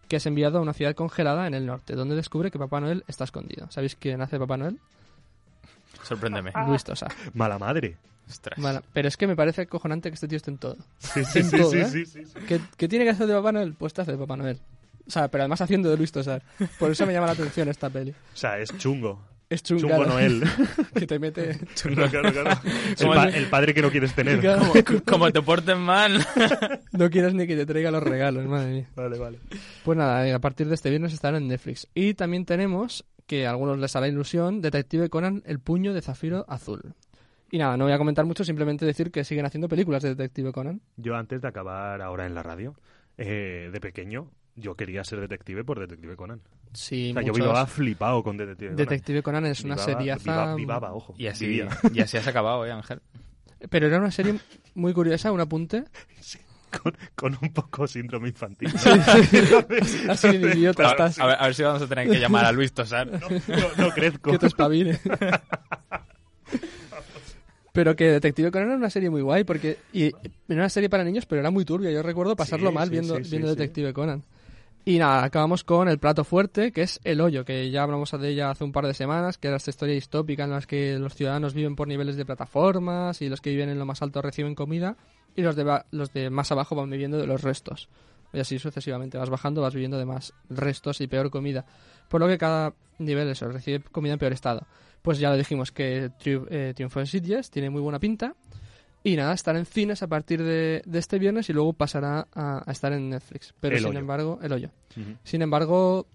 que 0.07 0.15
es 0.15 0.25
enviado 0.25 0.57
a 0.57 0.61
una 0.61 0.73
ciudad 0.73 0.95
congelada 0.95 1.45
en 1.47 1.53
el 1.53 1.65
norte, 1.67 1.93
donde 1.95 2.15
descubre 2.15 2.49
que 2.49 2.57
Papá 2.57 2.79
Noel 2.81 3.03
está 3.07 3.25
escondido. 3.25 3.69
¿Sabéis 3.69 3.95
quién 3.95 4.21
hace 4.21 4.39
Papá 4.39 4.57
Noel? 4.57 4.79
Sorpréndeme. 6.03 6.51
Luis 6.67 6.83
Tosa. 6.83 7.07
Mala 7.33 7.59
madre. 7.59 7.97
Ostras. 8.29 8.81
Pero 8.93 9.07
es 9.07 9.17
que 9.17 9.27
me 9.27 9.35
parece 9.35 9.61
acojonante 9.63 10.09
que 10.09 10.13
este 10.15 10.27
tío 10.27 10.37
esté 10.37 10.51
en 10.51 10.57
todo. 10.57 10.77
Sí, 10.99 11.23
sí, 11.25 11.39
En 11.39 11.49
sí, 11.49 11.57
todo, 11.57 11.71
sí, 11.71 11.77
¿eh? 11.79 11.85
sí, 11.85 12.05
sí, 12.05 12.25
sí. 12.25 12.33
¿Qué, 12.47 12.59
qué 12.77 12.87
tiene 12.87 13.05
que 13.05 13.11
hacer 13.11 13.27
de 13.27 13.33
Papá 13.33 13.51
Noel? 13.51 13.73
Pues 13.73 13.93
te 13.93 14.01
hace 14.01 14.11
de 14.11 14.17
Papá 14.17 14.37
Noel. 14.37 14.59
O 15.07 15.11
sea, 15.11 15.27
pero 15.29 15.43
además 15.43 15.61
haciendo 15.61 15.89
de 15.89 15.97
Luis 15.97 16.11
Tosar. 16.11 16.43
Por 16.77 16.91
eso 16.91 17.05
me 17.07 17.13
llama 17.13 17.25
la 17.27 17.33
atención 17.33 17.67
esta 17.69 17.89
peli. 17.89 18.11
O 18.11 18.37
sea, 18.37 18.59
es 18.59 18.69
chungo. 18.77 19.19
Es 19.49 19.63
chungo. 19.63 19.81
Chungo 19.87 20.05
Noel. 20.05 20.43
que 20.93 21.07
te 21.07 21.17
mete... 21.17 21.57
Claro, 21.81 22.07
claro, 22.11 22.31
claro. 22.31 22.59
El, 23.33 23.45
pa- 23.45 23.49
padre 23.49 23.73
que 23.73 23.81
no 23.81 23.89
quieres 23.89 24.13
tener. 24.13 24.39
Claro. 24.39 24.71
Como, 24.85 25.01
como 25.03 25.31
te 25.31 25.41
porten 25.41 25.79
mal. 25.79 26.23
No 26.91 27.09
quieres 27.09 27.33
ni 27.33 27.47
que 27.47 27.55
te 27.55 27.65
traiga 27.65 27.89
los 27.89 28.03
regalos, 28.03 28.45
madre 28.45 28.71
mía. 28.71 28.89
Vale, 28.95 29.17
vale. 29.17 29.39
Pues 29.83 29.97
nada, 29.97 30.35
a 30.35 30.39
partir 30.39 30.67
de 30.67 30.75
este 30.75 30.89
viernes 30.91 31.13
estará 31.13 31.37
en 31.39 31.47
Netflix. 31.47 31.87
Y 31.95 32.13
también 32.13 32.45
tenemos, 32.45 33.05
que 33.25 33.47
a 33.47 33.49
algunos 33.51 33.79
les 33.79 33.95
hará 33.95 34.07
ilusión, 34.07 34.61
Detective 34.61 35.09
Conan, 35.09 35.41
El 35.47 35.59
puño 35.59 35.93
de 35.93 36.01
zafiro 36.03 36.45
azul. 36.47 36.93
Y 37.51 37.57
nada, 37.57 37.75
no 37.77 37.85
voy 37.85 37.93
a 37.93 37.97
comentar 37.97 38.25
mucho, 38.25 38.43
simplemente 38.43 38.85
decir 38.85 39.11
que 39.11 39.23
siguen 39.23 39.45
haciendo 39.45 39.67
películas 39.67 40.03
de 40.03 40.09
Detective 40.09 40.51
Conan. 40.51 40.81
Yo 40.97 41.15
antes 41.15 41.41
de 41.41 41.47
acabar 41.47 42.01
ahora 42.01 42.25
en 42.25 42.35
la 42.35 42.43
radio, 42.43 42.75
eh, 43.17 43.69
de 43.73 43.79
pequeño, 43.79 44.29
yo 44.55 44.75
quería 44.75 45.03
ser 45.03 45.19
detective 45.21 45.63
por 45.63 45.79
Detective 45.79 46.15
Conan. 46.15 46.41
Sí, 46.73 47.09
o 47.11 47.13
sea, 47.13 47.21
yo 47.23 47.33
vivaba 47.33 47.65
flipado 47.65 48.21
con 48.23 48.37
Detective 48.37 48.71
Conan. 48.71 48.77
Detective 48.77 49.23
Conan 49.23 49.45
es 49.47 49.63
una 49.63 49.75
Vivaba- 49.75 50.15
viva- 50.17 50.55
vivaba, 50.55 50.93
ojo. 50.93 51.15
Y 51.17 51.27
así, 51.27 51.47
vivía. 51.47 51.69
y 51.93 52.01
así 52.01 52.17
has 52.17 52.27
acabado, 52.27 52.65
¿eh, 52.65 52.71
Ángel? 52.71 52.99
Pero 53.69 53.87
era 53.87 53.97
una 53.97 54.11
serie 54.11 54.35
muy 54.75 54.93
curiosa, 54.93 55.31
un 55.31 55.41
apunte. 55.41 55.85
con, 56.83 56.95
con 57.15 57.37
un 57.41 57.51
poco 57.51 57.87
síndrome 57.87 58.27
infantil. 58.29 58.69
Así 60.07 60.37
de 60.37 60.55
idiota 60.55 60.87
A, 60.87 60.91
estás. 60.91 61.19
a 61.19 61.25
ver, 61.25 61.35
a 61.39 61.45
ver 61.45 61.55
si 61.55 61.63
vamos 61.63 61.81
a 61.81 61.87
tener 61.87 62.07
que 62.07 62.19
llamar 62.19 62.45
a 62.45 62.51
Luis 62.51 62.71
Tosar. 62.71 63.07
No, 63.09 63.19
no 63.85 63.89
crezco. 63.91 64.31
Que 64.31 64.37
te 64.37 64.45
espabile. 64.47 64.99
Pero 67.73 67.95
que 67.95 68.05
Detective 68.05 68.51
Conan 68.51 68.69
era 68.69 68.77
una 68.77 68.89
serie 68.89 69.09
muy 69.09 69.21
guay, 69.21 69.43
porque 69.43 69.77
y 69.93 70.07
era 70.47 70.61
una 70.61 70.69
serie 70.69 70.89
para 70.89 71.03
niños, 71.03 71.25
pero 71.25 71.41
era 71.41 71.51
muy 71.51 71.65
turbia. 71.65 71.91
Yo 71.91 72.01
recuerdo 72.01 72.35
pasarlo 72.35 72.69
Sí, 72.69 72.75
mal 72.75 72.87
sí, 72.87 72.91
viendo, 72.91 73.15
sí, 73.15 73.29
viendo. 73.29 73.49
Detective 73.49 73.93
Conan. 73.93 74.23
Y 74.85 74.97
nada, 74.97 75.23
acabamos 75.23 75.63
con 75.63 75.87
el 75.87 75.99
plato 75.99 76.23
fuerte, 76.23 76.71
que 76.71 76.81
es 76.81 76.99
El 77.03 77.21
Hoyo, 77.21 77.45
que 77.45 77.69
ya 77.69 77.83
hablamos 77.83 78.09
de 78.11 78.29
ella 78.29 78.49
hace 78.49 78.63
un 78.63 78.71
par 78.71 78.87
de 78.87 78.93
semanas, 78.93 79.37
que 79.37 79.49
era 79.49 79.57
esta 79.57 79.69
historia 79.69 79.93
distópica 79.93 80.45
en 80.45 80.51
la 80.51 80.61
que 80.61 80.97
los 80.97 81.13
ciudadanos 81.13 81.53
viven 81.53 81.75
por 81.75 81.87
niveles 81.87 82.15
de 82.15 82.25
plataformas 82.25 83.21
y 83.21 83.29
los 83.29 83.41
que 83.41 83.51
viven 83.51 83.69
en 83.69 83.77
lo 83.77 83.85
más 83.85 84.01
alto 84.01 84.21
reciben 84.21 84.55
comida 84.55 84.95
y 85.35 85.41
los 85.41 85.55
de, 85.55 85.81
los 85.91 86.11
de 86.13 86.29
más 86.29 86.51
abajo 86.51 86.75
van 86.75 86.89
viviendo 86.89 87.17
de 87.17 87.27
los 87.27 87.43
restos. 87.43 87.89
Y 88.33 88.39
así 88.39 88.57
sucesivamente, 88.57 89.17
vas 89.17 89.29
bajando, 89.29 89.61
vas 89.61 89.73
viviendo 89.73 89.97
de 89.97 90.05
más 90.05 90.33
restos 90.49 91.01
y 91.01 91.07
peor 91.07 91.29
comida. 91.29 91.65
Por 92.07 92.21
lo 92.21 92.27
que 92.27 92.37
cada 92.37 92.73
nivel 92.99 93.27
eso, 93.27 93.47
recibe 93.49 93.83
comida 93.91 94.13
en 94.13 94.19
peor 94.19 94.33
estado. 94.33 94.65
Pues 95.01 95.19
ya 95.19 95.29
lo 95.29 95.37
dijimos 95.37 95.71
que 95.71 96.09
Triu- 96.19 96.47
eh, 96.49 96.73
Triunfo 96.75 96.99
en 96.99 97.07
Sitges 97.07 97.49
tiene 97.49 97.69
muy 97.69 97.81
buena 97.81 97.99
pinta. 97.99 98.35
Y 99.01 99.15
nada, 99.15 99.33
estará 99.33 99.57
en 99.59 99.65
cines 99.65 100.03
a 100.03 100.07
partir 100.07 100.43
de, 100.43 100.81
de 100.85 100.99
este 100.99 101.19
viernes 101.19 101.49
y 101.49 101.53
luego 101.53 101.71
pasará 101.71 102.27
a, 102.33 102.63
a 102.65 102.71
estar 102.71 102.91
en 102.91 103.09
Netflix. 103.09 103.53
Pero 103.59 103.75
El 103.75 103.79
sin 103.81 103.89
Hoyo. 103.91 103.99
embargo, 103.99 104.39
el 104.41 104.51
hoyo. 104.51 104.69
Sin 105.23 105.41
embargo, 105.41 106.05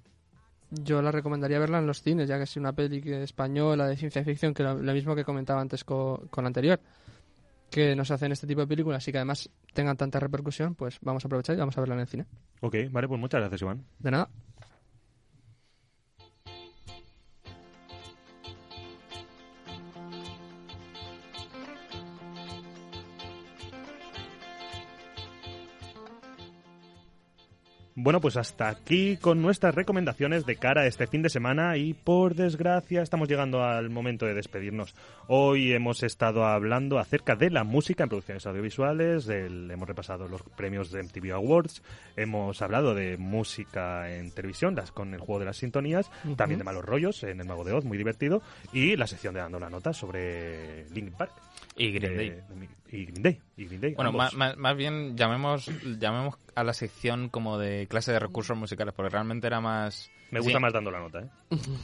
yo 0.70 1.00
la 1.00 1.10
recomendaría 1.10 1.58
verla 1.58 1.78
en 1.78 1.86
los 1.86 2.02
cines, 2.02 2.28
ya 2.28 2.36
que 2.36 2.42
es 2.44 2.56
una 2.58 2.74
peli 2.74 3.02
española 3.14 3.86
de 3.86 3.96
ciencia 3.96 4.22
ficción, 4.22 4.52
que 4.52 4.62
lo, 4.62 4.74
lo 4.74 4.92
mismo 4.92 5.14
que 5.16 5.24
comentaba 5.24 5.62
antes 5.62 5.82
co- 5.82 6.26
con 6.30 6.44
la 6.44 6.48
anterior, 6.48 6.78
que 7.70 7.96
nos 7.96 8.10
hacen 8.10 8.32
este 8.32 8.46
tipo 8.46 8.60
de 8.60 8.66
películas 8.66 9.06
y 9.08 9.12
que 9.12 9.18
además 9.18 9.48
tengan 9.72 9.96
tanta 9.96 10.20
repercusión, 10.20 10.74
pues 10.74 10.98
vamos 11.00 11.24
a 11.24 11.28
aprovechar 11.28 11.56
y 11.56 11.60
vamos 11.60 11.76
a 11.78 11.80
verla 11.80 11.94
en 11.94 12.00
el 12.02 12.06
cine. 12.06 12.26
Ok, 12.60 12.76
vale, 12.90 13.08
pues 13.08 13.18
muchas 13.20 13.40
gracias, 13.40 13.62
Iván. 13.62 13.82
De 13.98 14.10
nada. 14.10 14.28
Bueno, 27.96 28.20
pues 28.20 28.36
hasta 28.36 28.68
aquí 28.68 29.16
con 29.18 29.40
nuestras 29.40 29.72
recomendaciones 29.72 30.44
de 30.46 30.56
cara 30.56 30.82
a 30.82 30.86
este 30.86 31.06
fin 31.06 31.22
de 31.22 31.28
semana 31.28 31.76
y 31.76 31.94
por 31.94 32.34
desgracia 32.34 33.02
estamos 33.02 33.28
llegando 33.28 33.62
al 33.62 33.88
momento 33.88 34.26
de 34.26 34.34
despedirnos. 34.34 34.96
Hoy 35.28 35.72
hemos 35.72 36.02
estado 36.02 36.44
hablando 36.44 36.98
acerca 36.98 37.36
de 37.36 37.50
la 37.50 37.62
música 37.62 38.02
en 38.02 38.08
producciones 38.08 38.46
audiovisuales, 38.46 39.28
hemos 39.28 39.86
repasado 39.86 40.26
los 40.26 40.42
premios 40.42 40.90
de 40.90 41.04
MTV 41.04 41.34
Awards, 41.34 41.84
hemos 42.16 42.60
hablado 42.62 42.96
de 42.96 43.16
música 43.16 44.12
en 44.12 44.32
televisión, 44.32 44.74
las 44.74 44.90
con 44.90 45.14
el 45.14 45.20
juego 45.20 45.38
de 45.38 45.46
las 45.46 45.58
sintonías, 45.58 46.10
también 46.36 46.58
de 46.58 46.64
malos 46.64 46.84
rollos 46.84 47.22
en 47.22 47.40
el 47.40 47.46
Mago 47.46 47.62
de 47.62 47.74
Oz, 47.74 47.84
muy 47.84 47.96
divertido, 47.96 48.42
y 48.72 48.96
la 48.96 49.06
sección 49.06 49.34
de 49.34 49.40
dando 49.40 49.60
la 49.60 49.70
nota 49.70 49.92
sobre 49.92 50.84
Linkin 50.90 51.14
Park. 51.14 51.32
Y 51.76 51.92
Green 51.92 52.16
Day. 52.16 52.42
Y 52.94 53.06
Green 53.06 53.22
Day. 53.22 53.40
Y 53.56 53.64
Green 53.66 53.80
Day, 53.80 53.94
Bueno, 53.94 54.12
más, 54.12 54.34
más, 54.34 54.56
más 54.56 54.76
bien 54.76 55.16
llamemos, 55.16 55.68
llamemos 55.98 56.36
a 56.54 56.64
la 56.64 56.72
sección 56.72 57.28
como 57.28 57.58
de 57.58 57.86
clase 57.88 58.12
de 58.12 58.18
recursos 58.18 58.56
musicales, 58.56 58.94
porque 58.94 59.10
realmente 59.10 59.46
era 59.46 59.60
más... 59.60 60.10
Me 60.30 60.40
gusta 60.40 60.58
sí. 60.58 60.62
más 60.62 60.72
dando 60.72 60.90
la 60.90 61.00
nota, 61.00 61.20
¿eh? 61.20 61.28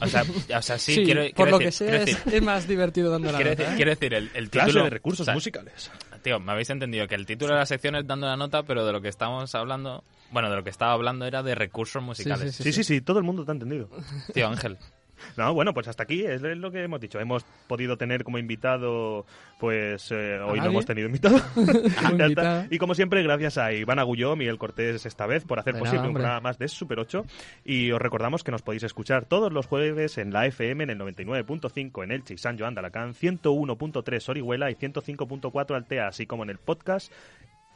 O 0.00 0.06
sea, 0.06 0.22
o 0.56 0.62
sea 0.62 0.78
sí, 0.78 0.94
Sí, 0.94 1.04
quiero, 1.04 1.22
por 1.36 1.50
lo 1.50 1.58
que 1.58 1.70
sea, 1.70 2.02
es, 2.02 2.42
más 2.42 2.66
divertido 2.66 3.10
dando 3.10 3.30
la 3.30 3.38
quiero 3.38 3.50
nota, 3.50 3.62
decir, 3.62 3.74
¿eh? 3.74 3.76
quiero 3.76 3.90
decir, 3.90 4.14
el, 4.14 4.30
el 4.34 4.50
Clase 4.50 4.66
título... 4.68 4.84
de 4.84 4.90
recursos 4.90 5.20
o 5.20 5.24
sea, 5.24 5.34
musicales. 5.34 5.90
Tío, 6.22 6.40
me 6.40 6.52
habéis 6.52 6.70
entendido 6.70 7.06
que 7.06 7.14
el 7.14 7.26
título 7.26 7.54
de 7.54 7.60
la 7.60 7.66
sección 7.66 7.96
es 7.96 8.06
dando 8.06 8.26
la 8.26 8.36
nota, 8.36 8.62
pero 8.62 8.84
de 8.84 8.92
lo 8.92 9.00
que 9.00 9.08
estamos 9.08 9.54
hablando... 9.54 10.04
Bueno, 10.32 10.48
de 10.48 10.56
lo 10.56 10.64
que 10.64 10.70
estaba 10.70 10.92
hablando 10.92 11.26
era 11.26 11.42
de 11.42 11.54
recursos 11.54 12.02
musicales. 12.02 12.54
Sí, 12.54 12.72
sí, 12.72 12.84
sí, 12.84 13.00
todo 13.00 13.18
el 13.18 13.24
mundo 13.24 13.44
te 13.44 13.50
ha 13.50 13.54
entendido. 13.54 13.88
Tío, 14.32 14.46
Ángel. 14.48 14.78
No, 15.36 15.54
bueno, 15.54 15.74
pues 15.74 15.88
hasta 15.88 16.02
aquí 16.02 16.24
es 16.24 16.42
lo 16.42 16.70
que 16.70 16.82
hemos 16.82 17.00
dicho. 17.00 17.20
Hemos 17.20 17.44
podido 17.66 17.96
tener 17.96 18.24
como 18.24 18.38
invitado, 18.38 19.26
pues 19.58 20.10
eh, 20.12 20.38
hoy 20.40 20.60
no 20.60 20.66
hemos 20.66 20.86
tenido 20.86 21.08
invitado. 21.08 21.40
Y 22.70 22.78
como 22.78 22.94
siempre, 22.94 23.22
gracias 23.22 23.58
a 23.58 23.72
Iván 23.72 23.98
Agulló, 23.98 24.36
Miguel 24.36 24.58
Cortés 24.58 25.06
esta 25.06 25.26
vez 25.26 25.44
por 25.44 25.58
hacer 25.58 25.78
posible 25.78 26.06
un 26.08 26.14
programa 26.14 26.40
más 26.40 26.58
de 26.58 26.68
Super 26.68 26.98
8. 26.98 27.24
Y 27.64 27.90
os 27.90 28.00
recordamos 28.00 28.44
que 28.44 28.50
nos 28.50 28.62
podéis 28.62 28.82
escuchar 28.82 29.24
todos 29.24 29.52
los 29.52 29.66
jueves 29.66 30.18
en 30.18 30.32
la 30.32 30.46
FM 30.46 30.84
en 30.84 30.90
el 30.90 30.98
99.5 30.98 32.04
en 32.04 32.12
Elche 32.12 32.34
y 32.34 32.38
San 32.38 32.58
Joan 32.58 32.74
de 32.74 32.80
Alacant, 32.80 33.16
101.3 33.16 34.28
Orihuela 34.28 34.70
y 34.70 34.74
105.4 34.74 35.74
Altea, 35.74 36.08
así 36.08 36.26
como 36.26 36.42
en 36.42 36.50
el 36.50 36.58
podcast 36.58 37.12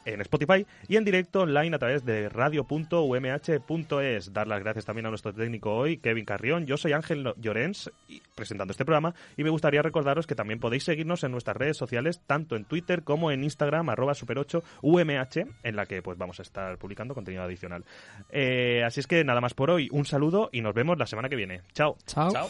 en 0.05 0.21
Spotify 0.21 0.65
y 0.87 0.95
en 0.95 1.05
directo 1.05 1.41
online 1.41 1.75
a 1.75 1.79
través 1.79 2.05
de 2.05 2.29
radio.umh.es. 2.29 4.33
Dar 4.33 4.47
las 4.47 4.59
gracias 4.59 4.85
también 4.85 5.05
a 5.07 5.09
nuestro 5.09 5.33
técnico 5.33 5.75
hoy, 5.75 5.97
Kevin 5.97 6.25
Carrión. 6.25 6.65
Yo 6.65 6.77
soy 6.77 6.93
Ángel 6.93 7.33
Llorens, 7.37 7.91
presentando 8.35 8.71
este 8.71 8.85
programa, 8.85 9.13
y 9.35 9.43
me 9.43 9.49
gustaría 9.49 9.81
recordaros 9.81 10.27
que 10.27 10.35
también 10.35 10.59
podéis 10.59 10.83
seguirnos 10.83 11.23
en 11.23 11.31
nuestras 11.31 11.57
redes 11.57 11.77
sociales, 11.77 12.21
tanto 12.25 12.55
en 12.55 12.65
Twitter 12.65 13.03
como 13.03 13.31
en 13.31 13.43
Instagram, 13.43 13.89
arroba 13.89 14.13
super8umh, 14.13 15.55
en 15.63 15.75
la 15.75 15.85
que 15.85 16.01
pues 16.01 16.17
vamos 16.17 16.39
a 16.39 16.43
estar 16.43 16.77
publicando 16.77 17.13
contenido 17.13 17.43
adicional. 17.43 17.83
Eh, 18.29 18.83
así 18.85 18.99
es 18.99 19.07
que 19.07 19.23
nada 19.23 19.41
más 19.41 19.53
por 19.53 19.69
hoy, 19.69 19.89
un 19.91 20.05
saludo 20.05 20.49
y 20.51 20.61
nos 20.61 20.73
vemos 20.73 20.97
la 20.97 21.07
semana 21.07 21.29
que 21.29 21.35
viene. 21.35 21.61
Chao. 21.73 21.97
Chao. 22.05 22.31
Chao. 22.31 22.49